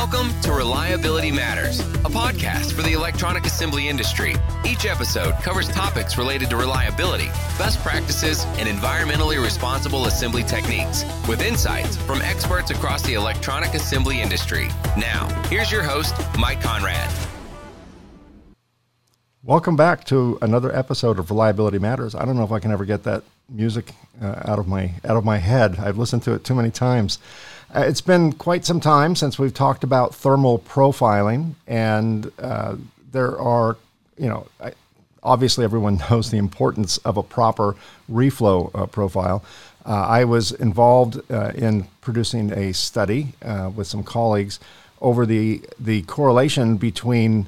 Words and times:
Welcome 0.00 0.40
to 0.42 0.52
Reliability 0.52 1.32
Matters, 1.32 1.80
a 1.80 2.08
podcast 2.08 2.72
for 2.72 2.82
the 2.82 2.92
electronic 2.92 3.44
assembly 3.46 3.88
industry. 3.88 4.36
Each 4.64 4.86
episode 4.86 5.34
covers 5.42 5.68
topics 5.70 6.16
related 6.16 6.50
to 6.50 6.56
reliability, 6.56 7.26
best 7.58 7.80
practices, 7.80 8.44
and 8.58 8.68
environmentally 8.68 9.42
responsible 9.42 10.06
assembly 10.06 10.44
techniques 10.44 11.04
with 11.26 11.42
insights 11.42 11.96
from 11.96 12.22
experts 12.22 12.70
across 12.70 13.02
the 13.02 13.14
electronic 13.14 13.74
assembly 13.74 14.20
industry. 14.20 14.68
Now, 14.96 15.26
here's 15.48 15.72
your 15.72 15.82
host, 15.82 16.14
Mike 16.38 16.60
Konrad. 16.60 17.10
Welcome 19.42 19.74
back 19.74 20.04
to 20.04 20.38
another 20.40 20.74
episode 20.74 21.18
of 21.18 21.28
Reliability 21.28 21.80
Matters. 21.80 22.14
I 22.14 22.24
don't 22.24 22.36
know 22.36 22.44
if 22.44 22.52
I 22.52 22.60
can 22.60 22.70
ever 22.70 22.84
get 22.84 23.02
that 23.02 23.24
music 23.48 23.90
uh, 24.22 24.42
out 24.44 24.60
of 24.60 24.68
my 24.68 24.92
out 25.04 25.16
of 25.16 25.24
my 25.24 25.38
head. 25.38 25.80
I've 25.80 25.98
listened 25.98 26.22
to 26.22 26.34
it 26.34 26.44
too 26.44 26.54
many 26.54 26.70
times. 26.70 27.18
Uh, 27.74 27.80
it's 27.80 28.00
been 28.00 28.32
quite 28.32 28.64
some 28.64 28.80
time 28.80 29.14
since 29.14 29.38
we've 29.38 29.52
talked 29.52 29.84
about 29.84 30.14
thermal 30.14 30.58
profiling, 30.60 31.52
and 31.66 32.32
uh, 32.38 32.74
there 33.12 33.38
are, 33.38 33.76
you 34.16 34.26
know, 34.26 34.46
I, 34.58 34.72
obviously 35.22 35.64
everyone 35.64 35.98
knows 36.10 36.30
the 36.30 36.38
importance 36.38 36.96
of 36.98 37.18
a 37.18 37.22
proper 37.22 37.76
reflow 38.10 38.70
uh, 38.74 38.86
profile. 38.86 39.44
Uh, 39.84 40.06
I 40.08 40.24
was 40.24 40.52
involved 40.52 41.20
uh, 41.30 41.52
in 41.54 41.86
producing 42.00 42.52
a 42.52 42.72
study 42.72 43.34
uh, 43.42 43.70
with 43.74 43.86
some 43.86 44.02
colleagues 44.02 44.60
over 45.00 45.26
the 45.26 45.62
the 45.78 46.02
correlation 46.02 46.76
between 46.76 47.46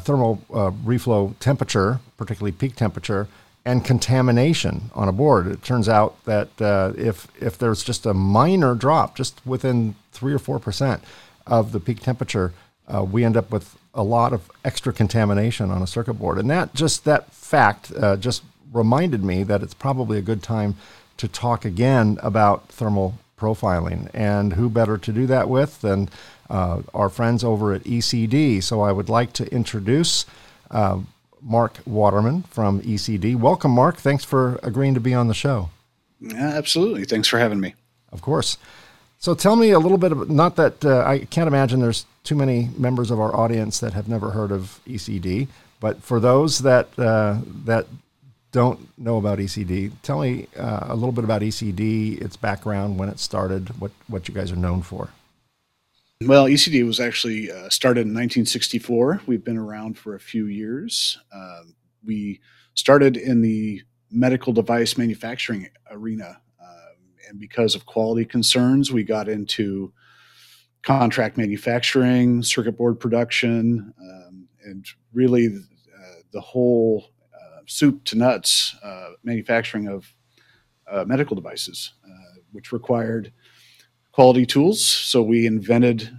thermal 0.00 0.36
reflow 0.84 1.34
temperature, 1.40 1.98
particularly 2.18 2.52
peak 2.52 2.76
temperature, 2.76 3.26
and 3.68 3.84
contamination 3.84 4.90
on 4.94 5.08
a 5.08 5.12
board. 5.12 5.46
It 5.46 5.62
turns 5.62 5.90
out 5.90 6.24
that 6.24 6.48
uh, 6.58 6.94
if 6.96 7.28
if 7.38 7.58
there's 7.58 7.84
just 7.84 8.06
a 8.06 8.14
minor 8.14 8.74
drop, 8.74 9.14
just 9.14 9.44
within 9.44 9.94
three 10.10 10.32
or 10.32 10.38
four 10.38 10.58
percent 10.58 11.04
of 11.46 11.72
the 11.72 11.78
peak 11.78 12.00
temperature, 12.00 12.54
uh, 12.92 13.04
we 13.04 13.24
end 13.24 13.36
up 13.36 13.50
with 13.50 13.76
a 13.92 14.02
lot 14.02 14.32
of 14.32 14.50
extra 14.64 14.90
contamination 14.90 15.70
on 15.70 15.82
a 15.82 15.86
circuit 15.86 16.14
board. 16.14 16.38
And 16.38 16.48
that 16.48 16.72
just 16.72 17.04
that 17.04 17.30
fact 17.30 17.92
uh, 17.92 18.16
just 18.16 18.42
reminded 18.72 19.22
me 19.22 19.42
that 19.42 19.62
it's 19.62 19.74
probably 19.74 20.16
a 20.16 20.22
good 20.22 20.42
time 20.42 20.76
to 21.18 21.28
talk 21.28 21.66
again 21.66 22.18
about 22.22 22.68
thermal 22.68 23.18
profiling. 23.38 24.08
And 24.14 24.54
who 24.54 24.70
better 24.70 24.96
to 24.96 25.12
do 25.12 25.26
that 25.26 25.46
with 25.50 25.82
than 25.82 26.08
uh, 26.48 26.80
our 26.94 27.10
friends 27.10 27.44
over 27.44 27.74
at 27.74 27.84
ECD? 27.84 28.62
So 28.62 28.80
I 28.80 28.92
would 28.92 29.10
like 29.10 29.34
to 29.34 29.52
introduce. 29.52 30.24
Mark 31.42 31.78
Waterman 31.86 32.42
from 32.44 32.80
ECD. 32.82 33.36
Welcome, 33.36 33.72
Mark. 33.72 33.96
Thanks 33.96 34.24
for 34.24 34.58
agreeing 34.62 34.94
to 34.94 35.00
be 35.00 35.14
on 35.14 35.28
the 35.28 35.34
show. 35.34 35.70
Yeah, 36.20 36.48
absolutely. 36.56 37.04
Thanks 37.04 37.28
for 37.28 37.38
having 37.38 37.60
me. 37.60 37.74
Of 38.12 38.22
course. 38.22 38.58
So 39.18 39.34
tell 39.34 39.56
me 39.56 39.70
a 39.70 39.78
little 39.78 39.98
bit 39.98 40.12
of 40.12 40.30
not 40.30 40.56
that 40.56 40.84
uh, 40.84 41.04
I 41.04 41.20
can't 41.20 41.48
imagine 41.48 41.80
there's 41.80 42.06
too 42.22 42.36
many 42.36 42.70
members 42.76 43.10
of 43.10 43.18
our 43.18 43.34
audience 43.34 43.80
that 43.80 43.92
have 43.92 44.08
never 44.08 44.30
heard 44.30 44.52
of 44.52 44.80
ECD, 44.86 45.48
but 45.80 46.02
for 46.02 46.20
those 46.20 46.60
that 46.60 46.96
uh, 46.98 47.38
that 47.64 47.86
don't 48.52 48.88
know 48.96 49.16
about 49.16 49.38
ECD, 49.38 49.92
tell 50.02 50.20
me 50.20 50.46
uh, 50.56 50.86
a 50.88 50.94
little 50.94 51.12
bit 51.12 51.24
about 51.24 51.42
ECD, 51.42 52.20
its 52.22 52.36
background, 52.36 52.98
when 52.98 53.08
it 53.08 53.18
started, 53.18 53.80
what 53.80 53.90
what 54.06 54.28
you 54.28 54.34
guys 54.34 54.52
are 54.52 54.56
known 54.56 54.82
for. 54.82 55.10
Well, 56.24 56.46
ECD 56.46 56.84
was 56.84 56.98
actually 56.98 57.48
uh, 57.48 57.68
started 57.68 58.00
in 58.00 58.08
1964. 58.08 59.22
We've 59.26 59.44
been 59.44 59.56
around 59.56 59.96
for 59.96 60.16
a 60.16 60.20
few 60.20 60.46
years. 60.46 61.16
Uh, 61.32 61.60
we 62.04 62.40
started 62.74 63.16
in 63.16 63.40
the 63.40 63.82
medical 64.10 64.52
device 64.52 64.98
manufacturing 64.98 65.68
arena. 65.92 66.40
Uh, 66.60 67.28
and 67.28 67.38
because 67.38 67.76
of 67.76 67.86
quality 67.86 68.24
concerns, 68.24 68.90
we 68.90 69.04
got 69.04 69.28
into 69.28 69.92
contract 70.82 71.36
manufacturing, 71.36 72.42
circuit 72.42 72.76
board 72.76 72.98
production, 72.98 73.94
um, 74.00 74.48
and 74.64 74.86
really 75.12 75.46
uh, 75.46 76.14
the 76.32 76.40
whole 76.40 77.12
uh, 77.32 77.60
soup 77.68 78.02
to 78.06 78.18
nuts 78.18 78.74
uh, 78.82 79.10
manufacturing 79.22 79.86
of 79.86 80.12
medical 81.06 81.36
devices, 81.36 81.92
which 82.50 82.72
required 82.72 83.32
quality 84.18 84.44
tools. 84.44 84.84
So 84.84 85.22
we 85.22 85.46
invented 85.46 86.10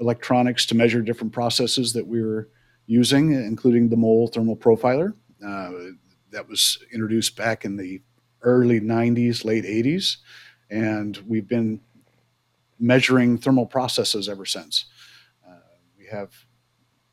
electronics 0.00 0.66
to 0.66 0.74
measure 0.74 1.00
different 1.00 1.32
processes 1.32 1.92
that 1.92 2.04
we 2.04 2.20
were 2.20 2.48
using, 2.86 3.30
including 3.30 3.88
the 3.88 3.96
mole 3.96 4.26
thermal 4.26 4.56
profiler. 4.56 5.14
Uh, 5.46 5.70
that 6.32 6.48
was 6.48 6.80
introduced 6.92 7.36
back 7.36 7.64
in 7.64 7.76
the 7.76 8.02
early 8.42 8.80
90s, 8.80 9.44
late 9.44 9.62
80s, 9.62 10.16
and 10.68 11.18
we've 11.28 11.46
been 11.46 11.80
measuring 12.80 13.38
thermal 13.38 13.66
processes 13.66 14.28
ever 14.28 14.44
since. 14.44 14.86
Uh, 15.48 15.70
we 15.96 16.06
have 16.06 16.32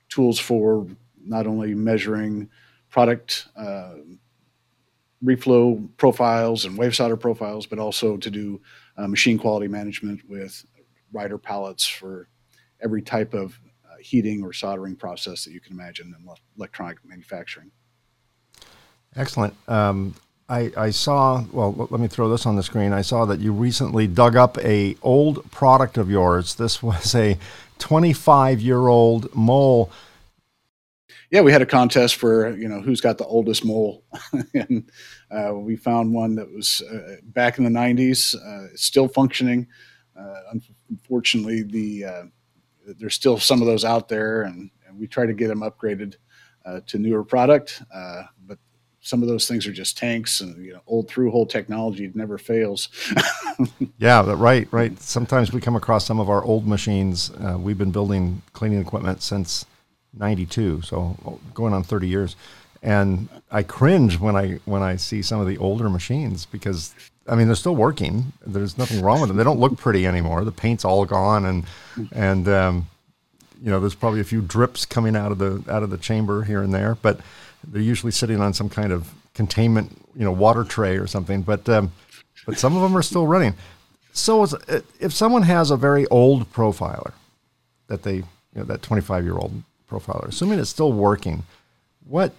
tools 0.10 0.40
for 0.40 0.88
not 1.24 1.46
only 1.46 1.76
measuring 1.76 2.50
product 2.90 3.50
uh, 3.56 3.98
reflow 5.24 5.88
profiles 5.98 6.66
and 6.66 6.78
wave 6.78 6.96
solder 6.96 7.18
profiles, 7.18 7.66
but 7.66 7.80
also 7.80 8.18
to 8.18 8.30
do 8.30 8.62
uh, 8.98 9.08
machine 9.08 9.38
quality 9.38 9.68
management 9.68 10.22
with 10.28 10.66
rider 11.12 11.38
pallets 11.38 11.86
for 11.86 12.28
every 12.84 13.02
type 13.02 13.34
of 13.34 13.60
uh, 13.86 13.96
heating 14.02 14.44
or 14.44 14.52
soldering 14.52 14.96
process 14.96 15.46
that 15.46 15.52
you 15.52 15.62
can 15.62 15.74
imagine 15.74 16.14
in 16.18 16.28
electronic 16.58 16.98
manufacturing. 17.06 17.72
Excellent. 19.16 19.54
Um, 19.68 20.16
I, 20.50 20.72
I, 20.76 20.90
saw. 20.90 21.44
Well, 21.52 21.88
let 21.90 22.02
me 22.02 22.08
throw 22.08 22.30
this 22.30 22.46
on 22.46 22.56
the 22.56 22.64
screen. 22.64 22.92
I 22.92 23.02
saw 23.02 23.26
that 23.26 23.40
you 23.40 23.54
recently 23.54 24.08
dug 24.08 24.36
up 24.36 24.58
a 24.60 24.98
old 25.02 25.50
product 25.52 25.98
of 25.98 26.10
yours. 26.10 26.56
This 26.56 26.84
was 26.84 27.16
a 27.16 27.38
25 27.80 28.60
year 28.60 28.88
old 28.88 29.34
mole. 29.34 29.90
Yeah, 31.34 31.42
we 31.42 31.52
had 31.52 31.64
a 31.64 31.66
contest 31.66 32.18
for 32.18 32.56
you 32.56 32.68
know 32.68 32.80
who's 32.80 33.02
got 33.02 33.18
the 33.18 33.26
oldest 33.26 33.66
mole, 33.66 34.04
and 34.54 34.88
uh, 35.32 35.56
we 35.56 35.76
found 35.76 36.14
one 36.14 36.36
that 36.36 36.48
was 36.54 36.80
uh, 36.82 37.16
back 37.24 37.58
in 37.58 37.64
the 37.64 37.72
90s, 37.72 38.36
uh, 38.36 38.68
still 38.76 39.08
functioning. 39.08 39.68
Uh, 40.16 40.60
unfortunately, 40.92 41.64
the 41.64 42.06
uh, 42.06 42.24
there's 43.00 43.16
still 43.16 43.40
some 43.40 43.62
of 43.62 43.66
those 43.66 43.84
out 43.84 44.08
there, 44.08 44.44
and, 44.44 44.70
and 44.88 45.00
we 45.00 45.08
try 45.08 45.26
to 45.26 45.34
get 45.34 45.48
them 45.48 45.62
upgraded 45.62 46.18
uh, 46.68 46.82
to 46.86 47.00
newer 47.00 47.24
product. 47.24 47.82
but 48.46 48.60
some 49.00 49.24
of 49.24 49.28
those 49.28 49.48
things 49.48 49.66
are 49.66 49.74
just 49.74 49.98
tanks, 49.98 50.40
and 50.40 50.64
you 50.64 50.72
know, 50.72 50.82
old 50.86 51.10
through 51.10 51.32
hole 51.32 51.48
technology 51.48 52.12
never 52.14 52.38
fails. 52.38 52.90
yeah, 53.98 54.24
right, 54.38 54.68
right. 54.72 55.02
Sometimes 55.02 55.52
we 55.52 55.60
come 55.62 55.76
across 55.76 56.06
some 56.06 56.20
of 56.20 56.30
our 56.30 56.44
old 56.44 56.68
machines. 56.68 57.32
we've 57.58 57.80
been 57.80 57.92
building 57.92 58.44
cleaning 58.54 58.80
equipment 58.80 59.24
since 59.24 59.66
'92, 60.18 60.82
so 60.82 61.40
going 61.54 61.74
on 61.74 61.84
30 61.84 62.08
years 62.08 62.36
and 62.84 63.30
I 63.50 63.64
cringe 63.64 64.20
when 64.20 64.36
I 64.36 64.60
when 64.66 64.84
I 64.84 64.98
see 64.98 65.22
some 65.22 65.40
of 65.40 65.48
the 65.48 65.58
older 65.58 65.90
machines 65.90 66.46
because 66.46 66.94
I 67.28 67.36
mean 67.36 67.48
they're 67.48 67.56
still 67.56 67.76
working. 67.76 68.34
There's 68.46 68.78
nothing 68.78 69.02
wrong 69.02 69.22
with 69.22 69.30
them. 69.30 69.38
They 69.38 69.44
don't 69.46 69.60
look 69.60 69.78
pretty 69.78 70.06
anymore. 70.06 70.44
The 70.44 70.52
paint's 70.52 70.84
all 70.84 71.06
gone, 71.06 71.46
and 71.46 71.64
and 72.12 72.48
um, 72.50 72.88
you 73.62 73.72
know 73.72 73.80
there's 73.80 73.96
probably 73.96 74.20
a 74.20 74.26
few 74.26 74.42
drips 74.42 74.86
coming 74.86 75.16
out 75.16 75.32
of 75.32 75.38
the 75.38 75.64
out 75.70 75.82
of 75.82 75.90
the 75.90 75.98
chamber 75.98 76.44
here 76.44 76.62
and 76.62 76.74
there, 76.74 76.96
but 77.02 77.22
they're 77.66 77.82
usually 77.82 78.12
sitting 78.12 78.42
on 78.42 78.54
some 78.54 78.68
kind 78.68 78.92
of 78.92 79.14
containment, 79.34 79.98
you 80.16 80.26
know, 80.26 80.32
water 80.32 80.66
tray 80.66 80.98
or 80.98 81.08
something. 81.08 81.42
But 81.42 81.68
um, 81.70 81.94
but 82.46 82.60
some 82.60 82.76
of 82.76 82.82
them 82.82 82.98
are 82.98 83.02
still 83.02 83.26
running. 83.26 83.54
So 84.12 84.46
if 85.00 85.14
someone 85.14 85.44
has 85.44 85.72
a 85.72 85.78
very 85.78 86.06
old 86.08 86.52
profiler 86.52 87.14
that 87.88 88.04
they 88.04 88.16
you 88.16 88.26
know 88.56 88.64
that 88.66 88.82
25 88.82 89.24
year 89.24 89.38
old 89.38 89.64
profiler, 89.90 90.28
assuming 90.28 90.60
it's 90.60 90.70
still 90.70 90.92
working, 90.92 91.44
what 92.08 92.34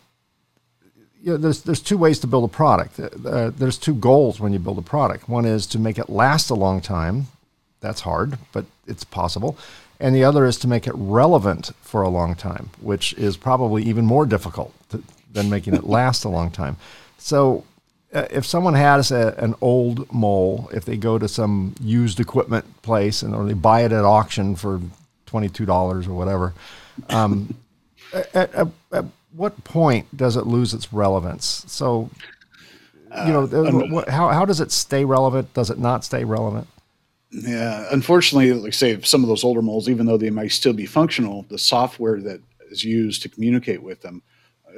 you 1.25 1.33
know, 1.33 1.37
there's 1.39 1.63
there's 1.63 1.81
two 1.81 1.97
ways 1.97 2.19
to 2.21 2.27
build 2.27 2.45
a 2.45 2.53
product. 2.53 3.01
Uh, 3.01 3.29
uh, 3.29 3.51
there's 3.51 3.79
two 3.79 3.95
goals 3.95 4.41
when 4.41 4.53
you 4.53 4.59
build 4.59 4.79
a 4.79 4.83
product. 4.83 5.29
One 5.29 5.47
is 5.47 5.67
to 5.69 5.79
make 5.79 5.99
it 5.99 6.11
last 6.11 6.51
a 6.51 6.55
long 6.55 6.83
time. 6.83 7.29
That's 7.81 8.03
hard, 8.03 8.39
but 8.53 8.67
it's 8.87 9.05
possible. 9.05 9.57
And 10.01 10.15
the 10.15 10.25
other 10.25 10.45
is 10.45 10.59
to 10.59 10.69
make 10.69 10.87
it 10.87 10.93
relevant 10.95 11.71
for 11.81 12.03
a 12.03 12.11
long 12.11 12.35
time, 12.35 12.71
which 12.81 13.15
is 13.15 13.37
probably 13.39 13.83
even 13.85 14.05
more 14.05 14.27
difficult 14.27 14.75
to, 14.91 15.03
than 15.33 15.49
making 15.49 15.75
it 15.75 15.85
last 15.99 16.25
a 16.25 16.29
long 16.29 16.51
time. 16.51 16.77
So, 17.17 17.65
uh, 18.13 18.27
if 18.31 18.45
someone 18.45 18.75
has 18.75 19.11
a, 19.11 19.35
an 19.39 19.55
old 19.63 20.13
mole, 20.13 20.69
if 20.75 20.85
they 20.85 20.99
go 20.99 21.19
to 21.19 21.27
some 21.27 21.75
used 21.81 22.21
equipment 22.21 22.83
place 22.83 23.23
and 23.23 23.35
or 23.35 23.47
they 23.47 23.55
buy 23.55 23.83
it 23.83 23.93
at 23.93 24.05
auction 24.05 24.57
for 24.57 24.81
twenty 25.25 25.49
two 25.49 25.65
dollars 25.65 26.07
or 26.07 26.13
whatever, 26.13 26.53
um, 27.09 27.55
at, 28.13 28.55
at, 28.55 28.69
at 28.93 29.05
what 29.33 29.63
point 29.65 30.17
does 30.17 30.37
it 30.37 30.47
lose 30.47 30.75
its 30.75 30.93
relevance? 30.93 31.65
So, 31.67 32.11
you 33.27 33.33
know, 33.33 33.45
uh, 33.45 34.11
how, 34.11 34.29
how 34.29 34.45
does 34.45 34.61
it 34.61 34.73
stay 34.73 35.05
relevant? 35.05 35.53
Does 35.55 35.71
it 35.71 35.79
not 35.79 36.05
stay 36.05 36.25
relevant? 36.25 36.67
Yeah, 37.31 37.87
unfortunately, 37.91 38.53
like 38.53 38.75
say 38.75 39.01
some 39.01 39.23
of 39.23 39.29
those 39.29 39.43
older 39.43 39.63
moles, 39.63 39.89
even 39.89 40.07
though 40.07 40.17
they 40.17 40.31
might 40.31 40.53
still 40.53 40.73
be 40.73 40.87
functional, 40.87 41.45
the 41.49 41.59
software 41.59 42.21
that 42.21 42.41
is 42.71 42.85
used 42.85 43.23
to 43.23 43.29
communicate 43.29 43.83
with 43.83 44.01
them 44.03 44.23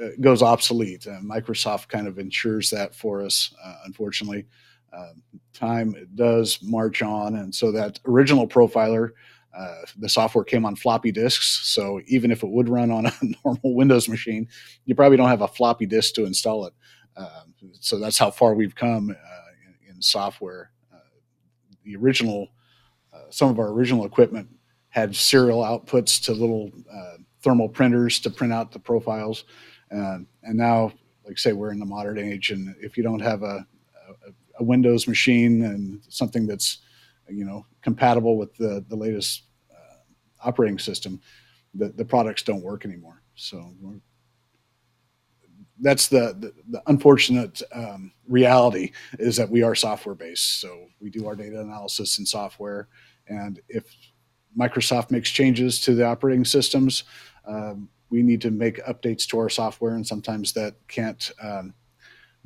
uh, 0.01 0.09
goes 0.21 0.41
obsolete. 0.41 1.05
Uh, 1.05 1.19
Microsoft 1.19 1.87
kind 1.87 2.07
of 2.07 2.17
ensures 2.17 2.69
that 2.71 2.95
for 2.95 3.21
us. 3.21 3.53
Uh, 3.63 3.75
unfortunately, 3.85 4.45
um, 4.91 5.21
time 5.53 5.95
does 6.15 6.59
march 6.63 7.03
on, 7.03 7.35
and 7.35 7.53
so 7.53 7.71
that 7.71 7.99
original 8.05 8.47
profiler 8.47 9.11
uh, 9.57 9.81
the 9.97 10.09
software 10.09 10.43
came 10.43 10.65
on 10.65 10.75
floppy 10.75 11.11
disks. 11.11 11.61
So 11.63 11.99
even 12.05 12.31
if 12.31 12.43
it 12.43 12.49
would 12.49 12.69
run 12.69 12.91
on 12.91 13.07
a 13.07 13.13
normal 13.43 13.75
Windows 13.75 14.07
machine, 14.07 14.47
you 14.85 14.93
probably 14.93 15.17
don't 15.17 15.29
have 15.29 15.41
a 15.41 15.47
floppy 15.47 15.87
disk 15.87 16.13
to 16.15 16.25
install 16.25 16.65
it. 16.65 16.73
Um, 17.15 17.53
so 17.79 17.99
that's 17.99 18.19
how 18.19 18.29
far 18.29 18.53
we've 18.53 18.75
come 18.75 19.09
uh, 19.09 19.51
in, 19.65 19.95
in, 19.95 20.01
software. 20.01 20.71
Uh, 20.93 20.99
the 21.83 21.95
original, 21.95 22.49
uh, 23.11 23.23
some 23.31 23.49
of 23.49 23.57
our 23.57 23.69
original 23.69 24.05
equipment 24.05 24.47
had 24.89 25.15
serial 25.15 25.63
outputs 25.63 26.23
to 26.25 26.33
little 26.33 26.71
uh, 26.93 27.17
thermal 27.41 27.67
printers 27.67 28.19
to 28.19 28.29
print 28.29 28.53
out 28.53 28.71
the 28.71 28.79
profiles. 28.79 29.45
and 29.89 30.27
now, 30.43 30.91
like 31.25 31.39
say, 31.39 31.53
we're 31.53 31.71
in 31.71 31.79
the 31.79 31.85
modern 31.85 32.19
age, 32.19 32.51
and 32.51 32.75
if 32.79 32.95
you 32.95 33.03
don't 33.03 33.19
have 33.19 33.41
a, 33.41 33.65
a, 34.07 34.31
a 34.59 34.63
Windows 34.63 35.07
machine 35.07 35.63
and 35.63 36.01
something 36.09 36.45
that's 36.45 36.79
you 37.29 37.43
know 37.43 37.65
compatible 37.81 38.37
with 38.37 38.55
the 38.55 38.85
the 38.87 38.95
latest 38.95 39.46
operating 40.47 40.79
system, 40.79 41.19
the, 41.73 41.89
the 41.89 42.05
products 42.05 42.43
don't 42.43 42.63
work 42.63 42.85
anymore. 42.85 43.21
So 43.35 43.73
that's 45.79 46.07
the, 46.07 46.35
the, 46.39 46.53
the 46.69 46.81
unfortunate 46.87 47.61
um, 47.73 48.11
reality 48.27 48.91
is 49.19 49.35
that 49.35 49.49
we 49.49 49.63
are 49.63 49.75
software 49.75 50.15
based. 50.15 50.59
So 50.61 50.87
we 50.99 51.09
do 51.09 51.27
our 51.27 51.35
data 51.35 51.59
analysis 51.61 52.19
in 52.19 52.25
software. 52.25 52.87
And 53.27 53.59
if 53.69 53.85
Microsoft 54.57 55.11
makes 55.11 55.29
changes 55.29 55.79
to 55.81 55.93
the 55.93 56.05
operating 56.05 56.45
systems, 56.45 57.03
um, 57.45 57.89
we 58.09 58.23
need 58.23 58.41
to 58.41 58.51
make 58.51 58.83
updates 58.85 59.27
to 59.27 59.37
our 59.39 59.49
software. 59.49 59.95
And 59.95 60.07
sometimes 60.07 60.53
that 60.53 60.75
can't 60.87 61.31
um, 61.41 61.73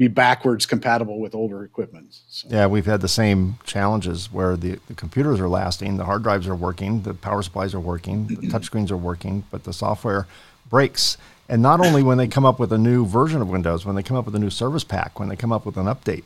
be 0.01 0.07
backwards 0.07 0.65
compatible 0.65 1.19
with 1.19 1.35
older 1.35 1.63
equipment. 1.63 2.19
So. 2.27 2.47
Yeah, 2.49 2.65
we've 2.65 2.87
had 2.87 3.01
the 3.01 3.07
same 3.07 3.59
challenges 3.63 4.33
where 4.33 4.57
the, 4.57 4.79
the 4.87 4.95
computers 4.95 5.39
are 5.39 5.47
lasting, 5.47 5.97
the 5.97 6.05
hard 6.05 6.23
drives 6.23 6.47
are 6.47 6.55
working, 6.55 7.03
the 7.03 7.13
power 7.13 7.43
supplies 7.43 7.75
are 7.75 7.79
working, 7.79 8.25
the 8.25 8.35
touchscreens 8.47 8.89
are 8.89 8.97
working, 8.97 9.43
but 9.51 9.63
the 9.63 9.71
software 9.71 10.25
breaks. 10.71 11.17
And 11.47 11.61
not 11.61 11.85
only 11.85 12.01
when 12.01 12.17
they 12.17 12.27
come 12.27 12.45
up 12.45 12.57
with 12.57 12.73
a 12.73 12.79
new 12.79 13.05
version 13.05 13.43
of 13.43 13.49
Windows, 13.49 13.85
when 13.85 13.95
they 13.95 14.01
come 14.01 14.17
up 14.17 14.25
with 14.25 14.33
a 14.35 14.39
new 14.39 14.49
service 14.49 14.83
pack, 14.83 15.19
when 15.19 15.29
they 15.29 15.35
come 15.35 15.51
up 15.51 15.67
with 15.67 15.77
an 15.77 15.85
update, 15.85 16.23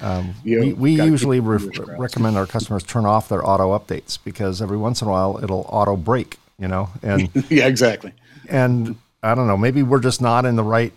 um, 0.00 0.34
we, 0.42 0.72
we 0.72 0.92
usually 0.92 1.40
re- 1.40 1.68
recommend 1.98 2.38
our 2.38 2.46
customers 2.46 2.82
turn 2.82 3.04
off 3.04 3.28
their 3.28 3.46
auto 3.46 3.78
updates 3.78 4.18
because 4.24 4.62
every 4.62 4.78
once 4.78 5.02
in 5.02 5.08
a 5.08 5.10
while 5.10 5.38
it'll 5.42 5.66
auto 5.68 5.94
break, 5.94 6.38
you 6.58 6.68
know? 6.68 6.88
And 7.02 7.28
yeah, 7.50 7.66
exactly. 7.66 8.14
And 8.48 8.96
I 9.22 9.34
don't 9.34 9.46
know, 9.46 9.58
maybe 9.58 9.82
we're 9.82 10.00
just 10.00 10.22
not 10.22 10.46
in 10.46 10.56
the 10.56 10.64
right 10.64 10.94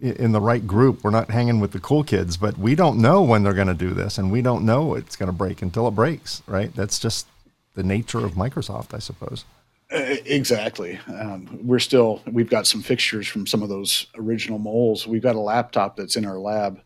in 0.00 0.32
the 0.32 0.40
right 0.40 0.66
group. 0.66 1.02
We're 1.02 1.10
not 1.10 1.30
hanging 1.30 1.60
with 1.60 1.72
the 1.72 1.80
cool 1.80 2.04
kids, 2.04 2.36
but 2.36 2.58
we 2.58 2.74
don't 2.74 2.98
know 2.98 3.22
when 3.22 3.42
they're 3.42 3.54
going 3.54 3.66
to 3.68 3.74
do 3.74 3.94
this, 3.94 4.18
and 4.18 4.30
we 4.30 4.42
don't 4.42 4.64
know 4.64 4.94
it's 4.94 5.16
going 5.16 5.28
to 5.28 5.32
break 5.32 5.62
until 5.62 5.88
it 5.88 5.92
breaks. 5.92 6.42
Right? 6.46 6.74
That's 6.74 6.98
just 6.98 7.26
the 7.74 7.82
nature 7.82 8.24
of 8.24 8.32
Microsoft, 8.32 8.94
I 8.94 8.98
suppose. 8.98 9.44
Uh, 9.92 10.16
exactly. 10.24 10.98
Um, 11.06 11.60
we're 11.62 11.78
still 11.78 12.20
we've 12.26 12.50
got 12.50 12.66
some 12.66 12.82
fixtures 12.82 13.28
from 13.28 13.46
some 13.46 13.62
of 13.62 13.68
those 13.68 14.08
original 14.16 14.58
moles. 14.58 15.06
We've 15.06 15.22
got 15.22 15.36
a 15.36 15.40
laptop 15.40 15.96
that's 15.96 16.16
in 16.16 16.24
our 16.24 16.38
lab 16.38 16.80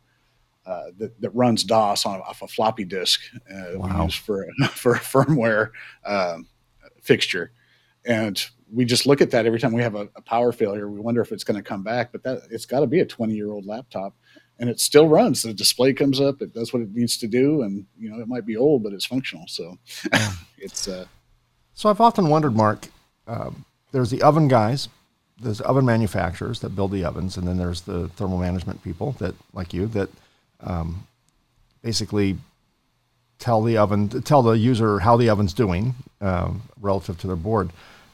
uh, 0.66 0.90
that, 0.98 1.18
that 1.20 1.30
runs 1.30 1.64
DOS 1.64 2.04
on 2.04 2.20
off 2.20 2.42
a 2.42 2.46
floppy 2.46 2.84
disk. 2.84 3.22
Uh, 3.50 3.78
wow. 3.78 3.96
We 3.98 4.04
use 4.04 4.14
for 4.14 4.46
for 4.72 4.94
a 4.94 4.98
firmware 4.98 5.70
um, 6.04 6.46
fixture, 7.00 7.52
and 8.04 8.44
we 8.72 8.84
just 8.84 9.06
look 9.06 9.20
at 9.20 9.30
that 9.32 9.46
every 9.46 9.58
time 9.58 9.72
we 9.72 9.82
have 9.82 9.94
a, 9.94 10.08
a 10.16 10.22
power 10.22 10.52
failure. 10.52 10.88
We 10.88 11.00
wonder 11.00 11.20
if 11.20 11.32
it's 11.32 11.44
going 11.44 11.56
to 11.56 11.62
come 11.62 11.82
back, 11.82 12.12
but 12.12 12.22
that 12.22 12.42
it's 12.50 12.66
got 12.66 12.80
to 12.80 12.86
be 12.86 13.00
a 13.00 13.06
20 13.06 13.34
year 13.34 13.50
old 13.50 13.66
laptop 13.66 14.14
and 14.60 14.68
it 14.68 14.78
still 14.78 15.08
runs. 15.08 15.42
The 15.42 15.54
display 15.54 15.92
comes 15.92 16.20
up, 16.20 16.42
it 16.42 16.52
does 16.52 16.72
what 16.72 16.82
it 16.82 16.94
needs 16.94 17.16
to 17.18 17.26
do. 17.26 17.62
And, 17.62 17.86
you 17.98 18.10
know, 18.10 18.20
it 18.20 18.28
might 18.28 18.46
be 18.46 18.56
old, 18.56 18.82
but 18.82 18.92
it's 18.92 19.06
functional. 19.06 19.46
So 19.48 19.78
it's, 20.58 20.86
uh, 20.86 21.06
so 21.74 21.88
I've 21.88 22.00
often 22.00 22.28
wondered, 22.28 22.54
Mark, 22.54 22.88
uh, 23.26 23.50
there's 23.90 24.10
the 24.10 24.22
oven 24.22 24.48
guys, 24.48 24.88
there's 25.40 25.62
oven 25.62 25.86
manufacturers 25.86 26.60
that 26.60 26.76
build 26.76 26.92
the 26.92 27.04
ovens, 27.04 27.38
and 27.38 27.48
then 27.48 27.56
there's 27.56 27.80
the 27.80 28.08
thermal 28.08 28.38
management 28.38 28.84
people 28.84 29.12
that, 29.12 29.34
like 29.54 29.72
you, 29.72 29.86
that 29.86 30.10
um, 30.60 31.06
basically 31.82 32.36
tell 33.38 33.62
the 33.62 33.78
oven, 33.78 34.08
tell 34.22 34.42
the 34.42 34.52
user 34.52 34.98
how 34.98 35.16
the 35.16 35.30
oven's 35.30 35.54
doing 35.54 35.94
um, 36.20 36.62
relative 36.80 37.18
to 37.20 37.26
their 37.26 37.36
board. 37.36 37.70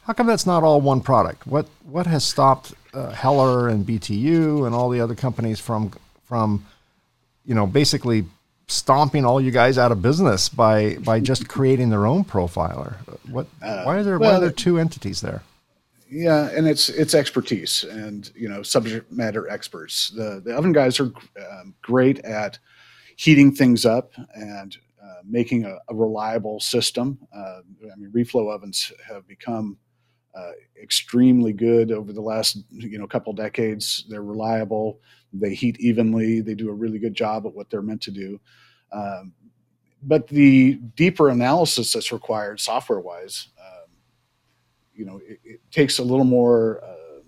How 0.06 0.12
come 0.12 0.29
that's 0.29 0.47
not 0.47 0.62
all 0.62 0.81
one 0.81 1.00
product? 1.00 1.49
What 1.49 1.67
what 1.82 2.06
has 2.06 2.25
stopped 2.25 2.75
uh, 2.94 3.11
Heller 3.11 3.69
and 3.69 3.85
BTU 3.85 4.64
and 4.64 4.73
all 4.73 4.88
the 4.88 5.00
other 5.00 5.17
companies 5.17 5.58
from 5.58 5.93
from 6.25 6.64
you 7.44 7.56
know 7.56 7.67
basically 7.67 8.25
stomping 8.69 9.25
all 9.25 9.41
you 9.41 9.50
guys 9.50 9.79
out 9.79 9.91
of 9.91 10.03
business 10.03 10.49
by 10.49 10.94
by 10.99 11.19
just 11.19 11.49
creating 11.55 11.91
their 11.91 12.06
own 12.06 12.25
profiler? 12.25 12.94
What 13.29 13.49
uh, 13.61 13.82
why 13.82 13.97
are 13.97 14.05
there 14.05 14.19
well, 14.19 14.31
why 14.31 14.37
are 14.37 14.41
there 14.41 14.53
two 14.53 14.79
entities 14.79 15.20
there? 15.23 15.43
Yeah, 16.09 16.50
and 16.50 16.69
it's 16.69 16.88
it's 16.88 17.12
expertise 17.12 17.82
and 17.82 18.31
you 18.37 18.49
know 18.49 18.62
subject 18.62 19.11
matter 19.11 19.49
experts. 19.49 20.11
The 20.11 20.41
the 20.44 20.56
oven 20.56 20.70
guys 20.70 21.00
are 21.00 21.12
um, 21.50 21.75
great 21.82 22.20
at 22.20 22.61
heating 23.17 23.52
things 23.52 23.85
up 23.85 24.12
and 24.35 24.76
uh, 25.02 25.23
making 25.25 25.64
a, 25.64 25.79
a, 25.88 25.94
reliable 25.94 26.61
system. 26.61 27.19
Uh, 27.35 27.61
I 27.93 27.97
mean, 27.97 28.12
reflow 28.14 28.55
ovens 28.55 28.93
have 29.09 29.26
become 29.26 29.79
uh, 30.37 30.53
extremely 30.81 31.53
good 31.53 31.91
over 31.91 32.12
the 32.12 32.21
last 32.21 32.59
you 32.71 32.99
know 32.99 33.06
couple 33.06 33.33
decades. 33.33 34.05
They're 34.09 34.23
reliable. 34.23 35.00
They 35.33 35.55
heat 35.55 35.79
evenly. 35.81 36.41
They 36.41 36.55
do 36.55 36.69
a 36.69 36.75
really 36.75 36.99
good 36.99 37.15
job 37.15 37.47
at 37.47 37.55
what 37.55 37.71
they're 37.71 37.83
meant 37.83 38.03
to 38.03 38.11
do. 38.11 38.41
Um, 38.93 39.33
but 40.03 40.29
the 40.29 40.75
deeper 40.94 41.31
analysis 41.31 41.93
that's 41.93 42.12
required 42.12 42.61
software 42.61 43.00
wise, 43.00 43.49
um, 43.59 43.91
you 44.94 45.05
know, 45.05 45.21
it, 45.27 45.41
it, 45.43 45.61
takes 45.71 45.99
a 45.99 46.05
little 46.05 46.25
more 46.25 46.83
uh, 46.85 47.21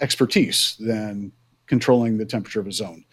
expertise 0.00 0.76
than 0.78 1.32
controlling 1.66 2.18
the 2.18 2.26
temperature 2.26 2.60
of 2.60 2.66
a 2.66 2.72
zone. 2.72 3.04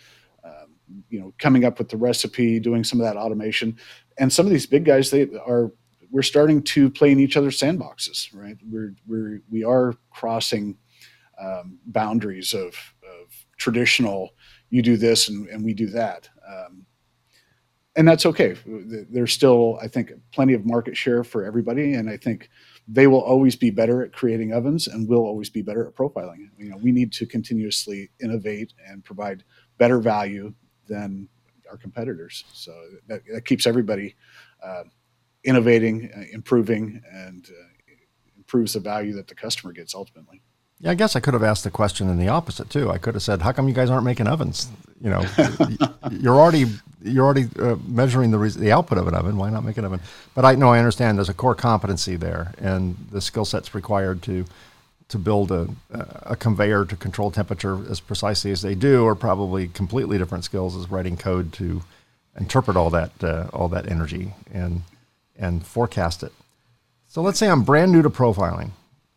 Um, 0.43 1.03
you 1.09 1.19
know, 1.19 1.33
coming 1.37 1.63
up 1.63 1.77
with 1.77 1.89
the 1.89 1.97
recipe, 1.97 2.59
doing 2.59 2.83
some 2.83 2.99
of 2.99 3.05
that 3.05 3.17
automation, 3.17 3.77
and 4.17 4.33
some 4.33 4.45
of 4.45 4.51
these 4.51 4.65
big 4.65 4.83
guys 4.83 5.11
they 5.11 5.27
are 5.45 5.71
we're 6.13 6.21
starting 6.21 6.61
to 6.61 6.91
play 6.91 7.11
in 7.11 7.19
each 7.19 7.35
other's 7.35 7.59
sandboxes, 7.59 8.29
right? 8.33 8.55
We're 8.69 8.93
we're 9.07 9.41
we 9.49 9.63
are 9.63 9.95
crossing 10.11 10.77
um, 11.41 11.79
boundaries 11.87 12.53
of, 12.53 12.67
of 12.67 13.33
traditional. 13.57 14.35
You 14.69 14.83
do 14.83 14.95
this 14.95 15.27
and, 15.27 15.47
and 15.47 15.65
we 15.65 15.73
do 15.73 15.87
that, 15.87 16.29
um, 16.47 16.85
and 17.95 18.07
that's 18.07 18.27
okay. 18.27 18.55
There's 18.65 19.33
still, 19.33 19.79
I 19.81 19.87
think, 19.87 20.11
plenty 20.31 20.53
of 20.53 20.65
market 20.65 20.95
share 20.95 21.23
for 21.23 21.43
everybody, 21.43 21.95
and 21.95 22.07
I 22.09 22.17
think 22.17 22.49
they 22.87 23.07
will 23.07 23.21
always 23.21 23.55
be 23.55 23.71
better 23.71 24.03
at 24.03 24.13
creating 24.13 24.53
ovens, 24.53 24.87
and 24.87 25.09
we'll 25.09 25.25
always 25.25 25.49
be 25.49 25.63
better 25.63 25.87
at 25.87 25.95
profiling. 25.95 26.49
You 26.59 26.69
know, 26.69 26.77
we 26.77 26.91
need 26.91 27.11
to 27.13 27.25
continuously 27.25 28.11
innovate 28.21 28.73
and 28.87 29.03
provide 29.03 29.43
better 29.79 29.99
value 29.99 30.53
than 30.87 31.27
our 31.71 31.77
competitors. 31.77 32.43
So 32.53 32.71
that, 33.07 33.21
that 33.33 33.45
keeps 33.45 33.65
everybody. 33.65 34.15
Uh, 34.63 34.83
innovating, 35.43 36.11
uh, 36.15 36.23
improving, 36.31 37.01
and 37.11 37.49
uh, 37.49 37.93
improves 38.37 38.73
the 38.73 38.79
value 38.79 39.13
that 39.13 39.27
the 39.27 39.35
customer 39.35 39.73
gets 39.73 39.95
ultimately. 39.95 40.41
Yeah, 40.79 40.91
I 40.91 40.95
guess 40.95 41.15
I 41.15 41.19
could 41.19 41.33
have 41.33 41.43
asked 41.43 41.63
the 41.63 41.71
question 41.71 42.09
in 42.09 42.17
the 42.17 42.27
opposite 42.27 42.69
too. 42.69 42.89
I 42.91 42.97
could 42.97 43.13
have 43.13 43.23
said, 43.23 43.41
"How 43.41 43.51
come 43.51 43.67
you 43.67 43.73
guys 43.73 43.89
aren't 43.89 44.05
making 44.05 44.27
ovens? 44.27 44.67
You 45.01 45.11
know, 45.11 45.25
you're 46.11 46.35
already 46.35 46.65
you're 47.01 47.25
already 47.25 47.47
uh, 47.59 47.77
measuring 47.87 48.31
the 48.31 48.37
the 48.37 48.71
output 48.71 48.97
of 48.97 49.07
an 49.07 49.15
oven. 49.15 49.37
Why 49.37 49.49
not 49.49 49.63
make 49.63 49.77
an 49.77 49.85
oven?" 49.85 50.01
But 50.35 50.45
I 50.45 50.55
know 50.55 50.69
I 50.69 50.79
understand 50.79 51.17
there's 51.17 51.29
a 51.29 51.33
core 51.33 51.55
competency 51.55 52.15
there, 52.15 52.53
and 52.57 52.97
the 53.11 53.21
skill 53.21 53.45
sets 53.45 53.73
required 53.73 54.21
to 54.23 54.45
to 55.09 55.17
build 55.17 55.51
a, 55.51 55.69
a 56.23 56.35
conveyor 56.35 56.85
to 56.85 56.95
control 56.95 57.29
temperature 57.29 57.79
as 57.89 57.99
precisely 57.99 58.51
as 58.51 58.61
they 58.61 58.73
do 58.73 59.05
are 59.05 59.15
probably 59.15 59.67
completely 59.67 60.17
different 60.17 60.43
skills 60.43 60.75
as 60.75 60.89
writing 60.89 61.15
code 61.15 61.53
to 61.53 61.83
interpret 62.39 62.75
all 62.75 62.89
that 62.89 63.11
uh, 63.23 63.47
all 63.53 63.69
that 63.69 63.89
energy 63.89 64.33
and 64.51 64.81
and 65.37 65.65
forecast 65.65 66.23
it. 66.23 66.31
So 67.07 67.21
let's 67.21 67.37
say 67.37 67.49
I'm 67.49 67.63
brand 67.63 67.91
new 67.91 68.01
to 68.01 68.09
profiling. 68.09 68.71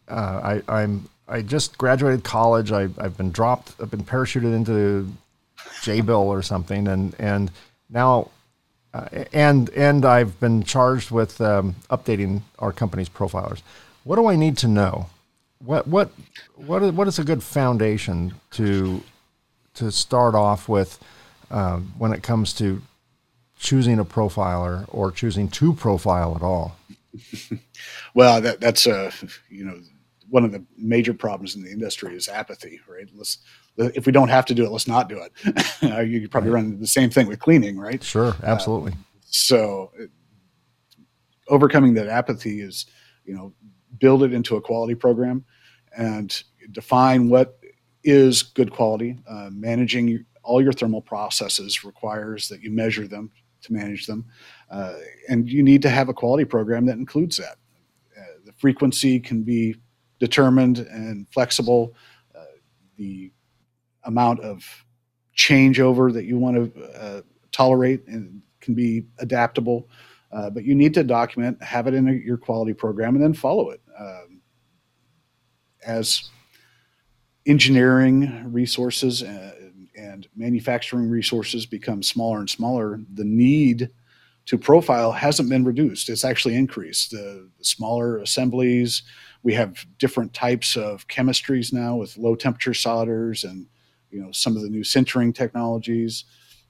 Uh, 0.08 0.60
I, 0.68 0.82
I'm 0.82 1.08
I 1.28 1.42
just 1.42 1.76
graduated 1.76 2.22
college. 2.24 2.70
I, 2.70 2.88
I've 2.98 3.16
been 3.16 3.32
dropped. 3.32 3.74
I've 3.80 3.90
been 3.90 4.04
parachuted 4.04 4.54
into 4.54 5.12
Jabil 5.82 6.18
or 6.18 6.42
something, 6.42 6.86
and 6.86 7.14
and 7.18 7.50
now 7.90 8.30
uh, 8.94 9.24
and 9.32 9.70
and 9.70 10.04
I've 10.04 10.38
been 10.40 10.62
charged 10.62 11.10
with 11.10 11.40
um, 11.40 11.76
updating 11.90 12.42
our 12.58 12.72
company's 12.72 13.08
profilers. 13.08 13.62
What 14.04 14.16
do 14.16 14.26
I 14.26 14.36
need 14.36 14.56
to 14.58 14.68
know? 14.68 15.06
What 15.58 15.86
what 15.86 16.10
what 16.54 16.82
is, 16.82 16.92
what 16.92 17.08
is 17.08 17.18
a 17.18 17.24
good 17.24 17.42
foundation 17.42 18.34
to 18.52 19.02
to 19.74 19.90
start 19.90 20.34
off 20.34 20.68
with 20.68 20.98
um, 21.50 21.92
when 21.98 22.12
it 22.12 22.22
comes 22.22 22.52
to 22.54 22.82
choosing 23.66 23.98
a 23.98 24.04
profiler 24.04 24.84
or 24.88 25.10
choosing 25.10 25.48
to 25.48 25.74
profile 25.74 26.36
at 26.36 26.42
all? 26.42 26.76
well, 28.14 28.40
that, 28.40 28.60
that's 28.60 28.86
a 28.86 29.12
you 29.50 29.64
know 29.64 29.76
one 30.28 30.44
of 30.44 30.52
the 30.52 30.64
major 30.78 31.12
problems 31.12 31.56
in 31.56 31.62
the 31.62 31.70
industry 31.70 32.14
is 32.14 32.28
apathy, 32.28 32.80
right? 32.88 33.08
Let's 33.14 33.38
if 33.76 34.06
we 34.06 34.12
don't 34.12 34.28
have 34.28 34.46
to 34.46 34.54
do 34.54 34.64
it, 34.64 34.70
let's 34.70 34.86
not 34.86 35.08
do 35.08 35.20
it. 35.20 36.08
you 36.08 36.20
could 36.20 36.30
probably 36.30 36.50
right. 36.50 36.62
run 36.62 36.78
the 36.78 36.86
same 36.86 37.10
thing 37.10 37.26
with 37.26 37.40
cleaning, 37.40 37.76
right? 37.76 38.02
Sure, 38.02 38.36
absolutely. 38.44 38.92
so, 39.24 39.90
overcoming 41.48 41.94
that 41.94 42.06
apathy 42.06 42.60
is, 42.60 42.86
you 43.24 43.34
know, 43.34 43.52
build 43.98 44.22
it 44.22 44.32
into 44.32 44.56
a 44.56 44.60
quality 44.60 44.94
program 44.94 45.44
and 45.96 46.44
define 46.70 47.28
what 47.28 47.58
is 48.04 48.42
good 48.44 48.70
quality. 48.70 49.18
Uh, 49.28 49.50
managing 49.52 50.24
all 50.44 50.62
your 50.62 50.72
thermal 50.72 51.02
processes 51.02 51.84
requires 51.84 52.48
that 52.48 52.62
you 52.62 52.70
measure 52.70 53.08
them 53.08 53.30
to 53.66 53.72
manage 53.72 54.06
them. 54.06 54.24
Uh, 54.70 54.94
and 55.28 55.48
you 55.48 55.62
need 55.62 55.82
to 55.82 55.90
have 55.90 56.08
a 56.08 56.14
quality 56.14 56.44
program 56.44 56.86
that 56.86 56.96
includes 56.96 57.36
that. 57.36 57.56
Uh, 58.16 58.22
the 58.44 58.52
frequency 58.52 59.20
can 59.20 59.42
be 59.42 59.76
determined 60.18 60.78
and 60.78 61.28
flexible. 61.28 61.94
Uh, 62.34 62.44
the 62.96 63.30
amount 64.04 64.40
of 64.40 64.64
changeover 65.36 66.12
that 66.12 66.24
you 66.24 66.38
want 66.38 66.74
to 66.74 66.84
uh, 66.98 67.22
tolerate 67.52 68.06
and 68.06 68.40
can 68.60 68.74
be 68.74 69.04
adaptable. 69.18 69.88
Uh, 70.32 70.50
but 70.50 70.64
you 70.64 70.74
need 70.74 70.94
to 70.94 71.04
document, 71.04 71.62
have 71.62 71.86
it 71.86 71.94
in 71.94 72.08
a, 72.08 72.12
your 72.12 72.36
quality 72.36 72.72
program, 72.72 73.14
and 73.14 73.22
then 73.22 73.34
follow 73.34 73.70
it. 73.70 73.80
Um, 73.98 74.40
as 75.86 76.30
engineering 77.46 78.52
resources 78.52 79.22
and, 80.16 80.28
manufacturing 80.36 81.08
resources 81.08 81.66
become 81.66 82.02
smaller 82.02 82.38
and 82.38 82.50
smaller, 82.50 83.00
the 83.14 83.24
need 83.24 83.90
to 84.46 84.56
profile 84.56 85.12
hasn't 85.12 85.50
been 85.50 85.64
reduced. 85.64 86.08
It's 86.08 86.24
actually 86.24 86.54
increased. 86.54 87.10
The, 87.10 87.48
the, 87.58 87.64
smaller 87.64 88.18
assemblies, 88.18 89.02
we 89.42 89.54
have 89.54 89.84
different 89.98 90.32
types 90.32 90.76
of 90.76 91.06
chemistries 91.08 91.72
now 91.72 91.96
with 91.96 92.16
low 92.16 92.34
temperature 92.34 92.74
solders 92.74 93.44
and 93.44 93.66
you 94.10 94.20
know 94.20 94.30
some 94.32 94.56
of 94.56 94.62
the 94.62 94.70
new 94.70 94.82
sintering 94.82 95.34
technologies. 95.34 96.24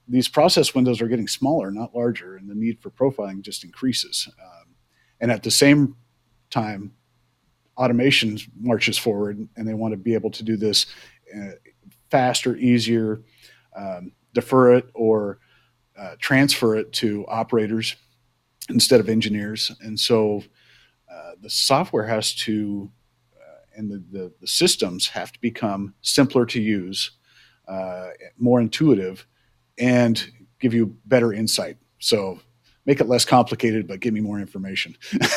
These 0.07 0.27
process 0.27 0.73
windows 0.73 1.01
are 1.01 1.07
getting 1.07 1.27
smaller, 1.27 1.69
not 1.71 1.95
larger, 1.95 2.37
and 2.37 2.49
the 2.49 2.55
need 2.55 2.79
for 2.81 2.89
profiling 2.89 3.41
just 3.41 3.63
increases. 3.63 4.27
Um, 4.41 4.75
and 5.19 5.31
at 5.31 5.43
the 5.43 5.51
same 5.51 5.95
time, 6.49 6.93
automation 7.77 8.39
marches 8.59 8.97
forward, 8.97 9.47
and 9.55 9.67
they 9.67 9.73
want 9.73 9.91
to 9.91 9.97
be 9.97 10.13
able 10.13 10.31
to 10.31 10.43
do 10.43 10.55
this 10.55 10.87
uh, 11.35 11.51
faster, 12.09 12.55
easier, 12.55 13.21
um, 13.77 14.11
defer 14.33 14.73
it 14.73 14.89
or 14.93 15.39
uh, 15.97 16.15
transfer 16.19 16.75
it 16.75 16.91
to 16.93 17.25
operators 17.27 17.95
instead 18.69 18.99
of 18.99 19.09
engineers. 19.09 19.71
And 19.81 19.99
so 19.99 20.43
uh, 21.11 21.31
the 21.41 21.49
software 21.49 22.05
has 22.05 22.33
to, 22.35 22.91
uh, 23.35 23.59
and 23.75 23.89
the, 23.89 24.03
the, 24.11 24.33
the, 24.41 24.47
systems 24.47 25.07
have 25.07 25.31
to 25.31 25.39
become 25.39 25.93
simpler 26.01 26.45
to 26.47 26.61
use, 26.61 27.11
uh, 27.67 28.09
more 28.37 28.59
intuitive, 28.59 29.25
and 29.77 30.29
give 30.59 30.73
you 30.73 30.97
better 31.05 31.31
insight. 31.33 31.77
So 31.99 32.39
make 32.85 32.99
it 32.99 33.07
less 33.07 33.25
complicated, 33.25 33.87
but 33.87 33.99
give 33.99 34.13
me 34.13 34.21
more 34.21 34.39
information. 34.39 34.97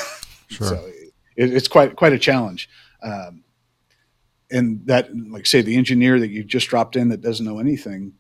Sure. 0.50 0.66
so 0.66 0.90
it, 1.37 1.54
it's 1.54 1.68
quite 1.68 1.94
quite 1.94 2.12
a 2.12 2.18
challenge. 2.18 2.68
Um, 3.04 3.44
and 4.50 4.85
that, 4.87 5.09
like 5.16 5.47
say, 5.47 5.62
the 5.62 5.76
engineer 5.76 6.18
that 6.18 6.30
you 6.30 6.42
just 6.42 6.68
dropped 6.68 6.97
in 6.97 7.09
that 7.11 7.20
doesn't 7.20 7.47
know 7.47 7.61
anything, 7.61 8.14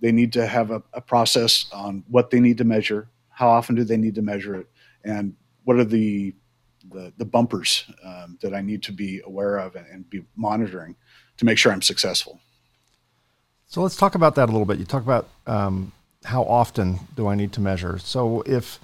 they 0.00 0.12
need 0.12 0.32
to 0.34 0.46
have 0.46 0.70
a, 0.70 0.82
a 0.92 1.00
process 1.00 1.66
on 1.72 2.04
what 2.08 2.30
they 2.30 2.40
need 2.40 2.58
to 2.58 2.64
measure, 2.64 3.08
how 3.30 3.48
often 3.48 3.74
do 3.74 3.84
they 3.84 3.96
need 3.96 4.14
to 4.14 4.22
measure 4.22 4.54
it, 4.54 4.66
and 5.04 5.34
what 5.64 5.76
are 5.76 5.84
the 5.84 6.34
the, 6.90 7.12
the 7.18 7.24
bumpers 7.24 7.84
um, 8.02 8.38
that 8.40 8.54
I 8.54 8.62
need 8.62 8.82
to 8.84 8.92
be 8.92 9.20
aware 9.26 9.58
of 9.58 9.76
and, 9.76 9.86
and, 9.88 10.08
be 10.08 10.24
monitoring 10.36 10.96
to 11.36 11.44
make 11.44 11.58
sure 11.58 11.70
I'm 11.70 11.82
successful. 11.82 12.40
So 13.66 13.82
let's 13.82 13.96
talk 13.96 14.14
about 14.14 14.36
that 14.36 14.48
a 14.48 14.52
little 14.52 14.64
bit. 14.64 14.78
You 14.78 14.86
talk 14.86 15.02
about 15.02 15.28
um, 15.46 15.92
how 16.24 16.44
often 16.44 17.00
do 17.14 17.26
I 17.26 17.34
need 17.34 17.52
to 17.54 17.60
measure. 17.60 17.98
So 17.98 18.42
if 18.42 18.78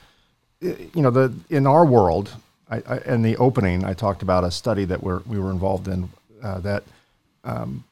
you 0.61 1.03
know 1.03 1.11
the 1.11 1.33
in 1.51 1.67
our 1.67 1.87
world, 1.87 2.35
I, 2.71 2.83
I, 2.87 2.99
in 3.07 3.23
the 3.23 3.37
opening, 3.37 3.85
I 3.85 3.95
talked 3.95 4.23
about 4.23 4.45
a 4.45 4.51
study 4.51 4.85
that 4.87 5.03
we're, 5.03 5.21
we 5.21 5.39
were 5.39 5.51
involved 5.51 5.89
in 5.89 6.11
uh, 6.43 6.59
that 6.61 6.83
um, 7.45 7.85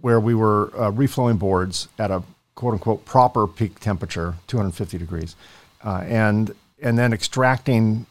where 0.00 0.20
we 0.20 0.34
were 0.34 0.70
uh, 0.74 0.90
reflowing 0.90 1.38
boards 1.38 1.88
at 1.98 2.10
a 2.10 2.22
quote 2.54 2.74
unquote 2.74 3.04
proper 3.04 3.46
peak 3.46 3.78
temperature, 3.80 4.34
250 4.46 4.98
degrees, 4.98 5.36
uh, 5.84 6.02
and 6.06 6.54
and 6.82 6.98
then 6.98 7.12
extracting 7.12 8.06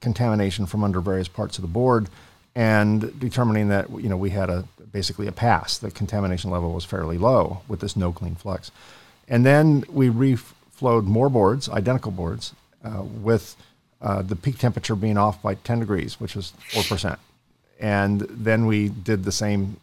contamination 0.00 0.66
from 0.66 0.82
under 0.82 1.00
various 1.00 1.28
parts 1.28 1.58
of 1.58 1.62
the 1.62 1.68
board 1.68 2.08
and 2.54 3.18
determining 3.20 3.68
that 3.68 3.88
you 3.90 4.08
know 4.08 4.16
we 4.16 4.30
had 4.30 4.50
a 4.50 4.64
basically 4.92 5.26
a 5.26 5.32
pass. 5.32 5.78
The 5.78 5.90
contamination 5.90 6.50
level 6.50 6.72
was 6.72 6.84
fairly 6.84 7.18
low 7.18 7.62
with 7.68 7.80
this 7.80 7.96
no 7.96 8.12
clean 8.12 8.34
flux, 8.34 8.70
and 9.28 9.46
then 9.46 9.84
we 9.88 10.08
reflowed 10.08 11.04
more 11.04 11.28
boards, 11.28 11.68
identical 11.68 12.10
boards, 12.10 12.54
uh, 12.84 13.02
with 13.02 13.56
uh, 14.00 14.22
the 14.22 14.36
peak 14.36 14.58
temperature 14.58 14.96
being 14.96 15.18
off 15.18 15.40
by 15.42 15.54
10 15.54 15.80
degrees, 15.80 16.18
which 16.18 16.34
was 16.34 16.52
four 16.70 16.82
percent, 16.82 17.18
and 17.78 18.20
then 18.22 18.66
we 18.66 18.88
did 18.88 19.24
the 19.24 19.32
same 19.32 19.76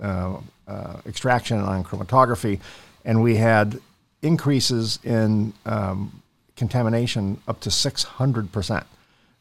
uh, 0.68 0.98
extraction 1.06 1.60
ion 1.60 1.84
chromatography, 1.84 2.60
and 3.06 3.22
we 3.22 3.36
had 3.36 3.80
increases 4.22 5.00
in 5.04 5.54
um, 5.66 6.22
contamination 6.56 7.40
up 7.48 7.60
to 7.62 7.72
600 7.72 8.52
percent. 8.52 8.86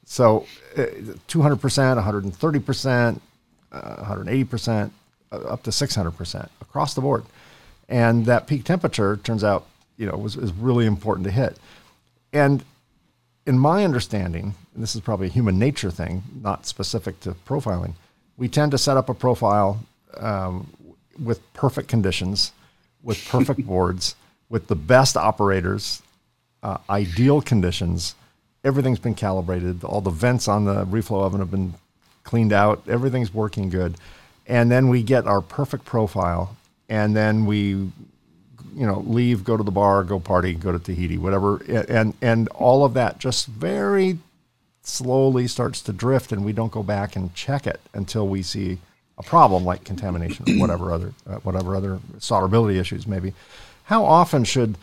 So, 0.09 0.47
200%, 0.77 1.19
130%, 1.29 3.21
180%, 3.73 4.91
uh, 5.33 5.37
up 5.37 5.63
to 5.65 5.71
600% 5.71 6.49
across 6.61 6.95
the 6.95 7.01
board. 7.01 7.25
And 7.89 8.25
that 8.27 8.47
peak 8.47 8.63
temperature 8.63 9.17
turns 9.17 9.43
out, 9.43 9.67
you 9.97 10.07
know, 10.07 10.17
was, 10.17 10.37
is 10.37 10.53
really 10.53 10.87
important 10.87 11.25
to 11.25 11.33
hit. 11.33 11.59
And 12.33 12.65
in 13.47 13.59
my 13.59 13.85
understanding, 13.85 14.55
and 14.75 14.83
this 14.83 14.95
is 14.95 15.01
probably 15.01 15.27
a 15.27 15.31
human 15.31 15.59
nature 15.59 15.91
thing, 15.91 16.23
not 16.41 16.67
specific 16.67 17.19
to 17.21 17.33
profiling, 17.47 17.95
we 18.37 18.49
tend 18.49 18.71
to 18.71 18.79
set 18.79 18.97
up 18.97 19.09
a 19.09 19.15
profile 19.15 19.81
um, 20.19 20.73
with 21.19 21.41
perfect 21.55 21.89
conditions, 21.89 22.53
with 23.03 23.25
perfect 23.29 23.67
boards, 23.67 24.17
with 24.49 24.69
the 24.69 24.77
best 24.77 25.17
operators, 25.17 26.03
uh, 26.63 26.79
ideal 26.89 27.41
conditions 27.41 28.15
everything's 28.67 28.99
been 28.99 29.15
calibrated. 29.15 29.85
All 29.85 30.01
the 30.01 30.11
vents 30.11 30.49
on 30.49 30.65
the 30.65 30.85
reflow 30.87 31.23
oven 31.23 31.39
have 31.39 31.51
been 31.51 31.75
cleaned 32.25 32.53
out. 32.53 32.83
Everything's 32.89 33.33
working 33.33 33.71
good. 33.71 33.95
And 34.47 34.71
then 34.71 34.89
we 34.89 35.03
get 35.03 35.27
our 35.27 35.41
perfect 35.41 35.85
profile. 35.85 36.57
And 36.89 37.15
then 37.17 37.47
we, 37.47 37.69
you 37.69 37.93
know, 38.75 39.05
leave, 39.07 39.45
go 39.45 39.57
to 39.57 39.63
the 39.63 39.71
bar, 39.71 40.03
go 40.03 40.19
party, 40.19 40.55
go 40.55 40.73
to 40.73 40.79
Tahiti, 40.81 41.17
whatever. 41.17 41.59
And, 41.89 42.15
and 42.21 42.49
all 42.49 42.85
of 42.85 42.95
that 42.95 43.19
just 43.19 43.47
very 43.47 44.19
slowly 44.83 45.47
starts 45.47 45.81
to 45.83 45.93
drift. 45.93 46.33
And 46.33 46.45
we 46.45 46.53
don't 46.53 46.73
go 46.73 46.83
back 46.83 47.15
and 47.15 47.33
check 47.35 47.67
it 47.69 47.81
until 47.95 48.27
we 48.27 48.43
see 48.43 48.79
a 49.19 49.23
problem 49.23 49.65
like 49.65 49.85
contamination 49.85 50.45
or 50.49 50.61
whatever 50.61 50.93
other, 50.93 51.13
uh, 51.27 51.37
whatever 51.37 51.75
other 51.75 51.99
solderability 52.19 52.79
issues 52.79 53.07
maybe. 53.07 53.33
How 53.85 54.05
often 54.05 54.45
should, 54.45 54.77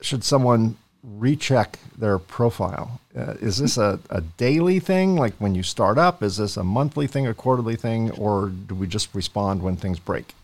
should 0.00 0.24
someone 0.24 0.76
recheck 1.04 1.78
their 1.96 2.18
profile. 2.18 3.00
Uh, 3.16 3.34
is 3.40 3.58
this 3.58 3.76
a, 3.76 4.00
a 4.10 4.22
daily 4.22 4.80
thing, 4.80 5.16
like 5.16 5.34
when 5.34 5.54
you 5.54 5.62
start 5.62 5.98
up? 5.98 6.22
Is 6.22 6.38
this 6.38 6.56
a 6.56 6.64
monthly 6.64 7.06
thing, 7.06 7.26
a 7.26 7.34
quarterly 7.34 7.76
thing, 7.76 8.10
or 8.12 8.48
do 8.48 8.74
we 8.74 8.86
just 8.86 9.14
respond 9.14 9.62
when 9.62 9.76
things 9.76 9.98
break? 9.98 10.34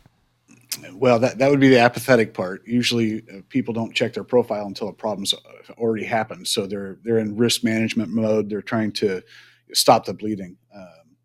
Well, 0.93 1.19
that, 1.19 1.39
that 1.39 1.51
would 1.51 1.61
be 1.61 1.69
the 1.69 1.79
apathetic 1.79 2.35
part. 2.35 2.67
Usually, 2.67 3.23
uh, 3.23 3.41
people 3.49 3.75
don't 3.75 3.95
check 3.95 4.13
their 4.13 4.25
profile 4.25 4.67
until 4.67 4.89
a 4.89 4.93
problem's 4.93 5.35
already 5.79 6.05
happened. 6.05 6.47
So 6.47 6.67
they're 6.67 6.99
they're 7.03 7.19
in 7.19 7.37
risk 7.37 7.65
management 7.65 8.11
mode. 8.11 8.49
They're 8.49 8.63
trying 8.63 8.93
to 8.93 9.23
stop 9.73 10.05
the 10.05 10.15
bleeding, 10.15 10.57
um, 10.75 11.17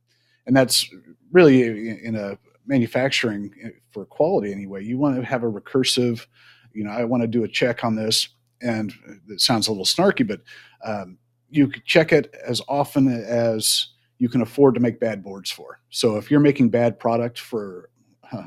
and 0.48 0.56
that's 0.56 0.90
really 1.36 1.64
in 2.02 2.16
a 2.16 2.38
manufacturing 2.66 3.54
uh, 3.64 3.70
for 3.92 4.06
quality 4.06 4.54
anyway. 4.54 4.84
You 4.84 4.98
want 4.98 5.18
to 5.18 5.22
have 5.24 5.44
a 5.44 5.52
recursive. 5.52 6.26
You 6.72 6.86
know, 6.86 6.92
I 6.92 7.04
want 7.04 7.22
to 7.24 7.28
do 7.28 7.44
a 7.44 7.48
check 7.48 7.84
on 7.84 7.96
this 7.96 8.30
and 8.62 8.94
it 9.30 9.42
sounds 9.42 9.68
a 9.68 9.72
little 9.72 9.86
snarky, 9.86 10.26
but 10.26 10.42
um, 10.86 11.18
you 11.50 11.70
check 11.86 12.14
it 12.14 12.34
as 12.48 12.62
often 12.70 13.08
as 13.26 13.90
you 14.18 14.30
can 14.30 14.42
afford 14.42 14.76
to 14.76 14.80
make 14.80 14.98
bad 15.00 15.22
boards 15.22 15.52
for. 15.52 15.82
So 15.90 16.16
if 16.16 16.32
you're 16.32 16.40
making 16.40 16.70
bad 16.70 16.98
product 16.98 17.38
for 17.38 17.90
uh, 18.32 18.44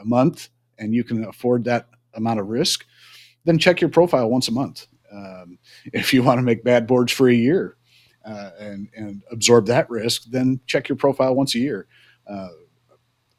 a 0.00 0.04
month 0.04 0.48
and 0.78 0.92
you 0.92 1.04
can 1.04 1.24
afford 1.24 1.62
that 1.64 1.88
amount 2.14 2.40
of 2.40 2.48
risk, 2.48 2.84
then 3.44 3.56
check 3.56 3.80
your 3.80 3.90
profile 3.90 4.28
once 4.28 4.48
a 4.48 4.52
month. 4.52 4.88
Um, 5.12 5.58
if 5.92 6.12
you 6.12 6.24
want 6.24 6.38
to 6.38 6.42
make 6.42 6.64
bad 6.64 6.88
boards 6.88 7.12
for 7.12 7.28
a 7.28 7.34
year 7.34 7.76
uh, 8.26 8.50
and, 8.58 8.88
and 8.96 9.22
absorb 9.30 9.66
that 9.66 9.88
risk, 9.88 10.24
then 10.24 10.60
check 10.66 10.88
your 10.88 10.96
profile 10.96 11.36
once 11.36 11.54
a 11.54 11.60
year. 11.60 11.86
Uh, 12.26 12.48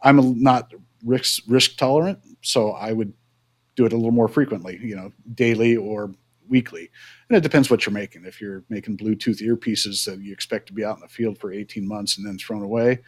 I'm 0.02 0.42
not 0.42 0.74
risk 1.04 1.44
risk 1.48 1.78
tolerant, 1.78 2.20
so 2.42 2.72
I 2.72 2.92
would 2.92 3.14
do 3.76 3.86
it 3.86 3.94
a 3.94 3.96
little 3.96 4.12
more 4.12 4.28
frequently, 4.28 4.80
you 4.82 4.96
know, 4.96 5.12
daily 5.34 5.76
or 5.76 6.12
weekly. 6.48 6.90
And 7.30 7.38
it 7.38 7.42
depends 7.42 7.70
what 7.70 7.86
you're 7.86 7.94
making. 7.94 8.26
If 8.26 8.40
you're 8.40 8.64
making 8.70 8.98
Bluetooth 8.98 9.42
earpieces 9.42 10.06
that 10.06 10.20
you 10.20 10.32
expect 10.32 10.68
to 10.68 10.74
be 10.74 10.86
out 10.86 10.98
in 10.98 11.02
the 11.02 11.08
field 11.08 11.40
for 11.40 11.52
18 11.52 11.88
months 11.88 12.18
and 12.18 12.28
then 12.28 12.38
thrown 12.38 12.64
away, 12.64 13.00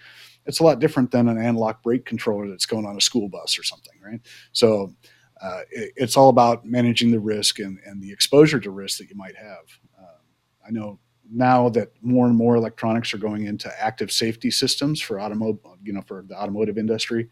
it's 0.45 0.59
a 0.59 0.63
lot 0.63 0.79
different 0.79 1.11
than 1.11 1.27
an 1.27 1.37
analog 1.37 1.75
brake 1.83 2.05
controller 2.05 2.49
that's 2.49 2.65
going 2.65 2.85
on 2.85 2.97
a 2.97 3.01
school 3.01 3.29
bus 3.29 3.59
or 3.59 3.63
something, 3.63 3.93
right? 4.03 4.21
So 4.51 4.93
uh, 5.41 5.61
it, 5.69 5.91
it's 5.95 6.17
all 6.17 6.29
about 6.29 6.65
managing 6.65 7.11
the 7.11 7.19
risk 7.19 7.59
and, 7.59 7.77
and 7.85 8.01
the 8.01 8.11
exposure 8.11 8.59
to 8.59 8.71
risk 8.71 8.99
that 8.99 9.09
you 9.09 9.15
might 9.15 9.35
have. 9.35 9.65
Uh, 9.99 10.17
I 10.65 10.71
know 10.71 10.99
now 11.31 11.69
that 11.69 11.91
more 12.01 12.27
and 12.27 12.35
more 12.35 12.55
electronics 12.55 13.13
are 13.13 13.17
going 13.17 13.45
into 13.45 13.71
active 13.81 14.11
safety 14.11 14.51
systems 14.51 15.01
for 15.01 15.19
automotive, 15.19 15.59
you 15.83 15.93
know, 15.93 16.01
for 16.01 16.23
the 16.27 16.35
automotive 16.35 16.77
industry, 16.77 17.29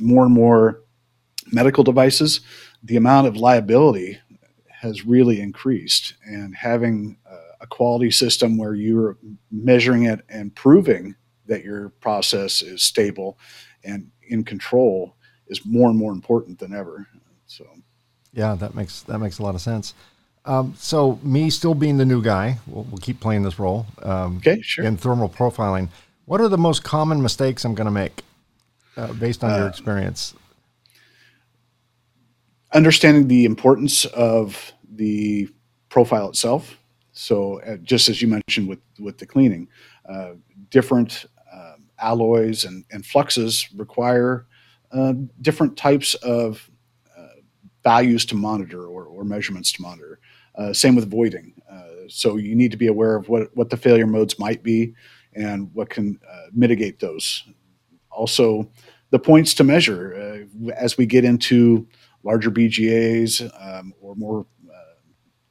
more 0.00 0.24
and 0.24 0.34
more 0.34 0.82
medical 1.52 1.84
devices, 1.84 2.40
the 2.82 2.96
amount 2.96 3.26
of 3.26 3.36
liability 3.36 4.18
has 4.68 5.06
really 5.06 5.40
increased. 5.40 6.14
And 6.24 6.54
having 6.54 7.16
a 7.62 7.66
quality 7.66 8.10
system 8.10 8.58
where 8.58 8.74
you're 8.74 9.16
measuring 9.50 10.04
it 10.04 10.20
and 10.28 10.54
proving 10.54 11.14
that 11.46 11.64
your 11.64 11.90
process 12.00 12.60
is 12.60 12.82
stable 12.82 13.38
and 13.84 14.10
in 14.28 14.44
control 14.44 15.16
is 15.46 15.64
more 15.64 15.88
and 15.88 15.98
more 15.98 16.12
important 16.12 16.58
than 16.58 16.74
ever. 16.74 17.06
So, 17.46 17.64
yeah, 18.32 18.54
that 18.56 18.74
makes 18.74 19.02
that 19.02 19.18
makes 19.18 19.38
a 19.38 19.42
lot 19.42 19.54
of 19.54 19.60
sense. 19.60 19.94
Um, 20.44 20.74
so, 20.76 21.20
me 21.22 21.50
still 21.50 21.74
being 21.74 21.98
the 21.98 22.04
new 22.04 22.20
guy, 22.20 22.58
we'll, 22.66 22.84
we'll 22.84 22.98
keep 22.98 23.20
playing 23.20 23.42
this 23.42 23.58
role. 23.58 23.86
Um, 24.02 24.38
okay, 24.38 24.60
sure. 24.60 24.84
In 24.84 24.96
thermal 24.96 25.28
profiling, 25.28 25.88
what 26.24 26.40
are 26.40 26.48
the 26.48 26.58
most 26.58 26.82
common 26.82 27.22
mistakes 27.22 27.64
I'm 27.64 27.74
going 27.74 27.86
to 27.86 27.92
make 27.92 28.22
uh, 28.96 29.12
based 29.12 29.44
on 29.44 29.52
uh, 29.52 29.58
your 29.58 29.68
experience? 29.68 30.34
Understanding 32.72 33.28
the 33.28 33.44
importance 33.44 34.04
of 34.06 34.72
the 34.90 35.48
profile 35.88 36.28
itself. 36.28 36.76
So, 37.12 37.60
uh, 37.62 37.76
just 37.76 38.08
as 38.08 38.20
you 38.20 38.28
mentioned 38.28 38.68
with 38.68 38.80
with 38.98 39.18
the 39.18 39.26
cleaning, 39.26 39.68
uh, 40.08 40.32
different 40.70 41.26
um, 41.52 41.84
alloys 41.98 42.64
and, 42.64 42.84
and 42.90 43.04
fluxes 43.04 43.68
require 43.76 44.46
uh, 44.90 45.14
different 45.40 45.76
types 45.76 46.14
of 46.14 46.68
uh, 47.16 47.26
values 47.84 48.24
to 48.26 48.34
monitor 48.34 48.86
or, 48.86 49.04
or 49.04 49.24
measurements 49.24 49.70
to 49.72 49.82
monitor. 49.82 50.18
Uh, 50.54 50.72
same 50.72 50.94
with 50.94 51.10
voiding. 51.10 51.54
Uh, 51.70 52.08
so 52.08 52.36
you 52.36 52.54
need 52.54 52.70
to 52.70 52.76
be 52.76 52.88
aware 52.88 53.16
of 53.16 53.28
what, 53.28 53.54
what 53.54 53.70
the 53.70 53.76
failure 53.76 54.06
modes 54.06 54.38
might 54.38 54.62
be 54.62 54.94
and 55.34 55.72
what 55.72 55.88
can 55.88 56.18
uh, 56.30 56.46
mitigate 56.52 56.98
those. 56.98 57.44
Also, 58.10 58.70
the 59.10 59.18
points 59.18 59.54
to 59.54 59.64
measure 59.64 60.46
as 60.76 60.98
we 60.98 61.06
get 61.06 61.24
into 61.24 61.86
larger 62.22 62.50
BGAs 62.50 63.50
um, 63.60 63.94
or 64.00 64.14
more 64.14 64.46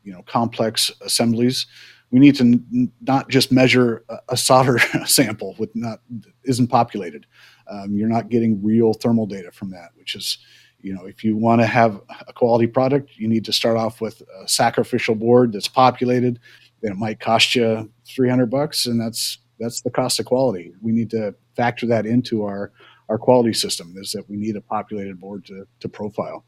you 0.03 0.11
know 0.11 0.23
complex 0.23 0.91
assemblies 1.01 1.67
we 2.09 2.17
need 2.17 2.33
to 2.33 2.43
n- 2.43 2.91
not 3.01 3.29
just 3.29 3.51
measure 3.51 4.03
a, 4.09 4.17
a 4.29 4.37
solder 4.37 4.79
sample 5.05 5.55
with 5.59 5.69
not 5.75 5.99
isn't 6.43 6.69
populated 6.69 7.27
um, 7.71 7.95
you're 7.95 8.09
not 8.09 8.29
getting 8.29 8.61
real 8.61 8.93
thermal 8.93 9.25
data 9.25 9.51
from 9.51 9.71
that, 9.71 9.91
which 9.95 10.15
is, 10.15 10.37
you 10.83 10.93
know, 10.93 11.05
if 11.05 11.23
you 11.23 11.35
want 11.35 11.61
to 11.61 11.67
have 11.67 12.01
a 12.27 12.33
quality 12.33 12.67
product, 12.67 13.11
you 13.17 13.27
need 13.27 13.45
to 13.45 13.53
start 13.53 13.77
off 13.77 14.01
with 14.01 14.21
a 14.43 14.47
sacrificial 14.47 15.15
board 15.15 15.53
that's 15.53 15.67
populated. 15.67 16.39
Then 16.81 16.93
it 16.93 16.97
might 16.97 17.19
cost 17.19 17.55
you 17.55 17.91
300 18.07 18.47
bucks, 18.47 18.85
and 18.85 18.99
that's 18.99 19.39
that's 19.59 19.81
the 19.81 19.91
cost 19.91 20.19
of 20.19 20.25
quality. 20.25 20.73
We 20.81 20.91
need 20.91 21.09
to 21.11 21.35
factor 21.55 21.85
that 21.87 22.05
into 22.05 22.43
our 22.43 22.71
our 23.09 23.17
quality 23.17 23.53
system. 23.53 23.93
Is 23.97 24.11
that 24.11 24.29
we 24.29 24.37
need 24.37 24.55
a 24.55 24.61
populated 24.61 25.19
board 25.19 25.45
to 25.45 25.67
to 25.79 25.89
profile. 25.89 26.45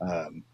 Um, 0.00 0.44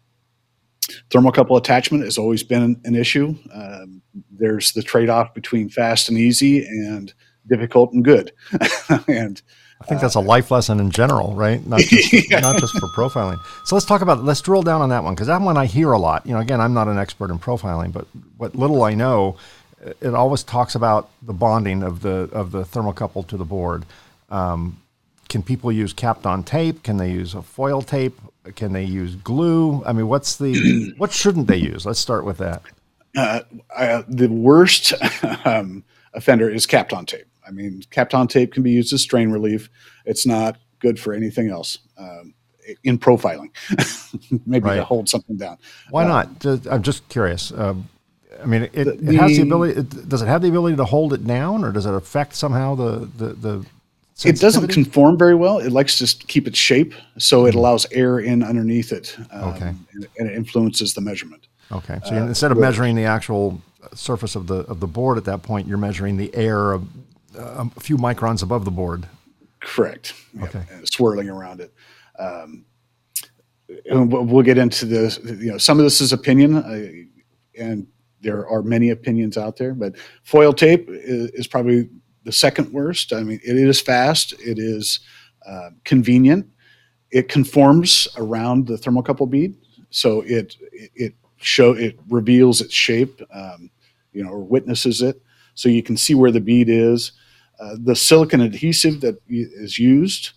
thermocouple 1.09 1.57
attachment 1.57 2.03
has 2.03 2.17
always 2.17 2.43
been 2.43 2.79
an 2.83 2.95
issue. 2.95 3.35
Um, 3.53 4.01
there's 4.31 4.71
the 4.71 4.81
trade 4.81 5.09
off 5.09 5.33
between 5.33 5.69
fast 5.69 6.09
and 6.09 6.17
easy 6.17 6.65
and 6.65 7.13
difficult 7.47 7.93
and 7.93 8.03
good, 8.05 8.31
and 9.07 9.41
I 9.81 9.85
think 9.85 10.01
that's 10.01 10.15
a 10.15 10.19
life 10.19 10.51
lesson 10.51 10.79
in 10.79 10.91
general, 10.91 11.33
right? 11.33 11.65
Not 11.65 11.79
just, 11.79 12.11
yeah. 12.29 12.39
not 12.39 12.59
just 12.59 12.77
for 12.77 12.87
profiling. 12.87 13.39
So 13.65 13.75
let's 13.75 13.85
talk 13.85 14.01
about 14.01 14.23
let's 14.23 14.41
drill 14.41 14.61
down 14.61 14.81
on 14.81 14.89
that 14.89 15.03
one 15.03 15.15
because 15.15 15.27
that 15.27 15.41
one 15.41 15.57
I 15.57 15.65
hear 15.67 15.91
a 15.91 15.97
lot. 15.97 16.25
You 16.25 16.33
know, 16.33 16.39
again, 16.39 16.59
I'm 16.59 16.73
not 16.73 16.87
an 16.87 16.97
expert 16.97 17.31
in 17.31 17.39
profiling, 17.39 17.93
but 17.93 18.05
what 18.37 18.55
little 18.55 18.83
I 18.83 18.93
know, 18.93 19.37
it 20.01 20.13
always 20.13 20.43
talks 20.43 20.75
about 20.75 21.09
the 21.21 21.33
bonding 21.33 21.81
of 21.81 22.01
the 22.01 22.29
of 22.33 22.51
the 22.51 22.63
thermocouple 22.63 23.25
to 23.27 23.37
the 23.37 23.45
board. 23.45 23.85
Um, 24.29 24.81
can 25.29 25.43
people 25.43 25.71
use 25.71 25.93
Kapton 25.93 26.43
tape? 26.43 26.83
Can 26.83 26.97
they 26.97 27.11
use 27.11 27.33
a 27.33 27.41
foil 27.41 27.81
tape? 27.81 28.19
Can 28.55 28.73
they 28.73 28.83
use 28.83 29.15
glue? 29.15 29.83
I 29.85 29.93
mean, 29.93 30.09
what's 30.09 30.35
the 30.35 30.93
what 30.97 31.13
shouldn't 31.13 31.47
they 31.47 31.57
use? 31.57 31.85
Let's 31.85 31.99
start 31.99 32.25
with 32.25 32.39
that. 32.39 32.63
Uh, 33.15 33.41
uh, 33.75 34.03
the 34.07 34.27
worst 34.27 34.93
um, 35.45 35.83
offender 36.13 36.49
is 36.49 36.67
Kapton 36.67 37.07
tape. 37.07 37.28
I 37.49 37.51
mean, 37.51 37.81
Kapton 37.89 38.29
tape 38.29 38.53
can 38.53 38.61
be 38.61 38.71
used 38.71 38.93
as 38.93 39.01
strain 39.01 39.31
relief. 39.31 39.69
It's 40.05 40.25
not 40.25 40.57
good 40.79 40.99
for 40.99 41.13
anything 41.13 41.49
else 41.49 41.79
um, 41.97 42.35
in 42.83 42.99
profiling, 42.99 43.49
maybe 44.45 44.65
right. 44.65 44.75
to 44.75 44.83
hold 44.83 45.09
something 45.09 45.35
down. 45.35 45.57
Why 45.89 46.05
uh, 46.05 46.07
not? 46.07 46.67
I'm 46.67 46.83
just 46.83 47.09
curious. 47.09 47.51
Um, 47.51 47.89
I 48.41 48.45
mean, 48.45 48.69
it, 48.71 48.73
the, 48.73 49.13
it 49.13 49.15
has 49.15 49.35
the 49.35 49.41
ability. 49.41 49.79
It, 49.79 50.07
does 50.07 50.21
it 50.21 50.27
have 50.27 50.43
the 50.43 50.49
ability 50.49 50.77
to 50.77 50.85
hold 50.85 51.11
it 51.13 51.25
down, 51.25 51.65
or 51.65 51.71
does 51.71 51.87
it 51.87 51.93
affect 51.93 52.35
somehow 52.35 52.75
the 52.75 53.09
the, 53.17 53.33
the 53.33 53.65
it 54.25 54.39
doesn't 54.39 54.67
conform 54.67 55.17
very 55.17 55.35
well. 55.35 55.59
It 55.59 55.71
likes 55.71 55.97
to 55.99 56.25
keep 56.27 56.45
its 56.45 56.57
shape, 56.57 56.93
so 57.17 57.45
it 57.45 57.49
mm-hmm. 57.49 57.59
allows 57.59 57.87
air 57.91 58.19
in 58.19 58.43
underneath 58.43 58.91
it, 58.91 59.17
um, 59.31 59.53
okay. 59.53 59.73
and, 59.93 60.07
and, 60.17 60.29
it 60.29 60.35
influences 60.35 60.93
the 60.93 60.99
measurement. 60.99 61.47
Okay, 61.71 61.99
so 62.05 62.15
uh, 62.15 62.25
instead 62.25 62.51
of 62.51 62.57
measuring 62.57 62.95
the 62.95 63.05
actual 63.05 63.61
surface 63.93 64.35
of 64.35 64.47
the 64.47 64.59
of 64.65 64.79
the 64.79 64.87
board 64.87 65.17
at 65.17 65.25
that 65.25 65.41
point, 65.41 65.67
you're 65.67 65.77
measuring 65.77 66.17
the 66.17 66.33
air 66.35 66.71
of 66.71 66.87
a 67.35 67.69
few 67.79 67.97
microns 67.97 68.43
above 68.43 68.65
the 68.65 68.71
board. 68.71 69.07
Correct. 69.61 70.13
Okay. 70.41 70.63
Yep. 70.69 70.87
swirling 70.87 71.29
around 71.29 71.59
it. 71.61 71.73
Um, 72.17 72.65
and 73.85 74.11
we'll 74.11 74.43
get 74.43 74.57
into 74.57 74.85
this. 74.85 75.19
You 75.23 75.51
know, 75.51 75.57
some 75.57 75.77
of 75.79 75.83
this 75.83 76.01
is 76.01 76.13
opinion, 76.13 76.55
uh, 76.55 77.61
and 77.61 77.87
there 78.21 78.47
are 78.47 78.61
many 78.61 78.89
opinions 78.89 79.37
out 79.37 79.57
there. 79.57 79.73
But 79.73 79.95
foil 80.23 80.53
tape 80.53 80.87
is, 80.89 81.29
is, 81.31 81.47
probably 81.47 81.89
the 82.23 82.31
second 82.31 82.73
worst. 82.73 83.13
I 83.13 83.21
mean, 83.21 83.39
it 83.43 83.55
is 83.55 83.79
fast. 83.79 84.33
It 84.33 84.57
is 84.59 85.01
uh, 85.47 85.69
convenient. 85.83 86.47
It 87.11 87.29
conforms 87.29 88.07
around 88.17 88.67
the 88.67 88.75
thermocouple 88.75 89.29
bead, 89.29 89.55
so 89.89 90.21
it 90.21 90.55
it 90.95 91.13
show 91.37 91.73
it 91.73 91.99
reveals 92.09 92.61
its 92.61 92.73
shape, 92.73 93.21
um, 93.33 93.71
you 94.13 94.23
know, 94.23 94.29
or 94.29 94.43
witnesses 94.43 95.01
it, 95.01 95.21
so 95.53 95.69
you 95.69 95.83
can 95.83 95.97
see 95.97 96.13
where 96.13 96.31
the 96.31 96.41
bead 96.41 96.69
is. 96.69 97.13
Uh, 97.59 97.75
the 97.83 97.95
silicon 97.95 98.41
adhesive 98.41 99.01
that 99.01 99.17
is 99.27 99.77
used 99.77 100.31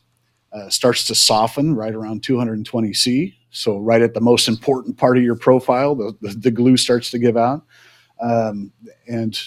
uh, 0.53 0.69
starts 0.69 1.07
to 1.07 1.15
soften 1.15 1.75
right 1.75 1.95
around 1.95 2.23
220 2.23 2.93
C. 2.93 3.37
So 3.51 3.79
right 3.79 4.03
at 4.03 4.15
the 4.15 4.21
most 4.21 4.49
important 4.49 4.97
part 4.97 5.17
of 5.17 5.23
your 5.23 5.37
profile, 5.37 5.95
the, 5.95 6.17
the, 6.21 6.29
the 6.31 6.51
glue 6.51 6.77
starts 6.77 7.11
to 7.11 7.19
give 7.19 7.37
out. 7.37 7.65
Um, 8.21 8.73
and 9.07 9.39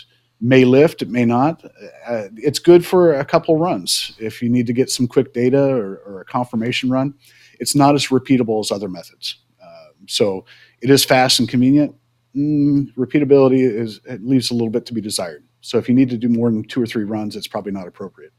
may 0.42 0.66
lift, 0.66 1.02
it 1.02 1.10
may 1.10 1.26
not. 1.26 1.64
Uh, 2.08 2.28
it's 2.36 2.60
good 2.60 2.86
for 2.86 3.16
a 3.16 3.26
couple 3.26 3.58
runs 3.58 4.16
if 4.20 4.42
you 4.42 4.50
need 4.50 4.68
to 4.68 4.74
get 4.74 4.90
some 4.90 5.08
quick 5.08 5.34
data 5.34 5.64
or, 5.64 5.98
or 6.06 6.22
a 6.22 6.26
confirmation 6.26 6.90
run. 6.90 7.14
It's 7.60 7.76
not 7.76 7.96
as 7.96 8.08
repeatable 8.08 8.60
as 8.60 8.72
other 8.72 8.90
methods. 8.90 9.40
Uh, 9.64 9.90
so 10.08 10.46
it 10.82 10.90
is 10.90 11.06
fast 11.06 11.40
and 11.40 11.50
convenient. 11.50 11.96
Mm, 12.36 12.94
repeatability 12.96 13.62
is 13.62 14.02
it 14.06 14.24
leaves 14.24 14.52
a 14.52 14.54
little 14.54 14.70
bit 14.70 14.86
to 14.88 14.94
be 14.94 15.02
desired. 15.02 15.44
So 15.66 15.80
if 15.80 15.90
you 15.90 15.96
need 15.96 16.10
to 16.12 16.18
do 16.18 16.30
more 16.30 16.52
than 16.52 16.64
two 16.64 16.82
or 16.82 16.86
three 16.86 17.06
runs, 17.06 17.36
it's 17.36 17.48
probably 17.48 17.72
not 17.72 17.88
appropriate. 17.88 18.34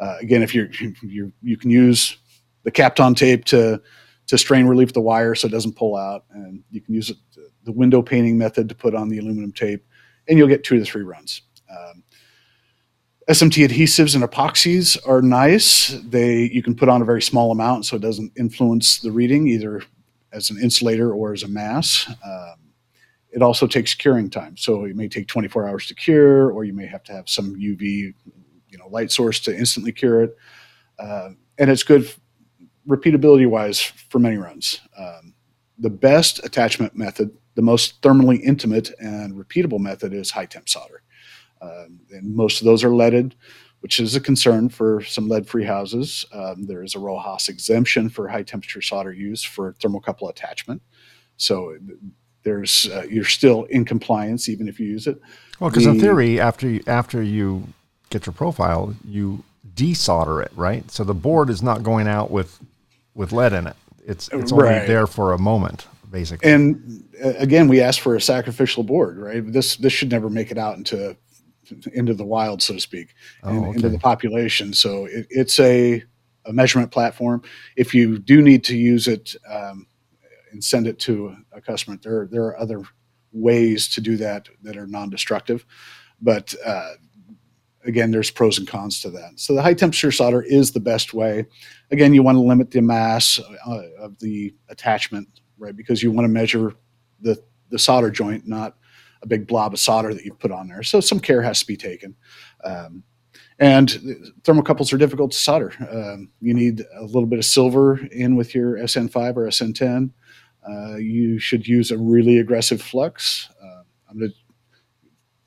Uh, 0.00 0.16
again, 0.20 0.42
if 0.42 0.54
you're, 0.54 0.68
you 1.02 1.32
you 1.42 1.56
can 1.56 1.70
use 1.70 2.16
the 2.64 2.72
Kapton 2.72 3.16
tape 3.16 3.44
to 3.46 3.80
to 4.26 4.36
strain 4.36 4.66
relief 4.66 4.92
the 4.92 5.00
wire 5.00 5.36
so 5.36 5.46
it 5.46 5.52
doesn't 5.52 5.76
pull 5.76 5.94
out, 5.94 6.24
and 6.30 6.64
you 6.70 6.80
can 6.80 6.94
use 6.94 7.10
it, 7.10 7.16
the 7.62 7.72
window 7.72 8.02
painting 8.02 8.36
method 8.36 8.68
to 8.68 8.74
put 8.74 8.94
on 8.94 9.08
the 9.08 9.18
aluminum 9.18 9.52
tape, 9.52 9.84
and 10.28 10.36
you'll 10.36 10.48
get 10.48 10.64
two 10.64 10.76
to 10.78 10.84
three 10.84 11.02
runs. 11.02 11.42
Um, 11.70 12.02
SMT 13.28 13.68
adhesives 13.68 14.16
and 14.16 14.24
epoxies 14.24 14.98
are 15.06 15.22
nice. 15.22 15.88
They 16.04 16.50
you 16.52 16.62
can 16.62 16.74
put 16.74 16.88
on 16.88 17.00
a 17.00 17.04
very 17.04 17.22
small 17.22 17.52
amount 17.52 17.86
so 17.86 17.96
it 17.96 18.02
doesn't 18.02 18.32
influence 18.36 18.98
the 18.98 19.12
reading 19.12 19.46
either 19.46 19.82
as 20.32 20.50
an 20.50 20.58
insulator 20.60 21.12
or 21.12 21.32
as 21.32 21.44
a 21.44 21.48
mass. 21.48 22.12
Um, 22.24 22.65
it 23.36 23.42
also 23.42 23.66
takes 23.66 23.94
curing 23.94 24.30
time. 24.30 24.56
So 24.56 24.86
it 24.86 24.96
may 24.96 25.08
take 25.08 25.28
24 25.28 25.68
hours 25.68 25.86
to 25.88 25.94
cure, 25.94 26.50
or 26.50 26.64
you 26.64 26.72
may 26.72 26.86
have 26.86 27.02
to 27.04 27.12
have 27.12 27.28
some 27.28 27.54
UV, 27.54 28.14
you 28.70 28.78
know, 28.78 28.88
light 28.88 29.12
source 29.12 29.40
to 29.40 29.54
instantly 29.54 29.92
cure 29.92 30.22
it. 30.22 30.36
Uh, 30.98 31.30
and 31.58 31.70
it's 31.70 31.82
good 31.82 32.10
repeatability 32.88 33.46
wise 33.46 33.78
for 33.78 34.20
many 34.20 34.38
runs. 34.38 34.80
Um, 34.98 35.34
the 35.78 35.90
best 35.90 36.42
attachment 36.46 36.96
method, 36.96 37.30
the 37.56 37.62
most 37.62 38.00
thermally 38.00 38.40
intimate 38.40 38.90
and 39.00 39.34
repeatable 39.34 39.80
method 39.80 40.14
is 40.14 40.30
high 40.30 40.46
temp 40.46 40.70
solder. 40.70 41.02
Um, 41.60 42.00
and 42.12 42.34
most 42.34 42.62
of 42.62 42.64
those 42.64 42.82
are 42.84 42.94
leaded, 42.94 43.34
which 43.80 44.00
is 44.00 44.16
a 44.16 44.20
concern 44.20 44.70
for 44.70 45.02
some 45.02 45.28
lead 45.28 45.46
free 45.46 45.64
houses. 45.64 46.24
Um, 46.32 46.64
there 46.64 46.82
is 46.82 46.94
a 46.94 46.98
RoHS 46.98 47.50
exemption 47.50 48.08
for 48.08 48.28
high 48.28 48.44
temperature 48.44 48.80
solder 48.80 49.12
use 49.12 49.42
for 49.42 49.74
thermocouple 49.74 50.30
attachment. 50.30 50.80
So 51.36 51.76
there's 52.46 52.88
uh, 52.88 53.04
you're 53.10 53.24
still 53.24 53.64
in 53.64 53.84
compliance 53.84 54.48
even 54.48 54.68
if 54.68 54.78
you 54.78 54.86
use 54.86 55.06
it. 55.08 55.20
Well, 55.58 55.68
because 55.68 55.84
in 55.84 55.98
theory, 55.98 56.40
after 56.40 56.68
you, 56.68 56.82
after 56.86 57.20
you 57.22 57.66
get 58.10 58.24
your 58.24 58.32
profile, 58.32 58.94
you 59.04 59.42
desolder 59.74 60.42
it, 60.42 60.52
right? 60.54 60.88
So 60.90 61.02
the 61.02 61.14
board 61.14 61.50
is 61.50 61.60
not 61.60 61.82
going 61.82 62.06
out 62.06 62.30
with 62.30 62.58
with 63.14 63.32
lead 63.32 63.52
in 63.52 63.66
it. 63.66 63.76
It's 64.06 64.28
it's 64.32 64.52
only 64.52 64.64
right. 64.64 64.86
there 64.86 65.08
for 65.08 65.32
a 65.32 65.38
moment, 65.38 65.88
basically. 66.10 66.48
And 66.50 67.04
uh, 67.22 67.30
again, 67.38 67.66
we 67.66 67.80
asked 67.80 68.00
for 68.00 68.14
a 68.14 68.20
sacrificial 68.20 68.84
board, 68.84 69.18
right? 69.18 69.42
This 69.52 69.76
this 69.76 69.92
should 69.92 70.10
never 70.10 70.30
make 70.30 70.52
it 70.52 70.58
out 70.58 70.76
into 70.78 71.16
into 71.92 72.14
the 72.14 72.24
wild, 72.24 72.62
so 72.62 72.74
to 72.74 72.80
speak, 72.80 73.08
Oh, 73.42 73.48
and 73.48 73.74
into 73.74 73.88
the 73.88 73.98
population. 73.98 74.72
So 74.72 75.06
it, 75.06 75.26
it's 75.30 75.58
a, 75.58 76.00
a 76.44 76.52
measurement 76.52 76.92
platform. 76.92 77.42
If 77.74 77.92
you 77.92 78.20
do 78.20 78.40
need 78.40 78.62
to 78.64 78.76
use 78.76 79.08
it 79.08 79.34
um, 79.50 79.88
and 80.56 80.64
send 80.64 80.86
it 80.86 80.98
to 81.00 81.36
a 81.52 81.60
customer, 81.60 81.98
there 82.02 82.26
there 82.30 82.44
are 82.44 82.58
other 82.58 82.82
ways 83.32 83.88
to 83.88 84.00
do 84.00 84.16
that 84.16 84.48
that 84.62 84.76
are 84.76 84.86
non-destructive, 84.86 85.66
but 86.20 86.54
uh, 86.64 86.92
again, 87.84 88.10
there's 88.10 88.30
pros 88.30 88.58
and 88.58 88.66
cons 88.66 89.00
to 89.00 89.10
that. 89.10 89.32
So 89.36 89.54
the 89.54 89.62
high 89.62 89.74
temperature 89.74 90.10
solder 90.10 90.42
is 90.42 90.72
the 90.72 90.80
best 90.80 91.14
way. 91.14 91.46
Again, 91.90 92.14
you 92.14 92.22
want 92.22 92.36
to 92.36 92.42
limit 92.42 92.70
the 92.70 92.80
mass 92.80 93.38
uh, 93.66 93.82
of 93.98 94.18
the 94.18 94.54
attachment, 94.68 95.28
right? 95.58 95.76
Because 95.76 96.02
you 96.02 96.10
want 96.10 96.24
to 96.24 96.32
measure 96.32 96.72
the 97.20 97.42
the 97.68 97.78
solder 97.78 98.10
joint, 98.10 98.46
not 98.46 98.76
a 99.22 99.26
big 99.26 99.46
blob 99.46 99.74
of 99.74 99.80
solder 99.80 100.14
that 100.14 100.24
you 100.24 100.32
put 100.32 100.52
on 100.52 100.68
there. 100.68 100.82
So 100.82 101.00
some 101.00 101.20
care 101.20 101.42
has 101.42 101.60
to 101.60 101.66
be 101.66 101.76
taken. 101.76 102.14
Um, 102.64 103.02
and 103.58 103.88
thermocouples 104.42 104.92
are 104.92 104.98
difficult 104.98 105.32
to 105.32 105.38
solder. 105.38 105.72
Um, 105.90 106.30
you 106.40 106.52
need 106.52 106.82
a 106.94 107.04
little 107.04 107.26
bit 107.26 107.38
of 107.38 107.44
silver 107.44 107.98
in 108.12 108.36
with 108.36 108.54
your 108.54 108.76
SN5 108.76 109.36
or 109.36 109.46
SN10. 109.46 110.10
Uh, 110.68 110.96
you 110.96 111.38
should 111.38 111.66
use 111.66 111.90
a 111.90 111.98
really 111.98 112.38
aggressive 112.38 112.82
flux. 112.82 113.48
Uh, 113.62 113.82
I'm 114.10 114.18
going 114.18 114.32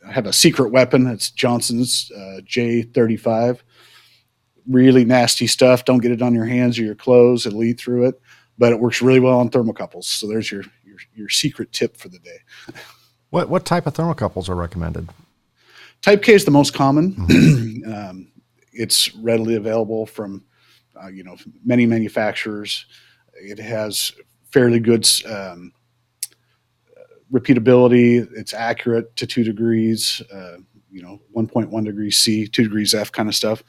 to 0.02 0.08
have 0.12 0.26
a 0.26 0.34
secret 0.34 0.72
weapon. 0.72 1.08
It's 1.08 1.30
Johnson's 1.32 2.12
uh, 2.16 2.42
J35. 2.46 3.60
Really 4.68 5.04
nasty 5.04 5.48
stuff. 5.48 5.86
Don't 5.86 6.00
get 6.00 6.12
it 6.12 6.22
on 6.22 6.34
your 6.34 6.46
hands 6.46 6.80
or 6.80 6.84
your 6.84 6.96
clothes. 6.96 7.46
It'll 7.46 7.64
eat 7.64 7.80
through 7.80 8.08
it, 8.08 8.22
but 8.58 8.72
it 8.72 8.80
works 8.80 9.02
really 9.02 9.20
well 9.20 9.40
on 9.40 9.50
thermocouples. 9.50 10.06
So 10.06 10.28
there's 10.28 10.52
your 10.52 10.64
your, 10.86 10.98
your 11.16 11.30
secret 11.30 11.72
tip 11.72 11.98
for 11.98 12.10
the 12.10 12.20
day. 12.20 12.38
What 13.30 13.50
what 13.50 13.66
type 13.66 13.88
of 13.88 13.94
thermocouples 13.94 14.48
are 14.50 14.56
recommended? 14.56 15.10
Type 16.02 16.22
K 16.22 16.34
is 16.34 16.46
the 16.46 16.52
most 16.52 16.74
common. 16.74 17.16
um, 17.94 18.32
it's 18.74 19.14
readily 19.16 19.56
available 19.56 20.06
from 20.06 20.44
uh, 21.02 21.08
you 21.08 21.24
know 21.24 21.36
many 21.64 21.86
manufacturers. 21.86 22.86
It 23.34 23.60
has 23.60 24.14
fairly 24.52 24.80
good 24.80 25.08
um, 25.28 25.72
repeatability. 27.32 28.28
It's 28.36 28.54
accurate 28.54 29.16
to 29.18 29.28
two 29.28 29.44
degrees. 29.44 30.22
Uh, 30.34 30.58
you 30.92 31.04
know, 31.04 31.20
1.1 31.36 31.86
degrees 31.86 32.18
C, 32.18 32.48
two 32.48 32.64
degrees 32.64 32.94
F 32.94 33.12
kind 33.12 33.30
of 33.30 33.36
stuff. 33.36 33.64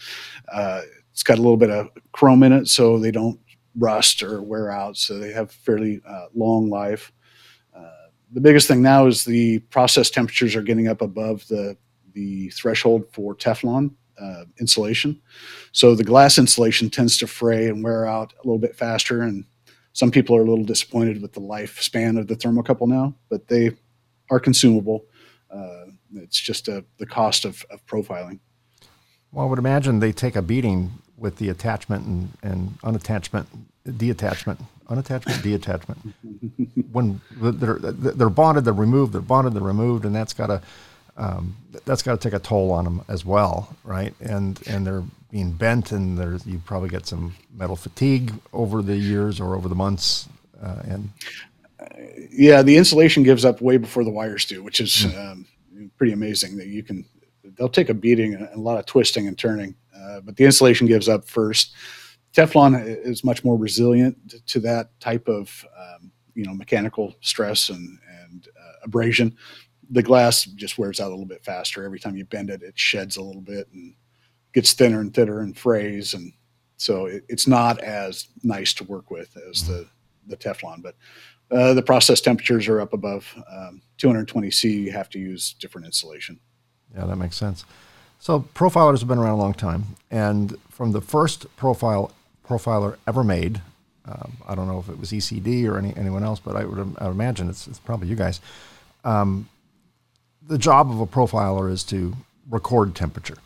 Uh, 0.50 0.82
it's 1.12 1.22
got 1.22 1.38
a 1.38 1.42
little 1.42 1.56
bit 1.56 1.70
of 1.70 1.88
chrome 2.12 2.42
in 2.42 2.52
it, 2.52 2.68
so 2.68 2.98
they 2.98 3.10
don't 3.10 3.38
rust 3.76 4.22
or 4.22 4.42
wear 4.42 4.70
out. 4.70 4.96
So 4.96 5.18
they 5.18 5.32
have 5.32 5.52
fairly 5.52 6.00
uh, 6.06 6.26
long 6.34 6.70
life. 6.70 7.12
Uh, 7.76 8.08
the 8.32 8.40
biggest 8.40 8.68
thing 8.68 8.80
now 8.80 9.06
is 9.06 9.24
the 9.24 9.58
process 9.58 10.08
temperatures 10.10 10.56
are 10.56 10.62
getting 10.62 10.88
up 10.88 11.02
above 11.02 11.46
the 11.48 11.76
the 12.12 12.48
threshold 12.50 13.04
for 13.12 13.36
Teflon 13.36 13.92
uh, 14.20 14.44
insulation. 14.58 15.20
So 15.72 15.94
the 15.94 16.04
glass 16.04 16.38
insulation 16.38 16.90
tends 16.90 17.18
to 17.18 17.26
fray 17.26 17.68
and 17.68 17.84
wear 17.84 18.06
out 18.06 18.32
a 18.32 18.46
little 18.46 18.58
bit 18.58 18.74
faster. 18.74 19.22
And 19.22 19.44
some 19.92 20.10
people 20.10 20.36
are 20.36 20.42
a 20.42 20.44
little 20.44 20.64
disappointed 20.64 21.20
with 21.20 21.32
the 21.32 21.40
lifespan 21.40 22.18
of 22.18 22.26
the 22.26 22.36
thermocouple 22.36 22.88
now, 22.88 23.14
but 23.28 23.48
they 23.48 23.72
are 24.30 24.40
consumable. 24.40 25.04
Uh, 25.50 25.86
it's 26.14 26.40
just 26.40 26.68
a, 26.68 26.84
the 26.98 27.06
cost 27.06 27.44
of, 27.44 27.64
of 27.70 27.84
profiling. 27.86 28.38
Well, 29.32 29.46
I 29.46 29.48
would 29.48 29.58
imagine 29.58 30.00
they 30.00 30.12
take 30.12 30.36
a 30.36 30.42
beating 30.42 30.92
with 31.16 31.36
the 31.36 31.48
attachment 31.48 32.06
and, 32.06 32.32
and 32.42 32.78
unattachment, 32.82 33.46
deattachment, 33.86 34.60
unattachment, 34.88 35.42
deattachment. 35.42 36.12
when 36.92 37.20
they're 37.36 37.78
they're 37.78 38.30
bonded, 38.30 38.64
they're 38.64 38.72
removed, 38.72 39.12
they're 39.12 39.20
bonded, 39.20 39.54
they're 39.54 39.62
removed, 39.62 40.04
and 40.04 40.14
that's 40.14 40.32
got 40.32 40.46
to 40.48 40.62
um, 41.16 41.56
that's 41.84 42.02
got 42.02 42.20
to 42.20 42.28
take 42.28 42.36
a 42.36 42.42
toll 42.42 42.70
on 42.72 42.84
them 42.84 43.04
as 43.08 43.24
well, 43.24 43.76
right? 43.84 44.14
And 44.20 44.60
and 44.66 44.86
they're 44.86 45.04
being 45.30 45.52
bent, 45.52 45.92
and 45.92 46.18
there's 46.18 46.46
you 46.46 46.60
probably 46.64 46.88
get 46.88 47.06
some 47.06 47.34
metal 47.54 47.76
fatigue 47.76 48.32
over 48.52 48.82
the 48.82 48.96
years 48.96 49.40
or 49.40 49.54
over 49.54 49.68
the 49.68 49.74
months, 49.74 50.28
uh, 50.62 50.82
and 50.84 51.10
Yeah, 52.30 52.62
the 52.62 52.76
insulation 52.76 53.22
gives 53.22 53.44
up 53.44 53.60
way 53.60 53.76
before 53.76 54.04
the 54.04 54.10
wires 54.10 54.44
do, 54.44 54.62
which 54.62 54.80
is 54.80 55.04
um, 55.16 55.46
pretty 55.96 56.12
amazing 56.12 56.56
that 56.56 56.66
you 56.66 56.82
can. 56.82 57.04
They'll 57.56 57.68
take 57.68 57.88
a 57.88 57.94
beating 57.94 58.34
and 58.34 58.48
a 58.54 58.58
lot 58.58 58.78
of 58.78 58.86
twisting 58.86 59.26
and 59.26 59.36
turning, 59.36 59.74
uh, 59.94 60.20
but 60.20 60.36
the 60.36 60.44
insulation 60.44 60.86
gives 60.86 61.08
up 61.08 61.26
first. 61.28 61.74
Teflon 62.32 62.84
is 63.04 63.24
much 63.24 63.44
more 63.44 63.56
resilient 63.56 64.16
to 64.46 64.60
that 64.60 64.98
type 65.00 65.28
of 65.28 65.64
um, 65.76 66.12
you 66.34 66.44
know 66.44 66.54
mechanical 66.54 67.14
stress 67.20 67.68
and 67.70 67.98
and 68.22 68.48
uh, 68.58 68.72
abrasion. 68.84 69.36
The 69.90 70.02
glass 70.02 70.44
just 70.44 70.78
wears 70.78 71.00
out 71.00 71.08
a 71.08 71.10
little 71.10 71.26
bit 71.26 71.44
faster 71.44 71.84
every 71.84 71.98
time 71.98 72.16
you 72.16 72.24
bend 72.24 72.50
it. 72.50 72.62
It 72.62 72.78
sheds 72.78 73.16
a 73.16 73.22
little 73.22 73.42
bit 73.42 73.68
and 73.72 73.94
gets 74.52 74.72
thinner 74.72 75.00
and 75.00 75.12
thinner 75.12 75.40
and 75.40 75.56
frays, 75.56 76.14
and 76.14 76.32
so 76.76 77.06
it, 77.06 77.24
it's 77.28 77.46
not 77.46 77.80
as 77.80 78.28
nice 78.42 78.72
to 78.74 78.84
work 78.84 79.10
with 79.10 79.36
as 79.50 79.66
the 79.66 79.86
the 80.26 80.36
Teflon. 80.36 80.82
But 80.82 80.94
uh, 81.50 81.74
the 81.74 81.82
process 81.82 82.20
temperatures 82.20 82.68
are 82.68 82.80
up 82.80 82.92
above 82.92 83.32
um, 83.50 83.82
220 83.98 84.50
C. 84.50 84.80
You 84.82 84.92
have 84.92 85.10
to 85.10 85.18
use 85.18 85.54
different 85.54 85.86
insulation. 85.86 86.38
yeah, 86.94 87.06
that 87.06 87.16
makes 87.16 87.36
sense. 87.36 87.64
So 88.20 88.40
profilers 88.54 89.00
have 89.00 89.08
been 89.08 89.18
around 89.18 89.32
a 89.32 89.42
long 89.42 89.54
time, 89.54 89.96
and 90.10 90.56
from 90.68 90.92
the 90.92 91.00
first 91.00 91.54
profile 91.56 92.12
profiler 92.46 92.96
ever 93.06 93.22
made, 93.22 93.60
um, 94.06 94.36
I 94.46 94.54
don't 94.54 94.66
know 94.66 94.80
if 94.80 94.88
it 94.88 94.98
was 94.98 95.12
ECD 95.12 95.68
or 95.68 95.78
any, 95.78 95.94
anyone 95.96 96.24
else, 96.24 96.40
but 96.40 96.56
I 96.56 96.64
would, 96.64 96.78
I 96.98 97.04
would 97.06 97.12
imagine 97.12 97.48
it's, 97.48 97.68
it's 97.68 97.78
probably 97.78 98.08
you 98.08 98.16
guys. 98.16 98.40
Um, 99.04 99.48
the 100.46 100.58
job 100.58 100.90
of 100.90 101.00
a 101.00 101.06
profiler 101.06 101.70
is 101.70 101.84
to 101.84 102.16
record 102.48 102.94
temperature 102.94 103.38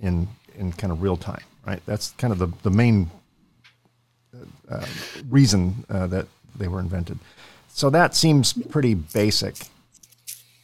in 0.00 0.28
in 0.58 0.72
kind 0.72 0.92
of 0.92 1.02
real 1.02 1.16
time, 1.16 1.42
right? 1.66 1.82
That's 1.86 2.10
kind 2.12 2.32
of 2.32 2.38
the 2.38 2.48
the 2.62 2.70
main 2.70 3.10
uh, 4.68 4.84
reason 5.28 5.84
uh, 5.88 6.06
that 6.08 6.26
they 6.58 6.68
were 6.68 6.80
invented. 6.80 7.18
So 7.68 7.90
that 7.90 8.14
seems 8.14 8.52
pretty 8.52 8.94
basic. 8.94 9.56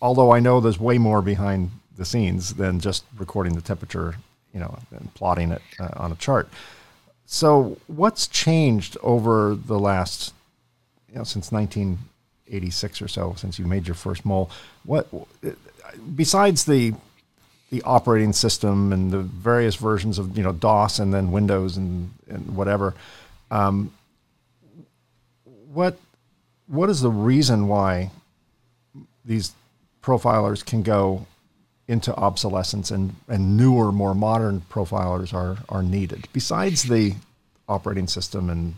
Although 0.01 0.33
I 0.33 0.41
know 0.41 0.61
there's 0.61 0.81
way 0.81 0.99
more 0.99 1.23
behind 1.23 1.71
the 1.97 2.05
scenes 2.05 2.55
than 2.55 2.81
just 2.81 3.05
recording 3.17 3.55
the 3.55 3.61
temperature, 3.61 4.17
you 4.53 4.61
know, 4.61 4.79
and 4.91 5.13
plotting 5.15 5.53
it 5.53 5.63
uh, 5.79 5.91
on 5.97 6.11
a 6.11 6.17
chart. 6.17 6.49
So 7.27 7.79
what's 7.87 8.27
changed 8.27 8.97
over 9.03 9.55
the 9.55 9.79
last, 9.79 10.35
you 11.09 11.17
know, 11.17 11.25
since 11.25 11.53
1986 11.53 13.03
or 13.03 13.09
so, 13.09 13.35
since 13.37 13.59
you 13.59 13.67
made 13.67 13.87
your 13.87 13.95
first 13.95 14.25
mole? 14.25 14.51
What 14.85 15.09
besides 16.15 16.65
the 16.65 16.95
the 17.71 17.83
operating 17.83 18.35
system 18.35 18.93
and 18.93 19.11
the 19.11 19.21
various 19.21 19.77
versions 19.77 20.19
of 20.19 20.37
you 20.37 20.43
know 20.43 20.53
DOS 20.53 20.99
and 20.99 21.13
then 21.13 21.33
Windows 21.33 21.77
and 21.77 22.11
and 22.29 22.55
whatever. 22.55 22.95
Um, 23.51 23.93
what 25.73 25.99
what 26.67 26.91
is 26.91 27.01
the 27.01 27.11
reason 27.11 27.69
why 27.69 28.11
these 29.25 29.53
profilers 30.03 30.65
can 30.65 30.83
go 30.83 31.27
into 31.89 32.15
obsolescence 32.15 32.91
and, 32.91 33.15
and 33.29 33.57
newer, 33.57 33.93
more 33.93 34.15
modern 34.15 34.61
profilers 34.71 35.35
are 35.35 35.59
are 35.69 35.83
needed 35.83 36.29
besides 36.33 36.85
the 36.85 37.15
operating 37.69 38.07
system 38.07 38.51
and 38.51 38.75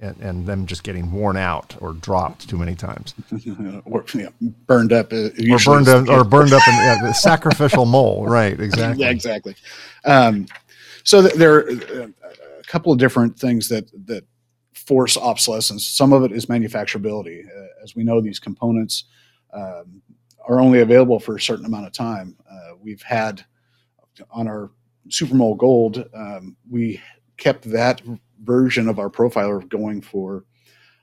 and, 0.00 0.16
and 0.20 0.46
them 0.46 0.66
just 0.66 0.84
getting 0.84 1.10
worn 1.10 1.36
out 1.36 1.76
or 1.80 1.92
dropped 1.92 2.48
too 2.48 2.56
many 2.56 2.74
times 2.74 3.14
or 3.84 4.04
yeah, 4.14 4.28
burned 4.40 4.92
up. 4.92 5.12
Uh, 5.12 5.30
or 5.50 5.58
burned 5.58 5.88
up, 5.88 6.08
or 6.08 6.24
burned 6.24 6.52
up 6.52 6.66
in 6.68 6.74
yeah, 6.74 6.98
the 7.02 7.12
sacrificial 7.12 7.84
mole 7.84 8.26
right 8.26 8.58
exactly 8.60 9.04
Yeah, 9.04 9.10
exactly. 9.10 9.56
Um, 10.04 10.46
so 11.04 11.22
th- 11.22 11.34
there 11.34 11.56
are 11.56 11.70
uh, 11.70 12.08
a 12.58 12.64
couple 12.64 12.92
of 12.92 12.98
different 12.98 13.38
things 13.38 13.68
that 13.68 13.90
that 14.06 14.24
force 14.74 15.16
obsolescence. 15.16 15.86
Some 15.86 16.12
of 16.12 16.24
it 16.24 16.32
is 16.32 16.46
manufacturability. 16.46 17.44
Uh, 17.44 17.66
as 17.82 17.94
we 17.94 18.04
know, 18.04 18.20
these 18.20 18.38
components 18.38 19.04
um, 19.52 20.02
are 20.46 20.60
only 20.60 20.80
available 20.80 21.20
for 21.20 21.36
a 21.36 21.40
certain 21.40 21.66
amount 21.66 21.86
of 21.86 21.92
time. 21.92 22.36
Uh, 22.50 22.70
we've 22.80 23.02
had 23.02 23.44
on 24.30 24.48
our 24.48 24.70
Supermole 25.08 25.56
Gold, 25.56 26.04
um, 26.14 26.56
we 26.68 27.00
kept 27.36 27.70
that 27.70 28.02
version 28.42 28.88
of 28.88 28.98
our 28.98 29.10
profiler 29.10 29.66
going 29.68 30.00
for 30.00 30.44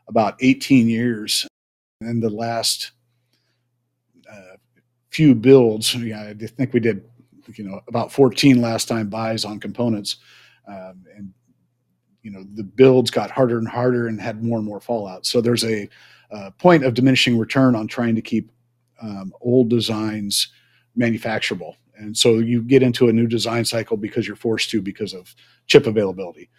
about 0.08 0.36
18 0.39 0.88
years. 0.89 1.48
And 2.02 2.21
the 2.21 2.30
last 2.30 2.91
uh, 4.32 4.58
few 5.10 5.36
builds, 5.36 5.95
yeah, 5.95 6.24
I 6.24 6.34
think 6.34 6.74
we 6.74 6.80
did, 6.80 7.06
you 7.56 7.63
know, 7.63 7.82
about 7.88 8.12
14 8.12 8.62
last 8.62 8.88
time 8.88 9.10
buys 9.10 9.45
on 9.45 9.60
components. 9.60 10.17
Um, 10.67 11.06
and, 11.15 11.34
you 12.21 12.32
know, 12.32 12.43
the 12.56 12.63
builds 12.63 13.12
got 13.12 13.32
harder 13.32 13.58
and 13.58 13.67
harder 13.67 14.08
and 14.08 14.19
had 14.19 14.43
more 14.43 14.58
and 14.58 14.65
more 14.65 14.82
fallout. 14.82 15.26
So 15.26 15.41
there's 15.41 15.63
a, 15.63 15.89
uh 16.32 16.50
point 16.58 16.84
of 16.84 16.95
diminishing 16.95 17.38
return 17.38 17.76
on 17.76 17.88
trying 17.88 18.15
to 18.15 18.21
keep 18.21 18.52
um, 19.00 19.32
old 19.41 19.69
designs 19.69 20.52
manufacturable. 20.98 21.76
And 21.98 22.15
so 22.15 22.39
you 22.39 22.62
get 22.62 22.84
into 22.84 23.08
a 23.08 23.13
new 23.13 23.28
design 23.28 23.65
cycle 23.65 23.98
because 23.98 24.28
you're 24.28 24.36
forced 24.36 24.69
to 24.71 24.82
because 24.82 25.13
of 25.13 25.34
chip 25.67 25.88
availability. 25.88 26.50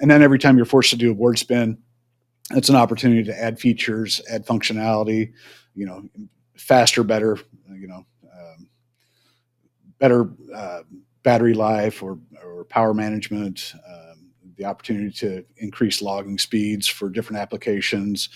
And 0.00 0.10
then 0.10 0.22
every 0.22 0.38
time 0.38 0.56
you're 0.56 0.66
forced 0.66 0.90
to 0.90 0.96
do 0.96 1.10
a 1.10 1.14
board 1.14 1.38
spin, 1.38 1.78
it's 2.52 2.68
an 2.68 2.76
opportunity 2.76 3.24
to 3.24 3.38
add 3.38 3.58
features, 3.58 4.20
add 4.30 4.46
functionality, 4.46 5.32
you 5.74 5.86
know, 5.86 6.02
faster, 6.56 7.02
better, 7.02 7.38
you 7.70 7.86
know, 7.86 8.06
um, 8.32 8.68
better 9.98 10.30
uh, 10.54 10.80
battery 11.22 11.54
life 11.54 12.02
or, 12.02 12.18
or 12.42 12.64
power 12.64 12.94
management, 12.94 13.74
um, 13.86 14.30
the 14.56 14.64
opportunity 14.64 15.10
to 15.10 15.44
increase 15.58 16.00
logging 16.00 16.38
speeds 16.38 16.88
for 16.88 17.08
different 17.08 17.40
applications, 17.40 18.30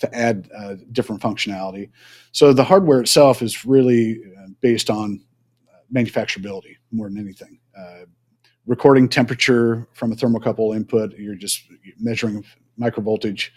to 0.00 0.12
add 0.14 0.50
uh, 0.56 0.74
different 0.90 1.22
functionality. 1.22 1.90
So 2.32 2.52
the 2.52 2.64
hardware 2.64 3.00
itself 3.00 3.42
is 3.42 3.64
really 3.64 4.20
uh, 4.38 4.48
based 4.60 4.90
on 4.90 5.20
uh, 5.72 5.78
manufacturability 5.94 6.76
more 6.90 7.08
than 7.08 7.18
anything. 7.18 7.60
Uh, 7.78 8.06
recording 8.66 9.08
temperature 9.08 9.86
from 9.92 10.12
a 10.12 10.16
thermocouple 10.16 10.74
input, 10.74 11.14
you're 11.18 11.34
just 11.34 11.64
measuring 11.98 12.44
microvoltage 12.78 13.50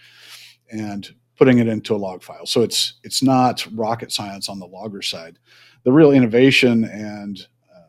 and 0.72 1.14
putting 1.38 1.60
it 1.60 1.68
into 1.68 1.96
a 1.96 1.98
log 1.98 2.24
file. 2.24 2.46
So 2.46 2.62
it's 2.62 2.96
it's 3.04 3.22
not 3.22 3.66
rocket 3.74 4.12
science 4.12 4.50
on 4.50 4.60
the 4.60 4.66
logger 4.66 5.02
side. 5.02 5.38
The 5.84 5.92
real 5.92 6.12
innovation 6.12 6.86
and 6.86 7.40
uh, 7.76 7.88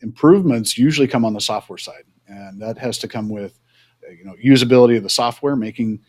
improvements 0.00 0.76
usually 0.76 1.08
come 1.08 1.24
on 1.24 1.32
the 1.32 1.40
software 1.40 1.78
side, 1.78 2.04
and 2.26 2.60
that 2.60 2.76
has 2.78 2.98
to 2.98 3.08
come 3.08 3.28
with 3.28 3.58
uh, 4.06 4.12
you 4.12 4.24
know 4.24 4.34
usability 4.44 4.96
of 4.96 5.02
the 5.02 5.10
software, 5.10 5.56
making 5.56 6.00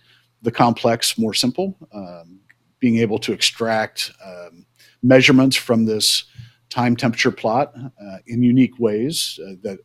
the 0.42 0.52
complex 0.52 1.18
more 1.18 1.34
simple, 1.34 1.78
um, 1.94 2.40
being 2.80 2.98
able 2.98 3.18
to 3.20 3.32
extract 3.32 4.12
um, 4.24 4.66
measurements 5.02 5.56
from 5.56 5.86
this 5.86 6.26
time 6.70 6.96
temperature 6.96 7.32
plot 7.32 7.74
uh, 7.78 8.18
in 8.28 8.44
unique 8.44 8.78
ways 8.80 9.40
uh, 9.48 9.54
that 9.62 9.80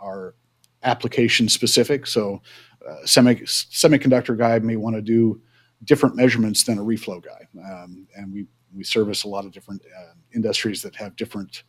are 0.00 0.34
application 0.82 1.48
specific. 1.48 2.06
So, 2.06 2.40
uh, 2.88 3.04
semi- 3.04 3.36
semiconductor 3.36 4.36
guy 4.38 4.58
may 4.60 4.76
want 4.76 4.96
to 4.96 5.02
do 5.02 5.40
different 5.84 6.16
measurements 6.16 6.62
than 6.64 6.78
a 6.78 6.82
reflow 6.82 7.22
guy, 7.22 7.46
um, 7.64 8.06
and 8.16 8.32
we 8.32 8.46
we 8.72 8.84
service 8.84 9.24
a 9.24 9.28
lot 9.28 9.44
of 9.44 9.52
different 9.52 9.82
uh, 9.98 10.14
industries 10.34 10.82
that 10.82 10.94
have 10.96 11.16
different 11.16 11.64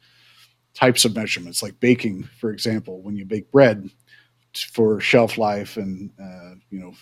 types 0.73 1.05
of 1.05 1.15
measurements, 1.15 1.63
like 1.63 1.79
baking, 1.79 2.23
for 2.39 2.51
example. 2.51 3.01
When 3.01 3.15
you 3.15 3.25
bake 3.25 3.51
bread, 3.51 3.89
for 4.71 4.99
shelf 4.99 5.37
life 5.37 5.77
and 5.77 6.11
uh, 6.19 6.55
you 6.69 6.79
know 6.79 6.93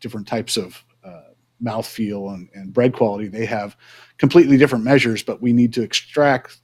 different 0.00 0.26
types 0.26 0.56
of 0.56 0.82
uh, 1.04 1.30
mouthfeel 1.62 2.34
and, 2.34 2.48
and 2.54 2.72
bread 2.72 2.92
quality, 2.92 3.28
they 3.28 3.46
have 3.46 3.76
completely 4.18 4.56
different 4.56 4.84
measures, 4.84 5.22
but 5.22 5.40
we 5.40 5.52
need 5.52 5.72
to 5.72 5.82
extract 5.82 6.60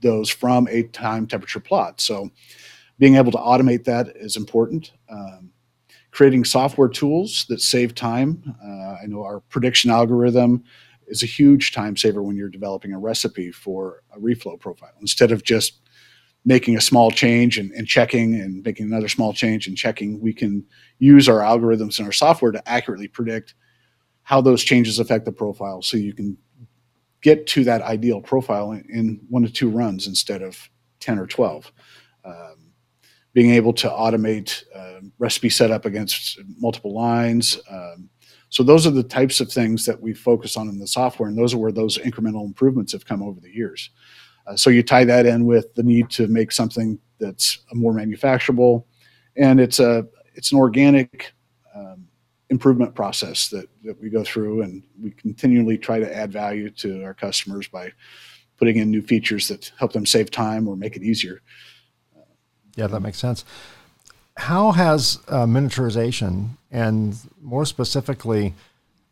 those 0.00 0.30
from 0.30 0.66
a 0.70 0.84
time 0.84 1.26
temperature 1.26 1.60
plot. 1.60 2.00
So 2.00 2.30
being 3.00 3.16
able 3.16 3.32
to 3.32 3.38
automate 3.38 3.84
that 3.84 4.14
is 4.14 4.36
important. 4.36 4.92
Um, 5.10 5.50
creating 6.10 6.44
software 6.44 6.88
tools 6.88 7.46
that 7.48 7.60
save 7.60 7.94
time. 7.94 8.54
Uh, 8.62 8.96
I 9.02 9.06
know 9.06 9.22
our 9.22 9.40
prediction 9.40 9.90
algorithm 9.90 10.62
is 11.06 11.22
a 11.22 11.26
huge 11.26 11.72
time 11.72 11.96
saver 11.96 12.22
when 12.22 12.36
you're 12.36 12.50
developing 12.50 12.92
a 12.92 12.98
recipe 12.98 13.50
for 13.52 14.02
a 14.14 14.18
reflow 14.18 14.60
profile. 14.60 14.92
Instead 15.00 15.32
of 15.32 15.42
just 15.42 15.80
making 16.44 16.76
a 16.76 16.80
small 16.80 17.10
change 17.10 17.58
and, 17.58 17.70
and, 17.72 17.86
checking 17.86 18.34
and 18.34 18.62
making 18.64 18.86
another 18.86 19.08
small 19.08 19.32
change 19.32 19.66
and 19.66 19.76
checking, 19.76 20.20
we 20.20 20.32
can 20.32 20.64
use 20.98 21.28
our 21.28 21.40
algorithms 21.40 21.98
and 21.98 22.06
our 22.06 22.12
software 22.12 22.52
to 22.52 22.68
accurately 22.68 23.08
predict 23.08 23.54
how 24.22 24.40
those 24.40 24.62
changes 24.62 24.98
affect 24.98 25.24
the 25.24 25.32
profile 25.32 25.82
so 25.82 25.96
you 25.96 26.14
can 26.14 26.36
get 27.22 27.46
to 27.46 27.64
that 27.64 27.82
ideal 27.82 28.20
profile 28.20 28.72
in, 28.72 28.84
in 28.90 29.20
one 29.28 29.42
to 29.42 29.50
two 29.50 29.70
runs 29.70 30.06
instead 30.06 30.42
of 30.42 30.70
10 31.00 31.18
or 31.18 31.26
12. 31.26 31.72
Um, 32.24 32.59
being 33.32 33.50
able 33.50 33.72
to 33.72 33.88
automate 33.88 34.64
uh, 34.74 35.00
recipe 35.18 35.48
setup 35.48 35.84
against 35.84 36.40
multiple 36.58 36.92
lines. 36.92 37.60
Um, 37.70 38.08
so 38.48 38.64
those 38.64 38.86
are 38.86 38.90
the 38.90 39.04
types 39.04 39.40
of 39.40 39.50
things 39.50 39.86
that 39.86 40.00
we 40.00 40.12
focus 40.12 40.56
on 40.56 40.68
in 40.68 40.78
the 40.78 40.86
software, 40.86 41.28
and 41.28 41.38
those 41.38 41.54
are 41.54 41.58
where 41.58 41.70
those 41.70 41.98
incremental 41.98 42.44
improvements 42.44 42.92
have 42.92 43.04
come 43.04 43.22
over 43.22 43.40
the 43.40 43.54
years. 43.54 43.90
Uh, 44.46 44.56
so 44.56 44.70
you 44.70 44.82
tie 44.82 45.04
that 45.04 45.26
in 45.26 45.46
with 45.46 45.72
the 45.74 45.82
need 45.82 46.10
to 46.10 46.26
make 46.26 46.50
something 46.50 46.98
that's 47.20 47.60
more 47.72 47.92
manufacturable, 47.92 48.84
and 49.36 49.60
it's 49.60 49.78
a 49.78 50.04
it's 50.34 50.50
an 50.50 50.58
organic 50.58 51.32
um, 51.74 52.06
improvement 52.48 52.94
process 52.94 53.48
that 53.50 53.66
that 53.84 54.00
we 54.00 54.10
go 54.10 54.24
through, 54.24 54.62
and 54.62 54.82
we 55.00 55.12
continually 55.12 55.78
try 55.78 56.00
to 56.00 56.16
add 56.16 56.32
value 56.32 56.70
to 56.70 57.04
our 57.04 57.14
customers 57.14 57.68
by 57.68 57.92
putting 58.56 58.76
in 58.76 58.90
new 58.90 59.02
features 59.02 59.46
that 59.46 59.70
help 59.78 59.92
them 59.92 60.04
save 60.04 60.30
time 60.30 60.66
or 60.66 60.76
make 60.76 60.96
it 60.96 61.02
easier. 61.02 61.40
Yeah, 62.76 62.86
that 62.88 63.00
makes 63.00 63.18
sense. 63.18 63.44
How 64.36 64.72
has 64.72 65.18
uh, 65.28 65.44
miniaturization 65.44 66.50
and 66.70 67.16
more 67.42 67.64
specifically 67.66 68.54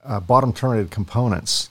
uh, 0.05 0.21
bottom 0.21 0.53
terminated 0.53 0.91
components 0.91 1.71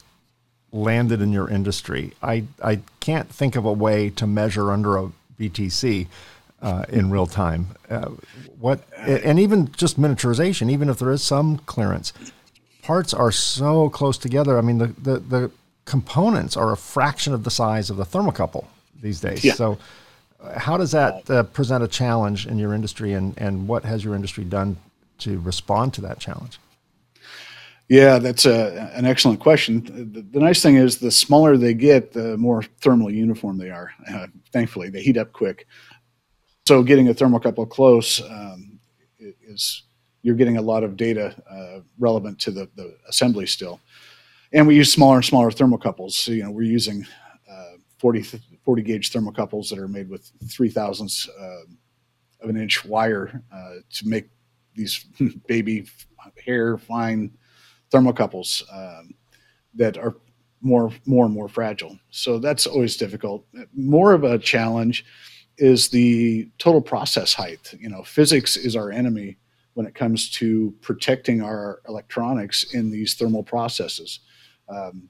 landed 0.72 1.22
in 1.22 1.32
your 1.32 1.50
industry? 1.50 2.14
I, 2.22 2.44
I 2.64 2.82
can't 3.00 3.30
think 3.30 3.56
of 3.56 3.66
a 3.66 3.74
way 3.74 4.10
to 4.12 4.28
measure 4.28 4.72
under 4.72 4.98
a 4.98 5.12
BTC 5.40 6.08
uh, 6.62 6.86
in 6.90 7.10
real 7.10 7.28
time. 7.28 7.68
Uh, 7.90 8.12
what 8.60 8.82
and 8.98 9.40
even 9.40 9.72
just 9.72 10.00
miniaturization, 10.00 10.72
even 10.72 10.90
if 10.90 11.00
there 11.00 11.12
is 11.12 11.24
some 11.24 11.60
clearance, 11.60 12.14
parts 12.82 13.14
are 13.14 13.32
so 13.32 13.90
close 13.90 14.18
together. 14.18 14.58
I 14.58 14.62
mean, 14.62 14.78
the, 14.78 14.88
the, 14.88 15.20
the 15.20 15.52
components 15.86 16.58
are 16.58 16.72
a 16.72 16.78
fraction 16.78 17.34
of 17.34 17.44
the 17.44 17.52
size 17.52 17.90
of 17.90 17.98
the 17.98 18.06
thermocouple 18.06 18.66
these 19.02 19.20
days. 19.20 19.44
Yeah. 19.44 19.54
So 19.54 19.78
how 20.56 20.78
does 20.78 20.92
that 20.92 21.30
uh, 21.30 21.44
present 21.44 21.84
a 21.84 21.88
challenge 21.88 22.48
in 22.48 22.58
your 22.58 22.74
industry, 22.74 23.14
and, 23.14 23.34
and 23.38 23.68
what 23.68 23.84
has 23.86 24.04
your 24.04 24.16
industry 24.16 24.44
done 24.44 24.78
to 25.20 25.40
respond 25.40 25.94
to 25.96 26.02
that 26.02 26.20
challenge? 26.20 26.60
Yeah, 27.90 28.20
that's 28.20 28.46
a, 28.46 28.92
an 28.94 29.06
excellent 29.06 29.40
question. 29.40 30.12
The, 30.12 30.22
the, 30.22 30.40
nice 30.40 30.62
thing 30.62 30.76
is, 30.76 30.98
the 30.98 31.10
smaller 31.10 31.56
they 31.56 31.74
get, 31.74 32.12
the 32.12 32.38
more 32.38 32.62
thermally 32.82 33.14
uniform 33.14 33.58
they 33.58 33.70
are. 33.70 33.92
Uh, 34.14 34.28
thankfully, 34.52 34.90
they 34.90 35.02
heat 35.02 35.18
up 35.18 35.32
quick. 35.32 35.68
So, 36.68 36.84
getting 36.84 37.08
a 37.08 37.14
thermocouple 37.14 37.70
close 37.70 38.22
um, 38.22 38.80
is 39.20 39.84
you're 40.22 40.36
getting 40.36 40.58
a 40.58 40.62
lot 40.62 40.84
of 40.84 40.98
data 40.98 41.34
uh, 41.50 41.80
relevant 41.98 42.40
to 42.40 42.52
the, 42.52 42.70
the 42.76 42.94
assembly 43.08 43.46
still. 43.46 43.80
And 44.52 44.68
we 44.68 44.76
use 44.76 44.92
smaller 44.92 45.16
and 45.16 45.26
smaller 45.26 45.50
thermocouples. 45.50 46.12
So, 46.12 46.34
you 46.34 46.44
know, 46.44 46.52
we're 46.52 46.64
using 46.64 47.06
uh, 47.50 47.78
40, 48.00 48.42
40 48.68 48.82
gauge 48.82 49.12
thermocouples 49.14 49.70
that 49.70 49.80
are 49.80 49.88
made 49.88 50.10
with 50.10 50.30
three 50.50 50.70
thousandths 50.70 51.30
uh, 51.40 51.62
of 52.42 52.50
an 52.50 52.58
inch 52.58 52.84
wire 52.84 53.42
uh, 53.50 53.76
to 53.90 54.06
make 54.06 54.28
these 54.76 55.06
baby 55.48 55.88
hair 56.46 56.78
fine 56.78 57.32
thermocouples 57.94 58.64
um, 58.74 59.16
that 59.74 59.98
are 59.98 60.18
more 60.60 60.92
more 61.06 61.24
and 61.24 61.34
more 61.34 61.48
fragile. 61.48 61.98
So 62.10 62.40
that's 62.40 62.68
always 62.68 62.98
difficult. 62.98 63.46
More 63.74 64.12
of 64.12 64.26
a 64.26 64.38
challenge 64.38 65.06
is 65.58 65.88
the 65.88 66.52
total 66.58 66.82
process 66.82 67.34
height. 67.34 67.74
You 67.80 67.88
know, 67.88 68.04
physics 68.04 68.58
is 68.58 68.76
our 68.76 68.92
enemy 68.92 69.38
when 69.76 69.86
it 69.86 69.96
comes 69.96 70.30
to 70.32 70.76
protecting 70.82 71.42
our 71.42 71.80
electronics 71.88 72.74
in 72.74 72.92
these 72.92 73.14
thermal 73.14 73.44
processes. 73.44 74.20
Um, 74.68 75.08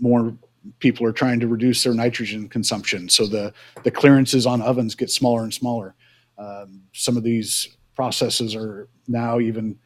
more 0.00 0.34
people 0.78 1.06
are 1.06 1.12
trying 1.12 1.40
to 1.40 1.48
reduce 1.48 1.82
their 1.82 1.94
nitrogen 1.94 2.48
consumption, 2.48 3.08
so 3.08 3.26
the 3.26 3.52
the 3.84 3.90
clearances 3.90 4.46
on 4.46 4.62
ovens 4.62 4.94
get 4.94 5.10
smaller 5.10 5.42
and 5.42 5.52
smaller. 5.52 5.94
Um, 6.38 6.82
some 6.92 7.16
of 7.16 7.22
these 7.22 7.76
processes 7.94 8.54
are 8.54 8.88
now 9.08 9.40
even, 9.40 9.78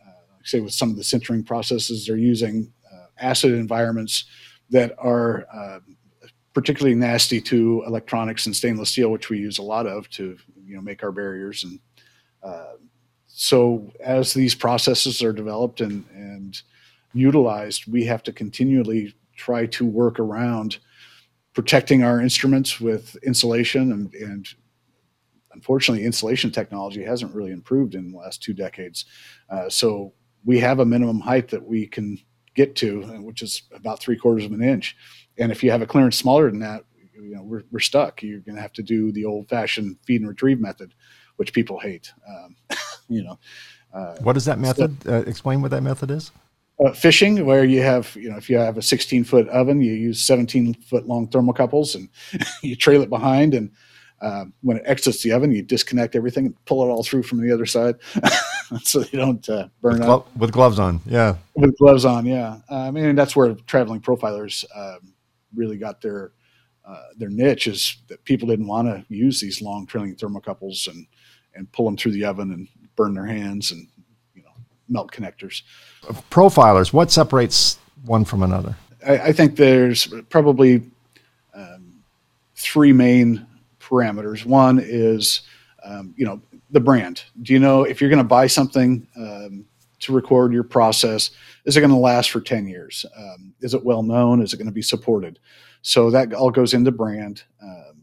uh, 0.00 0.38
say, 0.42 0.60
with 0.60 0.72
some 0.72 0.90
of 0.90 0.96
the 0.96 1.02
sintering 1.02 1.44
processes, 1.44 2.06
they're 2.06 2.16
using 2.16 2.72
uh, 2.90 3.06
acid 3.18 3.52
environments 3.52 4.24
that 4.70 4.94
are 4.98 5.46
uh, 5.52 5.80
particularly 6.54 6.94
nasty 6.94 7.38
to 7.38 7.84
electronics 7.86 8.46
and 8.46 8.56
stainless 8.56 8.88
steel, 8.88 9.10
which 9.10 9.28
we 9.28 9.38
use 9.38 9.58
a 9.58 9.62
lot 9.62 9.86
of 9.86 10.08
to 10.08 10.38
you 10.64 10.74
know 10.74 10.80
make 10.80 11.02
our 11.02 11.12
barriers. 11.12 11.64
And 11.64 11.78
uh, 12.42 12.74
so, 13.26 13.92
as 14.00 14.32
these 14.32 14.54
processes 14.54 15.22
are 15.22 15.34
developed 15.34 15.82
and 15.82 16.04
and 16.14 16.60
utilized, 17.12 17.90
we 17.90 18.04
have 18.04 18.22
to 18.22 18.32
continually 18.32 19.14
try 19.36 19.66
to 19.66 19.84
work 19.84 20.18
around 20.18 20.78
protecting 21.54 22.02
our 22.02 22.20
instruments 22.20 22.80
with 22.80 23.16
insulation 23.24 23.92
and, 23.92 24.12
and 24.14 24.48
unfortunately 25.52 26.04
insulation 26.04 26.50
technology 26.50 27.02
hasn't 27.02 27.34
really 27.34 27.50
improved 27.50 27.94
in 27.94 28.10
the 28.10 28.18
last 28.18 28.42
two 28.42 28.52
decades. 28.52 29.06
Uh, 29.48 29.68
so 29.68 30.12
we 30.44 30.58
have 30.58 30.80
a 30.80 30.84
minimum 30.84 31.20
height 31.20 31.48
that 31.48 31.66
we 31.66 31.86
can 31.86 32.18
get 32.54 32.74
to 32.76 33.02
which 33.22 33.42
is 33.42 33.62
about 33.74 34.00
three 34.00 34.16
quarters 34.16 34.44
of 34.44 34.52
an 34.52 34.62
inch. 34.62 34.96
And 35.38 35.52
if 35.52 35.62
you 35.62 35.70
have 35.70 35.82
a 35.82 35.86
clearance 35.86 36.16
smaller 36.16 36.50
than 36.50 36.60
that 36.60 36.84
you 37.20 37.34
know 37.34 37.42
we're, 37.42 37.62
we're 37.70 37.80
stuck. 37.80 38.22
You're 38.22 38.40
going 38.40 38.56
to 38.56 38.62
have 38.62 38.72
to 38.74 38.82
do 38.82 39.12
the 39.12 39.24
old 39.24 39.48
fashioned 39.48 39.96
feed 40.06 40.20
and 40.20 40.28
retrieve 40.28 40.60
method 40.60 40.94
which 41.36 41.52
people 41.52 41.78
hate 41.78 42.12
um, 42.28 42.56
you 43.08 43.22
know 43.22 43.38
uh, 43.92 44.16
what 44.20 44.36
is 44.36 44.44
that 44.44 44.58
method? 44.58 45.02
So, 45.04 45.14
uh, 45.14 45.20
explain 45.22 45.62
what 45.62 45.70
that 45.70 45.82
method 45.82 46.10
is 46.10 46.32
uh, 46.84 46.92
fishing 46.92 47.44
where 47.46 47.64
you 47.64 47.82
have 47.82 48.14
you 48.16 48.28
know 48.30 48.36
if 48.36 48.50
you 48.50 48.58
have 48.58 48.76
a 48.76 48.82
16 48.82 49.24
foot 49.24 49.48
oven 49.48 49.80
you 49.80 49.92
use 49.92 50.22
17 50.22 50.74
foot 50.74 51.06
long 51.06 51.28
thermocouples 51.28 51.94
and 51.94 52.08
you 52.62 52.76
trail 52.76 53.02
it 53.02 53.10
behind 53.10 53.54
and 53.54 53.70
Uh, 54.22 54.46
when 54.62 54.78
it 54.78 54.82
exits 54.86 55.22
the 55.22 55.30
oven, 55.30 55.52
you 55.52 55.62
disconnect 55.62 56.16
everything 56.16 56.46
and 56.46 56.64
pull 56.64 56.82
it 56.82 56.88
all 56.88 57.02
through 57.02 57.22
from 57.22 57.38
the 57.38 57.52
other 57.52 57.66
side, 57.66 57.96
so 58.82 59.00
they 59.00 59.18
don't 59.18 59.46
uh, 59.50 59.68
burn 59.82 60.00
with 60.00 60.08
up. 60.08 60.36
With 60.38 60.52
gloves 60.52 60.78
on, 60.78 61.00
yeah. 61.04 61.36
With 61.54 61.76
gloves 61.76 62.06
on, 62.06 62.24
yeah. 62.24 62.60
Uh, 62.70 62.88
I 62.88 62.90
mean, 62.90 63.14
that's 63.14 63.36
where 63.36 63.54
traveling 63.66 64.00
profilers 64.00 64.64
um, 64.74 65.12
really 65.54 65.76
got 65.76 66.00
their 66.00 66.32
uh, 66.88 67.02
their 67.18 67.28
niche 67.28 67.66
is 67.66 67.98
that 68.08 68.24
people 68.24 68.48
didn't 68.48 68.68
want 68.68 68.88
to 68.88 69.04
use 69.14 69.38
these 69.38 69.60
long 69.60 69.86
trailing 69.86 70.16
thermocouples 70.16 70.88
and 70.88 71.06
and 71.54 71.70
pull 71.72 71.84
them 71.84 71.96
through 71.98 72.12
the 72.12 72.24
oven 72.24 72.52
and 72.52 72.68
burn 72.96 73.12
their 73.12 73.26
hands 73.26 73.70
and 73.70 73.86
melt 74.88 75.12
connectors. 75.12 75.62
Profilers, 76.30 76.92
what 76.92 77.10
separates 77.10 77.78
one 78.04 78.24
from 78.24 78.42
another? 78.42 78.76
I, 79.06 79.18
I 79.18 79.32
think 79.32 79.56
there's 79.56 80.06
probably 80.28 80.82
um, 81.54 82.02
three 82.54 82.92
main 82.92 83.46
parameters. 83.80 84.44
One 84.44 84.80
is 84.82 85.42
um, 85.84 86.14
you 86.16 86.26
know 86.26 86.40
the 86.70 86.80
brand. 86.80 87.24
Do 87.42 87.52
you 87.52 87.58
know 87.58 87.84
if 87.84 88.00
you're 88.00 88.10
going 88.10 88.18
to 88.18 88.24
buy 88.24 88.46
something 88.46 89.06
um, 89.16 89.64
to 90.00 90.12
record 90.12 90.52
your 90.52 90.64
process? 90.64 91.30
Is 91.64 91.76
it 91.76 91.80
going 91.80 91.90
to 91.90 91.96
last 91.96 92.30
for 92.30 92.40
ten 92.40 92.66
years? 92.66 93.06
Um, 93.16 93.54
is 93.60 93.74
it 93.74 93.84
well 93.84 94.02
known? 94.02 94.42
Is 94.42 94.52
it 94.52 94.56
going 94.56 94.66
to 94.66 94.72
be 94.72 94.82
supported? 94.82 95.38
So 95.82 96.10
that 96.10 96.34
all 96.34 96.50
goes 96.50 96.74
into 96.74 96.90
brand. 96.90 97.44
Um, 97.62 98.02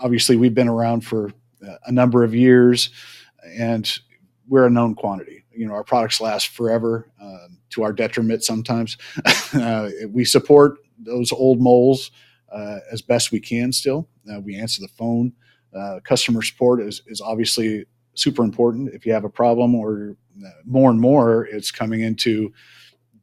obviously, 0.00 0.36
we've 0.36 0.54
been 0.54 0.68
around 0.68 1.00
for 1.00 1.32
uh, 1.66 1.76
a 1.86 1.92
number 1.92 2.22
of 2.22 2.34
years, 2.34 2.90
and 3.44 3.98
we're 4.48 4.66
a 4.66 4.70
known 4.70 4.94
quantity. 4.94 5.44
You 5.58 5.66
know, 5.66 5.74
our 5.74 5.84
products 5.84 6.20
last 6.20 6.48
forever, 6.48 7.10
um, 7.20 7.58
to 7.70 7.82
our 7.82 7.92
detriment 7.92 8.44
sometimes. 8.44 8.96
uh, 9.54 9.90
we 10.08 10.24
support 10.24 10.78
those 10.98 11.32
old 11.32 11.60
moles 11.60 12.10
uh, 12.52 12.78
as 12.90 13.02
best 13.02 13.32
we 13.32 13.40
can. 13.40 13.72
Still, 13.72 14.08
uh, 14.32 14.40
we 14.40 14.56
answer 14.56 14.80
the 14.80 14.88
phone. 14.88 15.32
Uh, 15.76 16.00
customer 16.04 16.42
support 16.42 16.80
is 16.80 17.02
is 17.06 17.20
obviously 17.20 17.84
super 18.14 18.42
important. 18.42 18.94
If 18.94 19.04
you 19.04 19.12
have 19.12 19.24
a 19.24 19.30
problem, 19.30 19.74
or 19.74 20.16
uh, 20.44 20.50
more 20.64 20.90
and 20.90 21.00
more, 21.00 21.46
it's 21.46 21.70
coming 21.70 22.00
into 22.00 22.52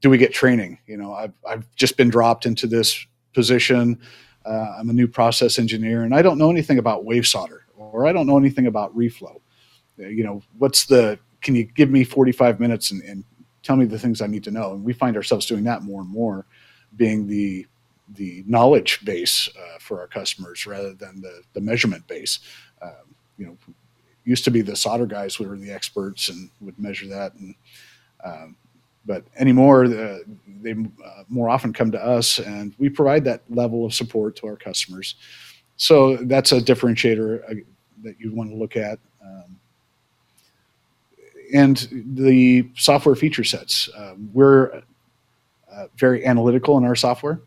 do 0.02 0.10
we 0.10 0.18
get 0.18 0.34
training? 0.34 0.78
You 0.88 0.98
know, 0.98 1.14
I've 1.14 1.34
I've 1.48 1.76
just 1.76 1.98
been 1.98 2.10
dropped 2.10 2.46
into 2.46 2.68
this 2.68 3.06
position. 3.34 4.00
Uh, 4.46 4.76
I'm 4.78 4.90
a 4.90 4.94
new 4.94 5.08
process 5.08 5.58
engineer, 5.58 6.04
and 6.04 6.14
I 6.14 6.22
don't 6.22 6.38
know 6.38 6.52
anything 6.52 6.78
about 6.78 7.06
wave 7.06 7.26
solder, 7.26 7.66
or 7.76 8.06
I 8.06 8.14
don't 8.14 8.28
know 8.28 8.38
anything 8.38 8.68
about 8.68 8.96
reflow. 8.96 9.42
You 9.98 10.24
know, 10.24 10.42
what's 10.58 10.86
the? 10.86 11.20
Can 11.46 11.56
you 11.56 11.64
give 11.64 11.92
me 11.92 12.04
45 12.04 12.60
minutes 12.60 12.92
and, 12.92 13.02
and 13.04 13.24
tell 13.62 13.76
me 13.76 13.86
the 13.86 14.00
things 14.00 14.20
I 14.20 14.28
need 14.28 14.44
to 14.46 14.52
know? 14.52 14.74
And 14.74 14.84
we 14.84 14.94
find 14.94 15.16
ourselves 15.16 15.46
doing 15.46 15.64
that 15.66 15.84
more 15.84 16.02
and 16.02 16.10
more, 16.10 16.46
being 16.98 17.28
the 17.28 17.66
the 18.14 18.44
knowledge 18.46 19.04
base 19.04 19.50
uh, 19.58 19.80
for 19.80 20.00
our 20.00 20.08
customers 20.08 20.66
rather 20.66 20.94
than 20.94 21.22
the 21.22 21.44
the 21.54 21.62
measurement 21.62 22.06
base. 22.08 22.40
Um, 22.82 23.16
you 23.38 23.46
know, 23.46 23.58
used 24.26 24.44
to 24.44 24.52
be 24.52 24.62
the 24.62 24.76
solder 24.76 25.06
guys 25.06 25.36
who 25.36 25.48
were 25.48 25.56
the 25.56 25.72
experts 25.72 26.30
and 26.30 26.50
would 26.60 26.78
measure 26.80 27.08
that 27.08 27.34
and 27.36 27.56
um, 28.24 28.58
but 29.06 29.24
anymore 29.38 29.86
uh, 29.86 30.18
they 30.62 30.72
uh, 30.72 31.24
more 31.30 31.48
often 31.48 31.72
come 31.72 31.92
to 31.92 32.04
us 32.04 32.40
and 32.40 32.74
we 32.80 32.90
provide 32.90 33.24
that 33.24 33.44
level 33.50 33.86
of 33.86 33.94
support 33.94 34.36
to 34.36 34.48
our 34.48 34.58
customers 34.58 35.16
so 35.78 36.18
that's 36.18 36.52
a 36.52 36.60
differentiator 36.60 37.44
uh, 37.50 37.56
that 38.04 38.20
you 38.20 38.34
want 38.34 38.50
to 38.50 38.56
look 38.56 38.76
at 38.76 39.00
um, 39.24 39.60
and 41.54 41.88
the 41.92 42.68
software 42.76 43.16
feature 43.16 43.44
sets 43.44 43.90
uh, 43.98 44.16
we're 44.34 44.82
uh, 45.72 45.88
very 45.98 46.26
analytical 46.26 46.78
in 46.78 46.86
our 46.86 46.96
software 46.96 47.40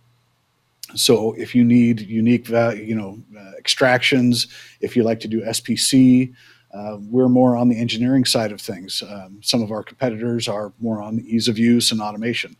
so 0.95 1.33
if 1.35 1.55
you 1.55 1.65
need 1.65 2.01
unique 2.01 2.47
value 2.47 2.83
you 2.83 2.95
know 2.95 3.19
uh, 3.39 3.53
extractions 3.59 4.49
if 4.81 4.97
you 4.97 5.03
like 5.03 5.21
to 5.21 5.29
do 5.29 5.41
spc 5.43 6.33
uh, 6.73 6.99
we're 7.11 7.29
more 7.29 7.57
on 7.57 7.69
the 7.69 7.79
engineering 7.79 8.25
side 8.25 8.53
of 8.53 8.61
things. 8.61 9.03
Um, 9.09 9.41
some 9.43 9.63
of 9.63 9.71
our 9.71 9.83
competitors 9.83 10.49
are 10.49 10.73
more 10.81 11.01
on 11.01 11.17
the 11.17 11.35
ease 11.35 11.49
of 11.49 11.59
use 11.59 11.93
and 11.93 12.01
automation. 12.01 12.57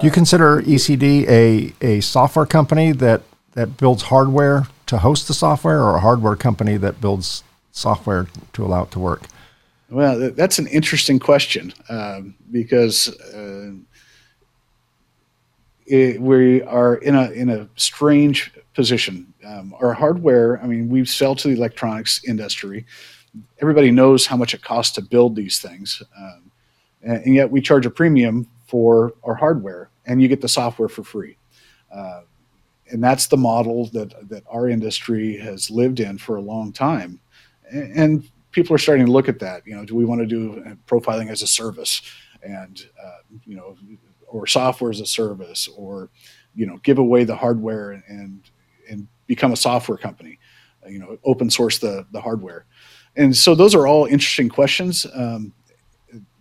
Do 0.00 0.06
you 0.06 0.12
consider 0.12 0.62
ECD 0.62 1.28
a, 1.28 1.72
a 1.80 2.00
software 2.00 2.46
company 2.46 2.92
that, 2.92 3.22
that 3.54 3.76
builds 3.76 4.04
hardware 4.04 4.68
to 4.86 4.98
host 4.98 5.26
the 5.26 5.34
software 5.34 5.82
or 5.82 5.96
a 5.96 6.00
hardware 6.00 6.36
company 6.36 6.76
that 6.76 7.00
builds 7.00 7.42
software 7.72 8.28
to 8.52 8.64
allow 8.64 8.84
it 8.84 8.92
to 8.92 9.00
work? 9.00 9.22
Well, 9.90 10.32
that's 10.32 10.58
an 10.58 10.66
interesting 10.66 11.18
question 11.18 11.72
um, 11.88 12.34
because 12.50 13.08
uh, 13.08 13.70
it, 15.86 16.20
we 16.20 16.62
are 16.62 16.96
in 16.96 17.14
a 17.14 17.30
in 17.30 17.48
a 17.48 17.68
strange 17.76 18.52
position. 18.74 19.32
Um, 19.46 19.74
our 19.80 19.94
hardware, 19.94 20.62
I 20.62 20.66
mean, 20.66 20.90
we 20.90 21.06
sell 21.06 21.34
to 21.36 21.48
the 21.48 21.54
electronics 21.54 22.22
industry, 22.28 22.84
everybody 23.62 23.90
knows 23.90 24.26
how 24.26 24.36
much 24.36 24.52
it 24.52 24.62
costs 24.62 24.94
to 24.96 25.02
build 25.02 25.34
these 25.34 25.58
things, 25.58 26.02
um, 26.18 26.50
and, 27.02 27.22
and, 27.24 27.34
yet 27.34 27.50
we 27.50 27.62
charge 27.62 27.86
a 27.86 27.90
premium 27.90 28.46
for 28.66 29.14
our 29.24 29.34
hardware, 29.34 29.88
and 30.04 30.20
you 30.20 30.28
get 30.28 30.42
the 30.42 30.48
software 30.48 30.88
for 30.88 31.02
free. 31.02 31.38
Uh, 31.90 32.22
and 32.90 33.02
that's 33.02 33.26
the 33.26 33.36
model 33.38 33.86
that 33.86 34.28
that 34.28 34.44
our 34.50 34.68
industry 34.68 35.38
has 35.38 35.70
lived 35.70 35.98
in 35.98 36.18
for 36.18 36.36
a 36.36 36.42
long 36.42 36.72
time, 36.72 37.18
and, 37.70 37.92
and 37.96 38.30
people 38.58 38.74
are 38.74 38.78
starting 38.78 39.06
to 39.06 39.12
look 39.12 39.28
at 39.28 39.38
that. 39.40 39.66
You 39.66 39.76
know, 39.76 39.84
do 39.84 39.94
we 39.94 40.04
want 40.04 40.20
to 40.20 40.26
do 40.26 40.76
profiling 40.86 41.30
as 41.30 41.42
a 41.42 41.46
service, 41.46 42.02
and 42.42 42.80
uh, 43.02 43.36
you 43.44 43.56
know, 43.56 43.76
or 44.26 44.46
software 44.46 44.90
as 44.90 45.00
a 45.00 45.06
service, 45.06 45.68
or 45.76 46.10
you 46.54 46.66
know, 46.66 46.78
give 46.82 46.98
away 46.98 47.24
the 47.24 47.36
hardware 47.36 47.92
and 48.08 48.42
and, 48.88 49.06
become 49.26 49.52
a 49.52 49.56
software 49.56 49.98
company, 49.98 50.38
you 50.88 50.98
know, 50.98 51.18
open 51.22 51.50
source 51.50 51.76
the 51.76 52.06
the 52.12 52.20
hardware 52.20 52.64
and 53.18 53.36
so 53.36 53.54
those 53.54 53.74
are 53.74 53.86
all 53.86 54.06
interesting 54.06 54.48
questions. 54.48 55.04
Um, 55.12 55.52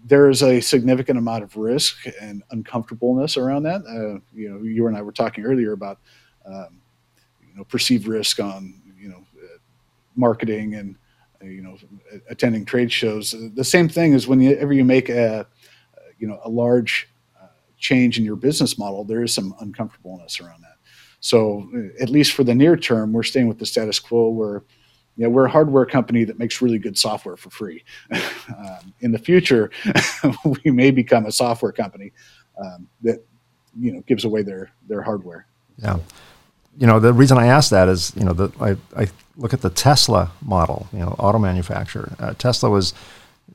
there 0.06 0.30
is 0.30 0.44
a 0.44 0.62
significant 0.62 1.18
amount 1.18 1.44
of 1.44 1.58
risk 1.58 2.06
and 2.22 2.44
uncomfortableness 2.52 3.36
around 3.36 3.64
that. 3.64 3.82
Uh, 3.82 4.22
you 4.34 4.50
know, 4.50 4.64
you 4.64 4.88
and 4.88 4.96
I 4.96 5.02
were 5.02 5.12
talking 5.12 5.44
earlier 5.44 5.74
about 5.74 6.00
um, 6.46 6.80
you 7.46 7.56
know 7.56 7.64
perceived 7.66 8.08
risk 8.08 8.40
on 8.40 8.80
you 8.98 9.10
know 9.10 9.26
uh, 9.44 9.58
marketing 10.16 10.76
and 10.76 10.96
uh, 10.96 10.98
you 11.42 11.62
know 11.62 11.78
attending 12.30 12.66
trade 12.66 12.92
shows. 12.92 13.36
The 13.56 13.64
same 13.64 13.90
thing 13.90 14.14
is 14.14 14.28
whenever 14.28 14.74
you 14.74 14.86
make 14.86 15.10
a 15.10 15.48
you 16.18 16.28
know 16.28 16.40
a 16.44 16.50
large 16.50 17.10
uh, 17.42 17.48
change 17.78 18.18
in 18.18 18.26
your 18.26 18.36
business 18.36 18.78
model, 18.78 19.04
there 19.04 19.24
is 19.24 19.34
some 19.34 19.56
uncomfortableness 19.60 20.40
around 20.40 20.62
that. 20.62 20.78
So 21.20 21.70
uh, 21.76 22.02
at 22.02 22.10
least 22.10 22.34
for 22.34 22.44
the 22.44 22.56
near 22.56 22.78
term, 22.78 23.14
we're 23.14 23.24
staying 23.24 23.48
with 23.48 23.60
the 23.60 23.66
status 23.66 24.00
quo 24.00 24.30
where 24.30 24.64
you 25.18 25.24
know, 25.24 25.30
we're 25.30 25.46
a 25.46 25.50
hardware 25.50 25.86
company 25.86 26.24
that 26.24 26.38
makes 26.38 26.62
really 26.62 26.78
good 26.78 26.98
software 26.98 27.36
for 27.36 27.50
free. 27.50 27.84
um, 28.12 28.94
in 29.00 29.12
the 29.12 29.18
future, 29.18 29.72
we 30.64 30.72
may 30.72 30.92
become 30.92 31.26
a 31.26 31.32
software 31.32 31.72
company 31.72 32.14
um, 32.64 32.88
that 33.02 33.26
you 33.80 33.92
know 33.92 34.02
gives 34.02 34.26
away 34.26 34.44
their 34.44 34.72
their 34.88 35.02
hardware. 35.02 35.48
Yeah, 35.78 35.98
you 36.78 36.88
know 36.88 37.00
the 37.00 37.14
reason 37.14 37.38
I 37.38 37.48
ask 37.48 37.72
that 37.72 37.88
is 37.88 38.14
you 38.16 38.24
know 38.24 38.34
that 38.34 38.62
I 38.62 38.78
I 38.96 39.08
look 39.38 39.54
at 39.54 39.62
the 39.62 39.70
Tesla 39.70 40.32
model, 40.42 40.88
you 40.92 41.00
know, 41.00 41.16
auto 41.20 41.40
manufacturer. 41.40 42.14
Uh, 42.20 42.34
Tesla 42.34 42.70
was 42.70 42.94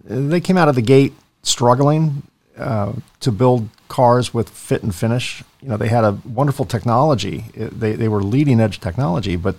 they 0.04 0.40
came 0.40 0.56
out 0.56 0.68
of 0.68 0.74
the 0.74 0.82
gate 0.82 1.12
struggling 1.42 2.22
uh, 2.56 2.92
to 3.20 3.32
build 3.32 3.68
cars 3.88 4.32
with 4.32 4.48
fit 4.48 4.82
and 4.82 4.94
finish. 4.94 5.42
You 5.60 5.68
know, 5.68 5.76
they 5.76 5.88
had 5.88 6.04
a 6.04 6.18
wonderful 6.24 6.64
technology. 6.64 7.44
They 7.54 7.92
they 7.92 8.08
were 8.08 8.22
leading 8.22 8.60
edge 8.60 8.80
technology, 8.80 9.36
but 9.36 9.56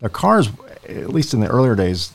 the 0.00 0.08
cars, 0.08 0.48
at 0.88 1.10
least 1.10 1.34
in 1.34 1.40
the 1.40 1.48
earlier 1.48 1.74
days, 1.74 2.12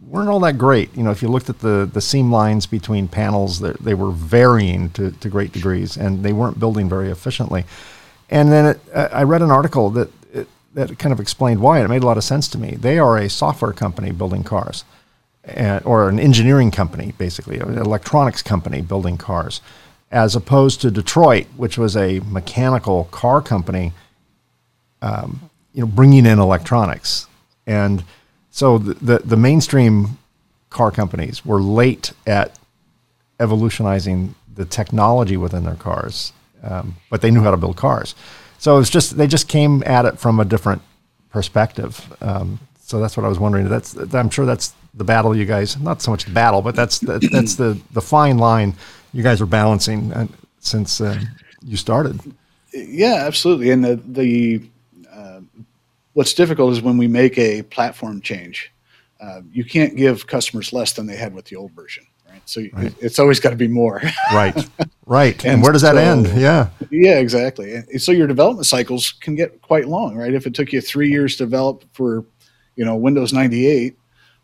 weren't 0.00 0.28
all 0.28 0.40
that 0.40 0.58
great. 0.58 0.94
You 0.96 1.02
know, 1.02 1.10
if 1.10 1.22
you 1.22 1.28
looked 1.28 1.48
at 1.48 1.60
the, 1.60 1.88
the 1.92 2.00
seam 2.00 2.32
lines 2.32 2.66
between 2.66 3.06
panels, 3.06 3.60
they, 3.60 3.72
they 3.80 3.94
were 3.94 4.10
varying 4.10 4.90
to, 4.90 5.12
to 5.12 5.28
great 5.28 5.52
degrees, 5.52 5.96
and 5.96 6.24
they 6.24 6.32
weren't 6.32 6.58
building 6.58 6.88
very 6.88 7.10
efficiently. 7.10 7.64
And 8.30 8.50
then 8.50 8.66
it, 8.66 8.80
I 8.94 9.22
read 9.24 9.42
an 9.42 9.50
article 9.50 9.90
that 9.90 10.08
it, 10.08 10.12
that 10.74 10.98
kind 10.98 11.12
of 11.12 11.20
explained 11.20 11.60
why. 11.60 11.82
It 11.82 11.88
made 11.88 12.02
a 12.02 12.06
lot 12.06 12.16
of 12.16 12.24
sense 12.24 12.48
to 12.48 12.58
me. 12.58 12.76
They 12.76 12.98
are 12.98 13.16
a 13.16 13.28
software 13.28 13.72
company 13.72 14.12
building 14.12 14.44
cars, 14.44 14.84
and, 15.44 15.84
or 15.84 16.08
an 16.08 16.18
engineering 16.20 16.70
company, 16.70 17.12
basically, 17.18 17.58
an 17.58 17.78
electronics 17.78 18.42
company 18.42 18.80
building 18.80 19.18
cars, 19.18 19.60
as 20.10 20.36
opposed 20.36 20.80
to 20.80 20.90
Detroit, 20.90 21.46
which 21.56 21.78
was 21.78 21.96
a 21.96 22.20
mechanical 22.20 23.04
car 23.10 23.40
company 23.40 23.92
um, 25.02 25.50
you 25.72 25.80
know 25.80 25.86
bringing 25.86 26.26
in 26.26 26.38
electronics, 26.38 27.26
and 27.66 28.04
so 28.50 28.78
the, 28.78 28.94
the, 28.94 29.18
the 29.20 29.36
mainstream 29.36 30.18
car 30.68 30.90
companies 30.90 31.44
were 31.44 31.60
late 31.60 32.12
at 32.26 32.58
evolutionizing 33.38 34.34
the 34.54 34.64
technology 34.64 35.36
within 35.36 35.64
their 35.64 35.76
cars, 35.76 36.32
um, 36.62 36.96
but 37.08 37.22
they 37.22 37.30
knew 37.30 37.42
how 37.42 37.50
to 37.50 37.56
build 37.56 37.76
cars. 37.76 38.14
So 38.60 38.78
it's 38.78 38.90
just 38.90 39.16
they 39.16 39.26
just 39.26 39.48
came 39.48 39.82
at 39.86 40.04
it 40.04 40.18
from 40.18 40.38
a 40.38 40.44
different 40.44 40.82
perspective. 41.30 41.92
Um, 42.20 42.58
so 42.80 43.00
that's 43.00 43.16
what 43.16 43.24
I 43.24 43.28
was 43.28 43.38
wondering. 43.38 43.68
That's 43.68 43.96
I'm 44.14 44.30
sure 44.30 44.44
that's 44.46 44.74
the 44.94 45.04
battle 45.04 45.34
you 45.36 45.46
guys 45.46 45.78
not 45.80 46.02
so 46.02 46.10
much 46.10 46.24
the 46.26 46.32
battle, 46.32 46.60
but 46.62 46.74
that's 46.76 46.98
the, 46.98 47.18
that's 47.32 47.54
the 47.56 47.80
the 47.92 48.02
fine 48.02 48.38
line 48.38 48.74
you 49.12 49.22
guys 49.22 49.40
are 49.40 49.46
balancing 49.46 50.12
uh, 50.12 50.26
since 50.60 51.00
uh, 51.00 51.18
you 51.64 51.76
started. 51.76 52.20
Yeah, 52.74 53.24
absolutely. 53.26 53.70
And 53.70 53.82
the 53.84 53.96
the 53.96 54.62
what's 56.12 56.34
difficult 56.34 56.72
is 56.72 56.82
when 56.82 56.98
we 56.98 57.08
make 57.08 57.38
a 57.38 57.62
platform 57.62 58.20
change. 58.20 58.70
uh, 59.20 59.42
you 59.52 59.64
can't 59.64 59.96
give 59.96 60.26
customers 60.26 60.72
less 60.72 60.92
than 60.92 61.06
they 61.06 61.16
had 61.16 61.34
with 61.34 61.44
the 61.46 61.56
old 61.56 61.72
version. 61.72 62.04
So 62.50 62.62
right. 62.72 62.94
it's 63.00 63.18
always 63.18 63.38
got 63.38 63.50
to 63.50 63.56
be 63.56 63.68
more. 63.68 64.02
right. 64.32 64.68
Right. 65.06 65.44
And, 65.44 65.54
and 65.54 65.62
where 65.62 65.72
does 65.72 65.82
that 65.82 65.94
so, 65.94 66.00
end? 66.00 66.26
Yeah. 66.38 66.70
Yeah, 66.90 67.18
exactly. 67.18 67.74
And 67.74 68.02
so 68.02 68.12
your 68.12 68.26
development 68.26 68.66
cycles 68.66 69.12
can 69.12 69.34
get 69.34 69.62
quite 69.62 69.88
long, 69.88 70.16
right? 70.16 70.34
If 70.34 70.46
it 70.46 70.54
took 70.54 70.72
you 70.72 70.80
three 70.80 71.10
years 71.10 71.36
to 71.36 71.44
develop 71.44 71.84
for, 71.92 72.24
you 72.76 72.84
know, 72.84 72.96
Windows 72.96 73.32
98, 73.32 73.96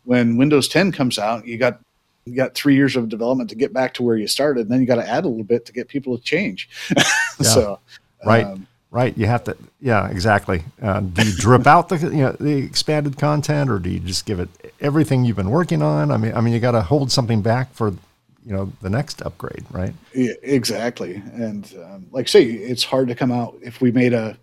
when 0.03 0.37
Windows 0.37 0.67
10 0.67 0.91
comes 0.93 1.19
out, 1.19 1.45
you 1.45 1.57
got 1.57 1.81
you 2.25 2.35
got 2.35 2.55
three 2.55 2.75
years 2.75 2.95
of 2.95 3.07
development 3.07 3.49
to 3.49 3.55
get 3.55 3.71
back 3.73 3.93
to 3.93 4.03
where 4.03 4.17
you 4.17 4.27
started. 4.27 4.61
And 4.61 4.71
then 4.71 4.81
you 4.81 4.87
got 4.87 4.95
to 4.95 5.07
add 5.07 5.23
a 5.23 5.29
little 5.29 5.45
bit 5.45 5.65
to 5.65 5.73
get 5.73 5.87
people 5.87 6.17
to 6.17 6.23
change. 6.23 6.69
Yeah. 7.39 7.49
so, 7.49 7.79
right. 8.25 8.45
Um, 8.45 8.67
right? 8.91 9.17
You 9.17 9.25
have 9.27 9.43
to, 9.45 9.57
yeah, 9.79 10.09
exactly. 10.09 10.63
Uh, 10.81 11.01
do 11.01 11.25
you 11.25 11.33
drip 11.33 11.67
out 11.67 11.89
the 11.89 11.97
you 11.97 12.23
know 12.23 12.31
the 12.39 12.57
expanded 12.57 13.17
content, 13.17 13.69
or 13.69 13.79
do 13.79 13.89
you 13.89 13.99
just 13.99 14.25
give 14.25 14.39
it 14.39 14.49
everything 14.79 15.25
you've 15.25 15.35
been 15.35 15.49
working 15.49 15.81
on? 15.81 16.11
I 16.11 16.17
mean, 16.17 16.33
I 16.33 16.41
mean, 16.41 16.53
you 16.53 16.59
got 16.59 16.71
to 16.71 16.81
hold 16.81 17.11
something 17.11 17.41
back 17.41 17.73
for 17.73 17.89
you 17.89 18.53
know 18.53 18.71
the 18.81 18.89
next 18.89 19.21
upgrade, 19.21 19.65
right? 19.71 19.93
Yeah, 20.13 20.33
exactly. 20.41 21.21
And 21.33 21.71
um, 21.83 22.07
like 22.11 22.27
say, 22.27 22.45
it's 22.45 22.83
hard 22.83 23.09
to 23.09 23.15
come 23.15 23.31
out 23.31 23.57
if 23.61 23.81
we 23.81 23.91
made 23.91 24.13
a, 24.13 24.37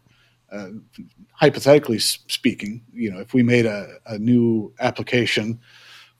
a 0.52 0.72
hypothetically 1.32 1.98
speaking, 1.98 2.82
you 2.92 3.10
know, 3.10 3.20
if 3.20 3.32
we 3.34 3.42
made 3.42 3.66
a, 3.66 3.96
a 4.06 4.18
new 4.18 4.72
application 4.78 5.58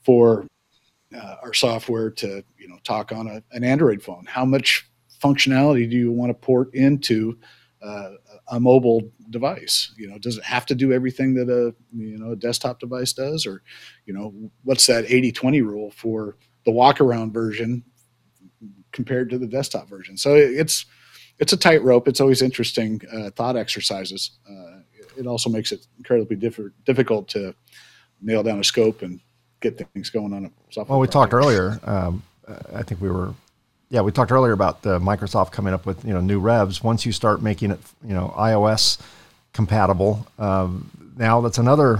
for 0.03 0.47
uh, 1.15 1.35
our 1.43 1.53
software 1.53 2.09
to 2.09 2.43
you 2.57 2.67
know 2.67 2.77
talk 2.83 3.11
on 3.11 3.27
a, 3.27 3.43
an 3.51 3.63
Android 3.63 4.01
phone, 4.01 4.25
how 4.25 4.45
much 4.45 4.89
functionality 5.23 5.89
do 5.89 5.95
you 5.95 6.11
want 6.11 6.29
to 6.29 6.33
port 6.33 6.73
into 6.73 7.37
uh, 7.85 8.11
a 8.49 8.59
mobile 8.59 9.01
device 9.29 9.93
you 9.97 10.07
know 10.07 10.17
does 10.17 10.37
it 10.37 10.43
have 10.43 10.65
to 10.65 10.75
do 10.75 10.91
everything 10.91 11.33
that 11.35 11.49
a 11.49 11.73
you 11.95 12.17
know 12.17 12.31
a 12.31 12.35
desktop 12.35 12.79
device 12.79 13.13
does? 13.13 13.45
Or 13.45 13.61
you 14.05 14.13
know 14.13 14.33
what's 14.63 14.87
that 14.87 15.05
80-20 15.05 15.63
rule 15.63 15.91
for 15.91 16.37
the 16.65 16.71
walk 16.71 17.01
around 17.01 17.33
version 17.33 17.83
compared 18.91 19.29
to 19.29 19.37
the 19.37 19.47
desktop 19.47 19.89
version? 19.89 20.17
So 20.17 20.35
it's 20.35 20.85
it's 21.37 21.53
a 21.53 21.57
tightrope. 21.57 22.07
It's 22.07 22.21
always 22.21 22.41
interesting 22.41 23.01
uh, 23.11 23.29
thought 23.31 23.57
exercises. 23.57 24.39
Uh, 24.49 24.79
it 25.17 25.27
also 25.27 25.49
makes 25.49 25.71
it 25.71 25.85
incredibly 25.97 26.35
diff- 26.37 26.59
difficult 26.85 27.27
to 27.29 27.53
nail 28.21 28.43
down 28.43 28.59
a 28.59 28.63
scope 28.63 29.01
and 29.01 29.19
get 29.61 29.77
things 29.93 30.09
going 30.09 30.33
on 30.33 30.45
a 30.45 30.51
software 30.71 30.93
well 30.93 30.99
we 30.99 31.07
project. 31.07 31.31
talked 31.31 31.33
earlier 31.33 31.79
um, 31.83 32.21
i 32.73 32.83
think 32.83 33.01
we 33.01 33.09
were 33.09 33.33
yeah, 33.89 34.01
we 34.01 34.11
talked 34.11 34.31
earlier 34.31 34.53
about 34.53 34.81
the 34.81 34.99
Microsoft 34.99 35.51
coming 35.51 35.73
up 35.73 35.85
with 35.85 36.03
you 36.05 36.13
know 36.13 36.21
new 36.21 36.39
revs. 36.39 36.83
Once 36.83 37.05
you 37.05 37.11
start 37.11 37.41
making 37.41 37.71
it 37.71 37.79
you 38.03 38.13
know 38.13 38.33
iOS 38.37 38.99
compatible, 39.53 40.27
um, 40.39 40.89
now 41.17 41.41
that's 41.41 41.57
another 41.57 41.99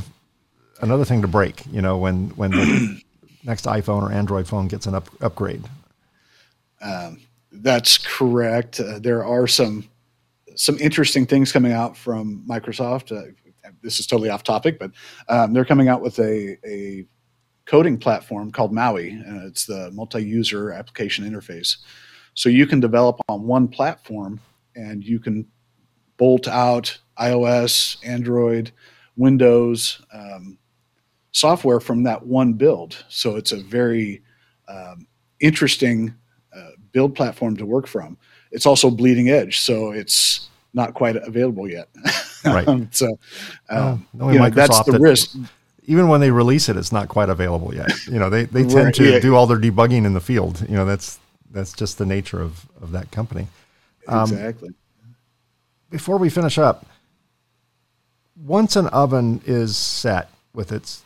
another 0.82 1.06
thing 1.06 1.22
to 1.22 1.28
break. 1.28 1.64
You 1.72 1.82
know 1.82 1.98
when 1.98 2.30
when 2.30 2.52
the 2.52 3.02
next 3.44 3.66
iPhone 3.66 4.02
or 4.02 4.12
Android 4.12 4.48
phone 4.48 4.68
gets 4.68 4.88
an 4.88 4.96
up, 4.96 5.08
upgrade. 5.22 5.64
Um, 6.82 7.22
that's 7.52 7.98
correct. 7.98 8.80
Uh, 8.80 9.00
there 9.00 9.24
are 9.24 9.48
some 9.48 9.88
some 10.56 10.78
interesting 10.80 11.26
things 11.26 11.52
coming 11.52 11.72
out 11.72 11.96
from 11.96 12.44
Microsoft. 12.48 13.16
Uh, 13.16 13.32
this 13.82 14.00
is 14.00 14.08
totally 14.08 14.30
off 14.30 14.44
topic, 14.44 14.80
but 14.80 14.92
um, 15.30 15.54
they're 15.54 15.66
coming 15.66 15.88
out 15.88 16.02
with 16.02 16.18
a, 16.20 16.58
a 16.66 17.06
coding 17.66 17.98
platform 17.98 18.52
called 18.52 18.74
Maui, 18.74 19.10
and 19.10 19.44
it's 19.44 19.66
the 19.66 19.92
multi-user 19.92 20.72
application 20.72 21.30
interface. 21.30 21.78
So 22.34 22.50
you 22.50 22.68
can 22.68 22.80
develop 22.80 23.20
on 23.28 23.44
one 23.44 23.68
platform, 23.68 24.40
and 24.76 25.04
you 25.04 25.20
can 25.20 25.48
bolt 26.18 26.48
out 26.48 26.98
iOS, 27.20 27.98
Android, 28.06 28.72
Windows 29.18 30.02
um, 30.14 30.58
software 31.32 31.80
from 31.80 32.04
that 32.04 32.26
one 32.26 32.54
build. 32.54 33.04
So 33.10 33.36
it's 33.36 33.52
a 33.52 33.62
very 33.62 34.22
um, 34.68 35.08
interesting 35.40 36.14
uh, 36.56 36.72
build 36.92 37.16
platform 37.16 37.58
to 37.58 37.66
work 37.66 37.88
from. 37.88 38.18
It's 38.52 38.66
also 38.66 38.90
bleeding 38.90 39.30
edge, 39.30 39.60
so 39.60 39.92
it's 39.92 40.50
not 40.74 40.94
quite 40.94 41.16
available 41.16 41.70
yet. 41.70 41.90
Right. 42.46 42.94
so 42.94 43.18
um, 43.72 44.08
well, 44.14 44.32
you 44.32 44.38
know, 44.38 44.52
that's 44.52 44.84
the 44.84 45.00
risk 45.00 45.36
even 45.88 46.08
when 46.08 46.22
they 46.22 46.32
release 46.32 46.70
it, 46.70 46.78
it's 46.78 46.92
not 46.92 47.10
quite 47.10 47.30
available 47.30 47.74
yet. 47.74 47.90
You 48.08 48.20
know, 48.20 48.30
they, 48.30 48.46
they 48.46 48.64
tend 48.68 48.86
right, 48.86 48.94
to 48.96 49.14
yeah. 49.14 49.20
do 49.20 49.36
all 49.36 49.48
their 49.48 49.58
debugging 49.58 50.06
in 50.06 50.14
the 50.14 50.22
field. 50.22 50.66
You 50.68 50.76
know, 50.76 50.86
that's 50.86 51.20
that's 51.52 51.74
just 51.74 51.98
the 51.98 52.06
nature 52.06 52.42
of, 52.42 52.66
of 52.82 52.92
that 52.92 53.12
company. 53.12 53.48
Um, 54.08 54.24
exactly. 54.24 54.70
Before 55.90 56.18
we 56.18 56.30
finish 56.30 56.58
up, 56.58 56.86
once 58.36 58.76
an 58.76 58.88
oven 58.88 59.42
is 59.46 59.78
set 59.78 60.30
with 60.54 60.72
its 60.72 61.04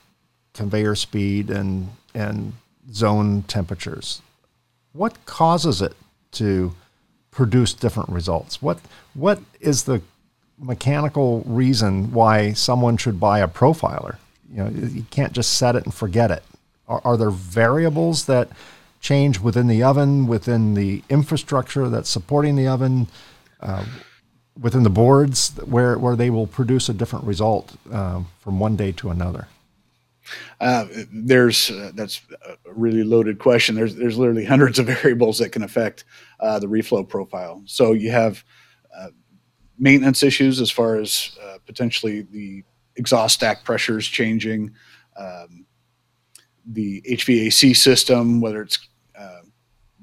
conveyor 0.53 0.95
speed 0.95 1.49
and 1.49 1.89
and 2.13 2.53
zone 2.91 3.43
temperatures, 3.43 4.21
what 4.93 5.25
causes 5.25 5.82
it 5.82 5.95
to 6.32 6.73
produce 7.32 7.73
different 7.73 8.09
results? 8.09 8.61
What 8.61 8.80
what 9.13 9.39
is 9.59 9.84
the 9.84 10.01
mechanical 10.57 11.41
reason 11.45 12.11
why 12.11 12.53
someone 12.53 12.97
should 12.97 13.19
buy 13.19 13.39
a 13.39 13.47
profiler? 13.47 14.17
You 14.52 14.64
know 14.64 14.70
you 14.70 15.06
can't 15.10 15.34
just 15.34 15.54
set 15.56 15.76
it 15.76 15.84
and 15.84 15.93
forget 15.93 16.32
it 16.32 16.43
are, 16.88 17.02
are 17.04 17.18
there 17.18 17.30
variables 17.30 18.26
that 18.26 18.50
change 19.00 19.39
within 19.39 19.68
the 19.68 19.84
oven 19.84 20.28
within 20.28 20.74
the 20.74 21.04
infrastructure 21.10 21.89
that's 21.89 22.10
supporting 22.10 22.56
the 22.56 22.68
oven 22.68 23.08
uh, 23.62 23.86
within 24.60 24.84
the 24.84 24.89
boards 24.89 25.56
where, 25.66 25.97
where 25.97 26.16
they 26.16 26.30
will 26.30 26.47
produce 26.47 26.89
a 26.89 26.93
different 26.93 27.26
result 27.26 27.76
uh, 27.91 28.22
from 28.39 28.60
one 28.60 28.76
day 28.76 28.91
to 28.91 29.10
another 29.10 29.47
uh, 30.60 30.86
there's 31.12 31.72
uh, 31.72 31.91
that's 31.95 32.22
a 32.45 32.74
really 32.74 33.04
loaded 33.04 33.39
question. 33.39 33.76
There's 33.76 33.95
there's 33.95 34.18
literally 34.18 34.45
hundreds 34.45 34.80
of 34.80 34.86
variables 35.02 35.39
that 35.39 35.52
can 35.52 35.64
affect 35.64 36.04
uh, 36.39 36.60
the 36.60 36.68
reflow 36.68 37.08
profile. 37.08 37.64
So 37.66 37.93
you 37.93 38.12
have 38.12 38.43
uh, 38.95 39.10
maintenance 39.78 40.24
issues 40.24 40.62
as 40.62 40.70
far 40.70 40.97
as 40.97 41.38
uh, 41.43 41.58
potentially 41.66 42.22
the 42.22 42.64
exhaust 43.00 43.36
stack 43.36 43.64
pressures 43.64 44.06
changing, 44.06 44.72
um, 45.18 45.66
the 46.66 47.02
HVAC 47.10 47.76
system, 47.76 48.41
whether 48.41 48.62
it's 48.62 48.78
uh, 49.18 49.41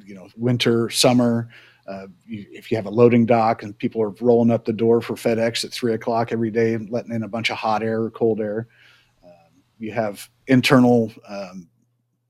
you 0.05 0.14
know 0.14 0.28
winter, 0.36 0.90
summer. 0.90 1.49
Uh, 1.86 2.09
you, 2.26 2.44
if 2.51 2.70
you 2.70 2.76
have 2.76 2.86
a 2.86 2.90
loading 2.90 3.24
dock 3.24 3.62
and 3.62 3.78
people 3.78 4.03
are 4.03 4.11
rolling 4.20 4.51
up 4.51 4.64
the 4.64 4.72
door 4.72 5.01
for 5.01 5.14
FedEx 5.14 5.64
at 5.64 5.70
three 5.70 5.94
o'clock 5.94 6.32
every 6.32 6.51
day 6.51 6.74
and 6.74 6.90
letting 6.90 7.12
in 7.12 7.22
a 7.22 7.28
bunch 7.28 7.51
of 7.51 7.57
hot 7.57 7.84
air 7.84 8.03
or 8.03 8.11
cold 8.11 8.40
air, 8.40 8.66
um, 9.22 9.62
you 9.78 9.92
have 9.92 10.28
internal 10.49 11.12
um, 11.28 11.68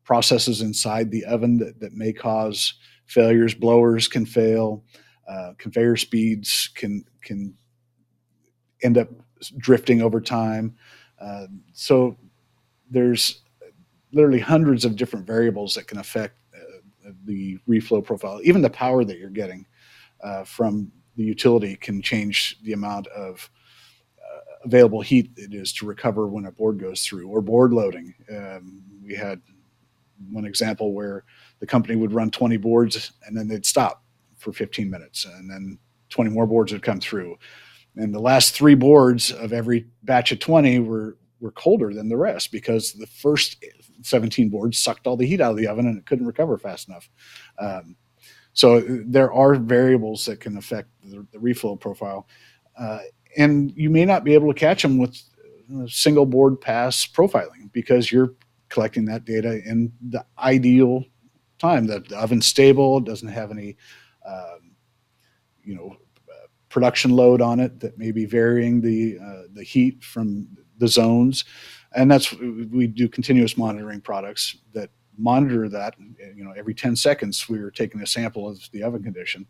processes 0.05 0.61
inside 0.61 1.11
the 1.11 1.25
oven 1.25 1.57
that, 1.57 1.81
that 1.81 1.95
may 1.95 2.13
cause 2.13 2.75
failures. 3.07 3.55
Blowers 3.55 4.09
can 4.09 4.27
fail. 4.27 4.85
Uh, 5.27 5.53
conveyor 5.59 5.97
speeds 5.97 6.69
can 6.75 7.05
can 7.23 7.55
end 8.83 8.99
up 8.99 9.09
drifting 9.59 10.03
over 10.03 10.21
time. 10.21 10.77
Uh, 11.21 11.47
so 11.73 12.17
there's 12.91 13.43
literally 14.13 14.41
hundreds 14.41 14.85
of 14.85 14.97
different 14.97 15.27
variables 15.27 15.75
that 15.75 15.87
can 15.87 15.99
affect 15.99 16.39
uh, 16.55 17.11
the 17.25 17.59
reflow 17.69 18.05
profile. 18.05 18.41
Even 18.43 18.63
the 18.63 18.71
power 18.71 19.05
that 19.05 19.19
you're 19.19 19.31
getting 19.31 19.67
uh, 20.23 20.45
from 20.45 20.91
the 21.17 21.25
utility 21.25 21.77
can 21.77 22.01
change 22.03 22.59
the 22.63 22.73
amount 22.73 23.07
of 23.09 23.51
uh, 24.19 24.41
available 24.65 25.01
heat 25.01 25.31
it 25.37 25.55
is 25.55 25.73
to 25.73 25.87
recover 25.87 26.27
when 26.27 26.47
a 26.47 26.53
board 26.53 26.79
goes 26.79 27.03
through 27.05 27.29
or 27.29 27.41
board 27.41 27.73
loading. 27.73 28.15
Um, 28.35 28.83
we 29.05 29.15
had 29.15 29.41
one 30.31 30.45
example 30.45 30.93
where 30.93 31.25
the 31.61 31.67
company 31.67 31.97
would 31.97 32.13
run 32.13 32.31
20 32.31 32.57
boards 32.57 33.13
and 33.27 33.37
then 33.37 33.49
they'd 33.49 33.67
stop 33.67 34.03
for 34.37 34.53
15 34.53 34.91
minutes 34.91 35.25
and 35.25 35.51
then 35.51 35.79
20 36.11 36.31
more 36.31 36.47
boards 36.47 36.73
would 36.73 36.83
come 36.83 37.01
through 37.01 37.37
and 37.97 38.15
the 38.15 38.21
last 38.21 38.55
three 38.55 38.75
boards 38.75 39.33
of 39.33 39.53
every 39.53 39.87
batch 40.03 40.33
of 40.33 40.39
20 40.39 40.81
were 40.81 41.17
were 41.41 41.53
colder 41.53 41.93
than 41.93 42.09
the 42.09 42.17
rest 42.17 42.51
because 42.51 42.95
the 42.95 43.07
first 43.07 43.63
17 44.03 44.49
boards 44.49 44.79
sucked 44.79 45.07
all 45.07 45.17
the 45.17 45.27
heat 45.27 45.41
out 45.41 45.51
of 45.51 45.57
the 45.59 45.67
oven 45.67 45.87
and 45.87 45.99
it 45.99 46.07
couldn't 46.07 46.27
recover 46.27 46.57
fast 46.57 46.89
enough. 46.89 47.11
Um, 47.59 47.97
so 48.55 48.81
there 48.81 49.33
are 49.33 49.55
variables 49.57 50.25
that 50.25 50.41
can 50.41 50.57
affect 50.57 50.89
the, 51.05 51.27
the 51.33 51.39
reflow 51.39 51.79
profile, 51.79 52.27
uh, 52.79 53.01
and 53.37 53.71
you 53.77 53.91
may 53.91 54.07
not 54.07 54.25
be 54.25 54.33
able 54.33 54.53
to 54.53 54.59
catch 54.59 54.81
them 54.81 54.97
with 54.97 55.21
single 55.89 56.25
board 56.25 56.59
pass 56.61 57.07
profiling 57.07 57.71
because 57.73 58.11
you're 58.11 58.33
collecting 58.71 59.05
that 59.07 59.25
data 59.25 59.61
in 59.67 59.93
the 60.09 60.25
ideal 60.39 61.05
time. 61.59 61.87
that 61.87 62.09
the 62.09 62.17
oven's 62.17 62.47
stable, 62.47 63.01
doesn't 63.01 63.29
have 63.29 63.51
any, 63.51 63.77
um, 64.27 64.75
you 65.63 65.75
know, 65.75 65.97
production 66.77 67.11
load 67.11 67.41
on 67.41 67.59
it 67.59 67.81
that 67.81 67.97
may 67.97 68.11
be 68.11 68.27
varying 68.27 68.83
the 68.83 69.19
uh, 69.19 69.45
the 69.55 69.63
heat 69.63 70.05
from 70.05 70.47
the 70.77 70.87
zones, 70.87 71.47
and 71.95 72.11
that's 72.11 72.35
we 72.35 72.87
do 72.87 73.09
continuous 73.09 73.57
monitoring 73.57 73.99
products 73.99 74.59
that 74.75 74.91
monitor 75.17 75.71
that. 75.71 75.95
You 76.37 76.45
know, 76.45 76.53
every 76.55 76.75
10 76.75 76.95
seconds 76.95 77.49
we 77.49 77.61
are 77.61 77.71
taking 77.71 78.03
a 78.03 78.07
sample 78.07 78.47
of 78.47 78.61
the 78.73 78.83
oven 78.83 79.03
condition, 79.03 79.47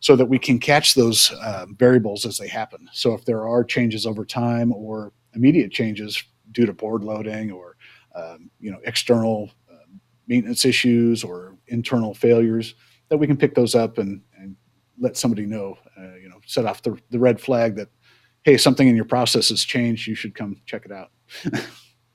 so 0.00 0.16
that 0.16 0.24
we 0.24 0.38
can 0.38 0.58
catch 0.58 0.94
those 0.94 1.30
uh, 1.42 1.66
variables 1.76 2.24
as 2.24 2.38
they 2.38 2.48
happen. 2.48 2.88
So 2.90 3.12
if 3.12 3.26
there 3.26 3.46
are 3.46 3.62
changes 3.62 4.06
over 4.06 4.24
time 4.24 4.72
or 4.72 5.12
immediate 5.34 5.72
changes 5.72 6.24
due 6.52 6.64
to 6.64 6.72
board 6.72 7.04
loading 7.04 7.50
or 7.50 7.76
um, 8.14 8.50
you 8.58 8.70
know 8.70 8.80
external 8.84 9.50
uh, 9.70 9.92
maintenance 10.26 10.64
issues 10.64 11.22
or 11.22 11.58
internal 11.66 12.14
failures, 12.14 12.76
that 13.10 13.18
we 13.18 13.26
can 13.26 13.36
pick 13.36 13.54
those 13.54 13.74
up 13.74 13.98
and, 13.98 14.22
and 14.38 14.56
let 14.98 15.16
somebody 15.16 15.46
know, 15.46 15.78
uh, 15.98 16.14
you 16.16 16.28
know, 16.28 16.40
set 16.46 16.64
off 16.64 16.82
the, 16.82 16.98
the 17.10 17.18
red 17.18 17.40
flag 17.40 17.76
that, 17.76 17.88
hey, 18.42 18.56
something 18.56 18.88
in 18.88 18.96
your 18.96 19.04
process 19.04 19.48
has 19.50 19.64
changed. 19.64 20.06
You 20.06 20.14
should 20.14 20.34
come 20.34 20.60
check 20.66 20.84
it 20.84 20.92
out. 20.92 21.10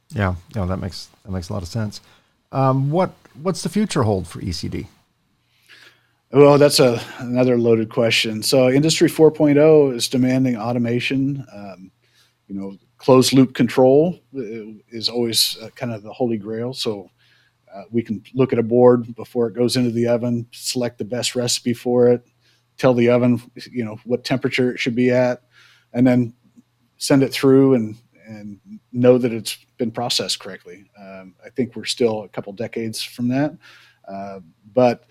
yeah, 0.09 0.35
yeah, 0.55 0.65
that 0.65 0.77
makes 0.77 1.09
that 1.23 1.31
makes 1.31 1.49
a 1.49 1.53
lot 1.53 1.61
of 1.61 1.67
sense. 1.67 2.01
Um, 2.51 2.91
what 2.91 3.13
what's 3.41 3.63
the 3.63 3.69
future 3.69 4.03
hold 4.03 4.27
for 4.27 4.39
ECD? 4.39 4.87
Well, 6.33 6.57
that's 6.57 6.79
a 6.79 7.01
another 7.19 7.57
loaded 7.57 7.89
question. 7.89 8.41
So, 8.41 8.69
Industry 8.69 9.09
4.0 9.09 9.93
is 9.93 10.07
demanding 10.07 10.55
automation. 10.55 11.45
Um, 11.53 11.91
you 12.47 12.55
know, 12.55 12.77
closed 12.97 13.33
loop 13.33 13.53
control 13.53 14.19
uh, 14.35 14.79
is 14.89 15.09
always 15.09 15.57
uh, 15.61 15.69
kind 15.75 15.91
of 15.91 16.03
the 16.03 16.13
holy 16.13 16.37
grail. 16.37 16.73
So, 16.73 17.09
uh, 17.73 17.83
we 17.91 18.01
can 18.01 18.23
look 18.33 18.53
at 18.53 18.59
a 18.59 18.63
board 18.63 19.13
before 19.15 19.47
it 19.47 19.55
goes 19.55 19.75
into 19.75 19.91
the 19.91 20.07
oven, 20.07 20.47
select 20.51 20.97
the 20.97 21.05
best 21.05 21.35
recipe 21.35 21.73
for 21.73 22.07
it, 22.07 22.25
tell 22.81 22.93
the 22.95 23.09
oven, 23.09 23.39
you 23.71 23.85
know, 23.85 23.97
what 24.05 24.23
temperature 24.23 24.71
it 24.71 24.79
should 24.79 24.95
be 24.95 25.11
at, 25.11 25.43
and 25.93 26.05
then 26.05 26.33
send 26.97 27.21
it 27.23 27.31
through 27.31 27.75
and 27.75 27.95
and 28.25 28.59
know 28.91 29.17
that 29.17 29.33
it's 29.33 29.57
been 29.77 29.91
processed 29.91 30.39
correctly. 30.39 30.89
Um, 30.97 31.35
I 31.45 31.49
think 31.49 31.75
we're 31.75 31.85
still 31.85 32.23
a 32.23 32.29
couple 32.29 32.53
decades 32.53 33.03
from 33.03 33.27
that, 33.27 33.55
uh, 34.07 34.39
but 34.73 35.05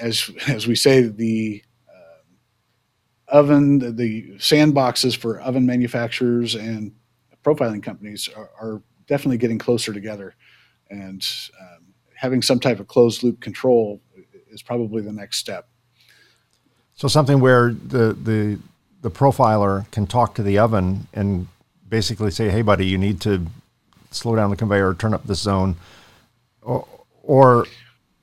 as 0.00 0.30
as 0.48 0.66
we 0.66 0.74
say, 0.74 1.02
the 1.02 1.62
uh, 1.88 2.22
oven, 3.28 3.78
the 3.96 4.36
sandboxes 4.38 5.16
for 5.16 5.40
oven 5.40 5.66
manufacturers 5.66 6.54
and 6.56 6.92
profiling 7.44 7.82
companies 7.82 8.28
are, 8.34 8.50
are 8.60 8.82
definitely 9.06 9.38
getting 9.38 9.58
closer 9.58 9.92
together, 9.92 10.34
and 10.90 11.26
um, 11.60 11.94
having 12.14 12.42
some 12.42 12.58
type 12.58 12.80
of 12.80 12.88
closed 12.88 13.22
loop 13.22 13.40
control 13.40 14.02
is 14.48 14.62
probably 14.62 15.02
the 15.02 15.12
next 15.12 15.38
step. 15.38 15.68
So 16.96 17.08
something 17.08 17.40
where 17.40 17.72
the 17.72 18.14
the 18.14 18.58
the 19.02 19.10
profiler 19.10 19.90
can 19.92 20.06
talk 20.06 20.34
to 20.34 20.42
the 20.42 20.58
oven 20.58 21.06
and 21.12 21.46
basically 21.88 22.30
say, 22.30 22.50
"Hey, 22.50 22.62
buddy, 22.62 22.86
you 22.86 22.98
need 22.98 23.20
to 23.20 23.46
slow 24.10 24.34
down 24.34 24.50
the 24.50 24.56
conveyor, 24.56 24.94
turn 24.94 25.12
up 25.12 25.26
this 25.26 25.40
zone," 25.40 25.76
or, 26.62 26.86
or 27.22 27.66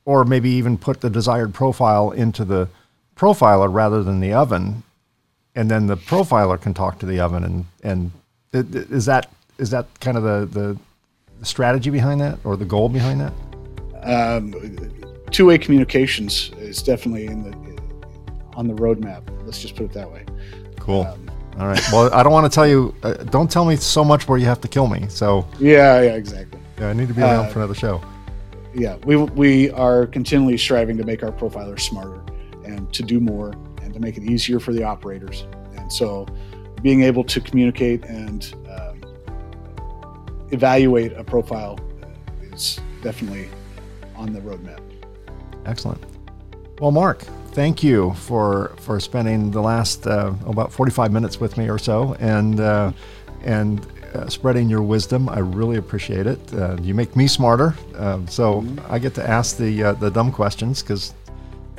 or 0.05 0.25
maybe 0.25 0.49
even 0.49 0.77
put 0.77 1.01
the 1.01 1.09
desired 1.09 1.53
profile 1.53 2.11
into 2.11 2.43
the 2.43 2.67
profiler 3.15 3.71
rather 3.71 4.03
than 4.03 4.19
the 4.19 4.33
oven, 4.33 4.83
and 5.55 5.69
then 5.69 5.85
the 5.85 5.95
profiler 5.95 6.59
can 6.59 6.73
talk 6.73 6.97
to 6.99 7.05
the 7.05 7.19
oven. 7.19 7.43
And 7.43 7.65
and 7.83 8.11
is 8.53 9.05
that 9.05 9.31
is 9.59 9.69
that 9.69 9.87
kind 9.99 10.17
of 10.17 10.23
the 10.23 10.77
the, 11.39 11.45
strategy 11.45 11.89
behind 11.89 12.21
that 12.21 12.39
or 12.45 12.55
the 12.55 12.65
goal 12.65 12.87
behind 12.87 13.19
that? 13.19 13.33
Um, 14.01 14.53
Two 15.29 15.47
way 15.47 15.57
communications 15.57 16.51
is 16.57 16.81
definitely 16.81 17.25
in 17.25 17.43
the 17.43 17.72
on 18.55 18.67
the 18.67 18.73
roadmap. 18.73 19.23
Let's 19.45 19.61
just 19.61 19.75
put 19.75 19.85
it 19.85 19.93
that 19.93 20.11
way. 20.11 20.25
Cool. 20.79 21.03
Um, 21.03 21.31
All 21.59 21.67
right. 21.67 21.81
Well, 21.91 22.13
I 22.13 22.23
don't 22.23 22.31
want 22.33 22.51
to 22.51 22.53
tell 22.53 22.67
you. 22.67 22.95
Uh, 23.03 23.13
don't 23.13 23.49
tell 23.49 23.65
me 23.65 23.75
so 23.75 24.03
much 24.03 24.27
where 24.27 24.37
you 24.37 24.45
have 24.45 24.61
to 24.61 24.67
kill 24.67 24.87
me. 24.87 25.07
So. 25.09 25.47
Yeah. 25.59 26.01
Yeah. 26.01 26.15
Exactly. 26.15 26.59
Yeah. 26.79 26.89
I 26.89 26.93
need 26.93 27.07
to 27.07 27.13
be 27.13 27.21
around 27.21 27.45
uh, 27.45 27.49
for 27.49 27.59
another 27.59 27.75
show 27.75 28.01
yeah, 28.73 28.97
we, 29.05 29.15
we 29.15 29.69
are 29.71 30.07
continually 30.07 30.57
striving 30.57 30.97
to 30.97 31.03
make 31.03 31.23
our 31.23 31.31
profilers 31.31 31.81
smarter 31.81 32.21
and 32.65 32.91
to 32.93 33.03
do 33.03 33.19
more 33.19 33.53
and 33.81 33.93
to 33.93 33.99
make 33.99 34.17
it 34.17 34.23
easier 34.23 34.59
for 34.59 34.73
the 34.73 34.83
operators. 34.83 35.45
And 35.75 35.91
so 35.91 36.25
being 36.81 37.03
able 37.03 37.23
to 37.25 37.39
communicate 37.39 38.03
and 38.05 38.53
um, 38.69 39.01
evaluate 40.51 41.13
a 41.13 41.23
profile 41.23 41.79
is 42.41 42.79
definitely 43.01 43.49
on 44.15 44.33
the 44.33 44.41
roadmap. 44.41 44.79
Excellent. 45.65 46.03
Well, 46.79 46.91
Mark, 46.91 47.25
thank 47.53 47.83
you 47.83 48.13
for 48.13 48.73
for 48.79 48.99
spending 48.99 49.51
the 49.51 49.61
last 49.61 50.05
uh, 50.07 50.33
about 50.45 50.71
45 50.71 51.11
minutes 51.11 51.39
with 51.39 51.57
me 51.57 51.69
or 51.69 51.77
so, 51.77 52.15
and 52.19 52.59
uh, 52.59 52.91
and 53.43 53.85
uh, 54.13 54.27
spreading 54.27 54.69
your 54.69 54.81
wisdom. 54.81 55.29
I 55.29 55.39
really 55.39 55.77
appreciate 55.77 56.27
it. 56.27 56.39
Uh, 56.53 56.77
you 56.81 56.93
make 56.93 57.15
me 57.15 57.27
smarter, 57.27 57.75
um, 57.95 58.27
so 58.27 58.61
mm-hmm. 58.61 58.93
I 58.93 58.99
get 58.99 59.13
to 59.15 59.29
ask 59.29 59.57
the 59.57 59.83
uh, 59.83 59.93
the 59.93 60.09
dumb 60.09 60.31
questions 60.31 60.81
because 60.81 61.13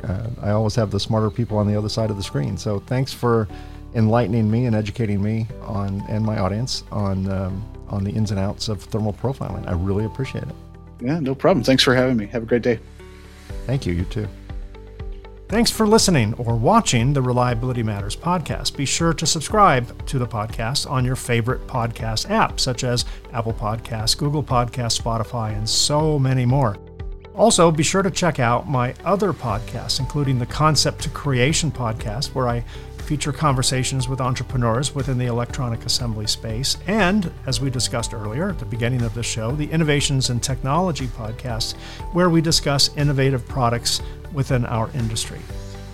uh, 0.03 0.29
I 0.41 0.51
always 0.51 0.75
have 0.75 0.91
the 0.91 0.99
smarter 0.99 1.29
people 1.29 1.57
on 1.57 1.67
the 1.67 1.75
other 1.75 1.89
side 1.89 2.09
of 2.09 2.17
the 2.17 2.23
screen. 2.23 2.57
So 2.57 2.79
thanks 2.79 3.13
for 3.13 3.47
enlightening 3.93 4.49
me 4.51 4.65
and 4.65 4.75
educating 4.75 5.21
me 5.21 5.47
on 5.61 6.03
and 6.09 6.23
my 6.25 6.39
audience 6.39 6.83
on 6.91 7.29
um, 7.29 7.63
on 7.89 8.03
the 8.03 8.11
ins 8.11 8.31
and 8.31 8.39
outs 8.39 8.69
of 8.69 8.81
thermal 8.81 9.13
profiling. 9.13 9.67
I 9.67 9.73
really 9.73 10.05
appreciate 10.05 10.43
it. 10.43 10.55
Yeah, 11.01 11.19
no 11.19 11.35
problem. 11.35 11.63
Thanks 11.63 11.83
for 11.83 11.93
having 11.93 12.17
me. 12.17 12.25
Have 12.27 12.43
a 12.43 12.45
great 12.45 12.61
day. 12.61 12.79
Thank 13.65 13.85
you. 13.85 13.93
You 13.93 14.05
too. 14.05 14.27
Thanks 15.47 15.69
for 15.69 15.85
listening 15.85 16.33
or 16.39 16.55
watching 16.55 17.13
the 17.13 17.21
Reliability 17.21 17.83
Matters 17.83 18.15
podcast. 18.15 18.75
Be 18.75 18.83
sure 18.83 19.13
to 19.13 19.27
subscribe 19.27 20.05
to 20.07 20.17
the 20.17 20.25
podcast 20.25 20.89
on 20.89 21.05
your 21.05 21.15
favorite 21.15 21.67
podcast 21.67 22.31
app, 22.31 22.59
such 22.59 22.83
as 22.83 23.05
Apple 23.31 23.53
Podcasts, 23.53 24.17
Google 24.17 24.41
Podcasts, 24.41 24.99
Spotify, 24.99 25.55
and 25.55 25.69
so 25.69 26.17
many 26.17 26.47
more. 26.47 26.77
Also, 27.35 27.69
be 27.69 27.83
sure 27.83 28.01
to 28.01 28.09
check 28.09 28.39
out 28.39 28.67
my 28.67 28.95
other 29.03 29.33
podcasts, 29.33 29.99
including 29.99 30.39
the 30.39 30.47
Concept 30.47 31.03
to 31.03 31.09
Creation 31.09 31.69
podcast, 31.69 32.33
where 32.33 32.47
I 32.47 32.63
feature 33.03 33.31
conversations 33.31 34.07
with 34.07 34.19
entrepreneurs 34.19 34.95
within 34.95 35.19
the 35.19 35.27
electronic 35.27 35.85
assembly 35.85 36.25
space, 36.25 36.77
and, 36.87 37.31
as 37.45 37.61
we 37.61 37.69
discussed 37.69 38.15
earlier 38.15 38.49
at 38.49 38.57
the 38.57 38.65
beginning 38.65 39.03
of 39.03 39.13
the 39.13 39.21
show, 39.21 39.51
the 39.51 39.69
Innovations 39.69 40.31
in 40.31 40.39
Technology 40.39 41.05
podcast, 41.05 41.75
where 42.13 42.31
we 42.31 42.41
discuss 42.41 42.89
innovative 42.97 43.47
products 43.47 44.01
within 44.35 44.65
our 44.65 44.91
industry. 44.93 45.39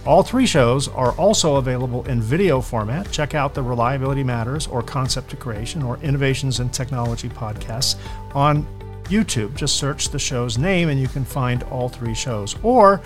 All 0.05 0.23
three 0.23 0.47
shows 0.47 0.87
are 0.87 1.11
also 1.11 1.57
available 1.57 2.03
in 2.07 2.21
video 2.21 2.59
format. 2.59 3.11
Check 3.11 3.35
out 3.35 3.53
the 3.53 3.61
Reliability 3.61 4.23
Matters 4.23 4.65
or 4.65 4.81
Concept 4.81 5.29
to 5.29 5.35
Creation 5.35 5.83
or 5.83 5.97
Innovations 5.99 6.59
in 6.59 6.69
Technology 6.69 7.29
podcasts 7.29 7.97
on 8.33 8.65
YouTube. 9.03 9.55
Just 9.55 9.75
search 9.77 10.09
the 10.09 10.17
show's 10.17 10.57
name 10.57 10.89
and 10.89 10.99
you 10.99 11.07
can 11.07 11.23
find 11.23 11.61
all 11.63 11.87
three 11.87 12.15
shows. 12.15 12.55
Or 12.63 12.99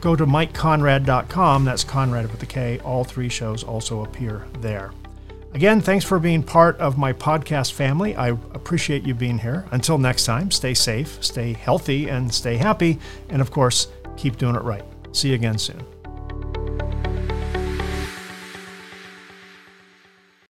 go 0.00 0.16
to 0.16 0.26
mikekonrad.com. 0.26 1.64
That's 1.64 1.84
Konrad 1.84 2.32
with 2.32 2.42
a 2.42 2.46
K. 2.46 2.80
All 2.80 3.04
three 3.04 3.28
shows 3.28 3.62
also 3.62 4.02
appear 4.02 4.44
there. 4.58 4.90
Again, 5.52 5.80
thanks 5.80 6.04
for 6.04 6.20
being 6.20 6.44
part 6.44 6.78
of 6.78 6.96
my 6.96 7.12
podcast 7.12 7.72
family. 7.72 8.14
I 8.14 8.28
appreciate 8.28 9.02
you 9.02 9.14
being 9.14 9.38
here. 9.38 9.66
Until 9.72 9.98
next 9.98 10.24
time, 10.24 10.52
stay 10.52 10.74
safe, 10.74 11.22
stay 11.24 11.52
healthy, 11.52 12.08
and 12.08 12.32
stay 12.32 12.56
happy. 12.56 13.00
And 13.28 13.42
of 13.42 13.50
course, 13.50 13.88
keep 14.16 14.36
doing 14.36 14.56
it 14.56 14.62
right. 14.62 14.84
See 15.12 15.28
you 15.28 15.34
again 15.34 15.58
soon. 15.58 15.84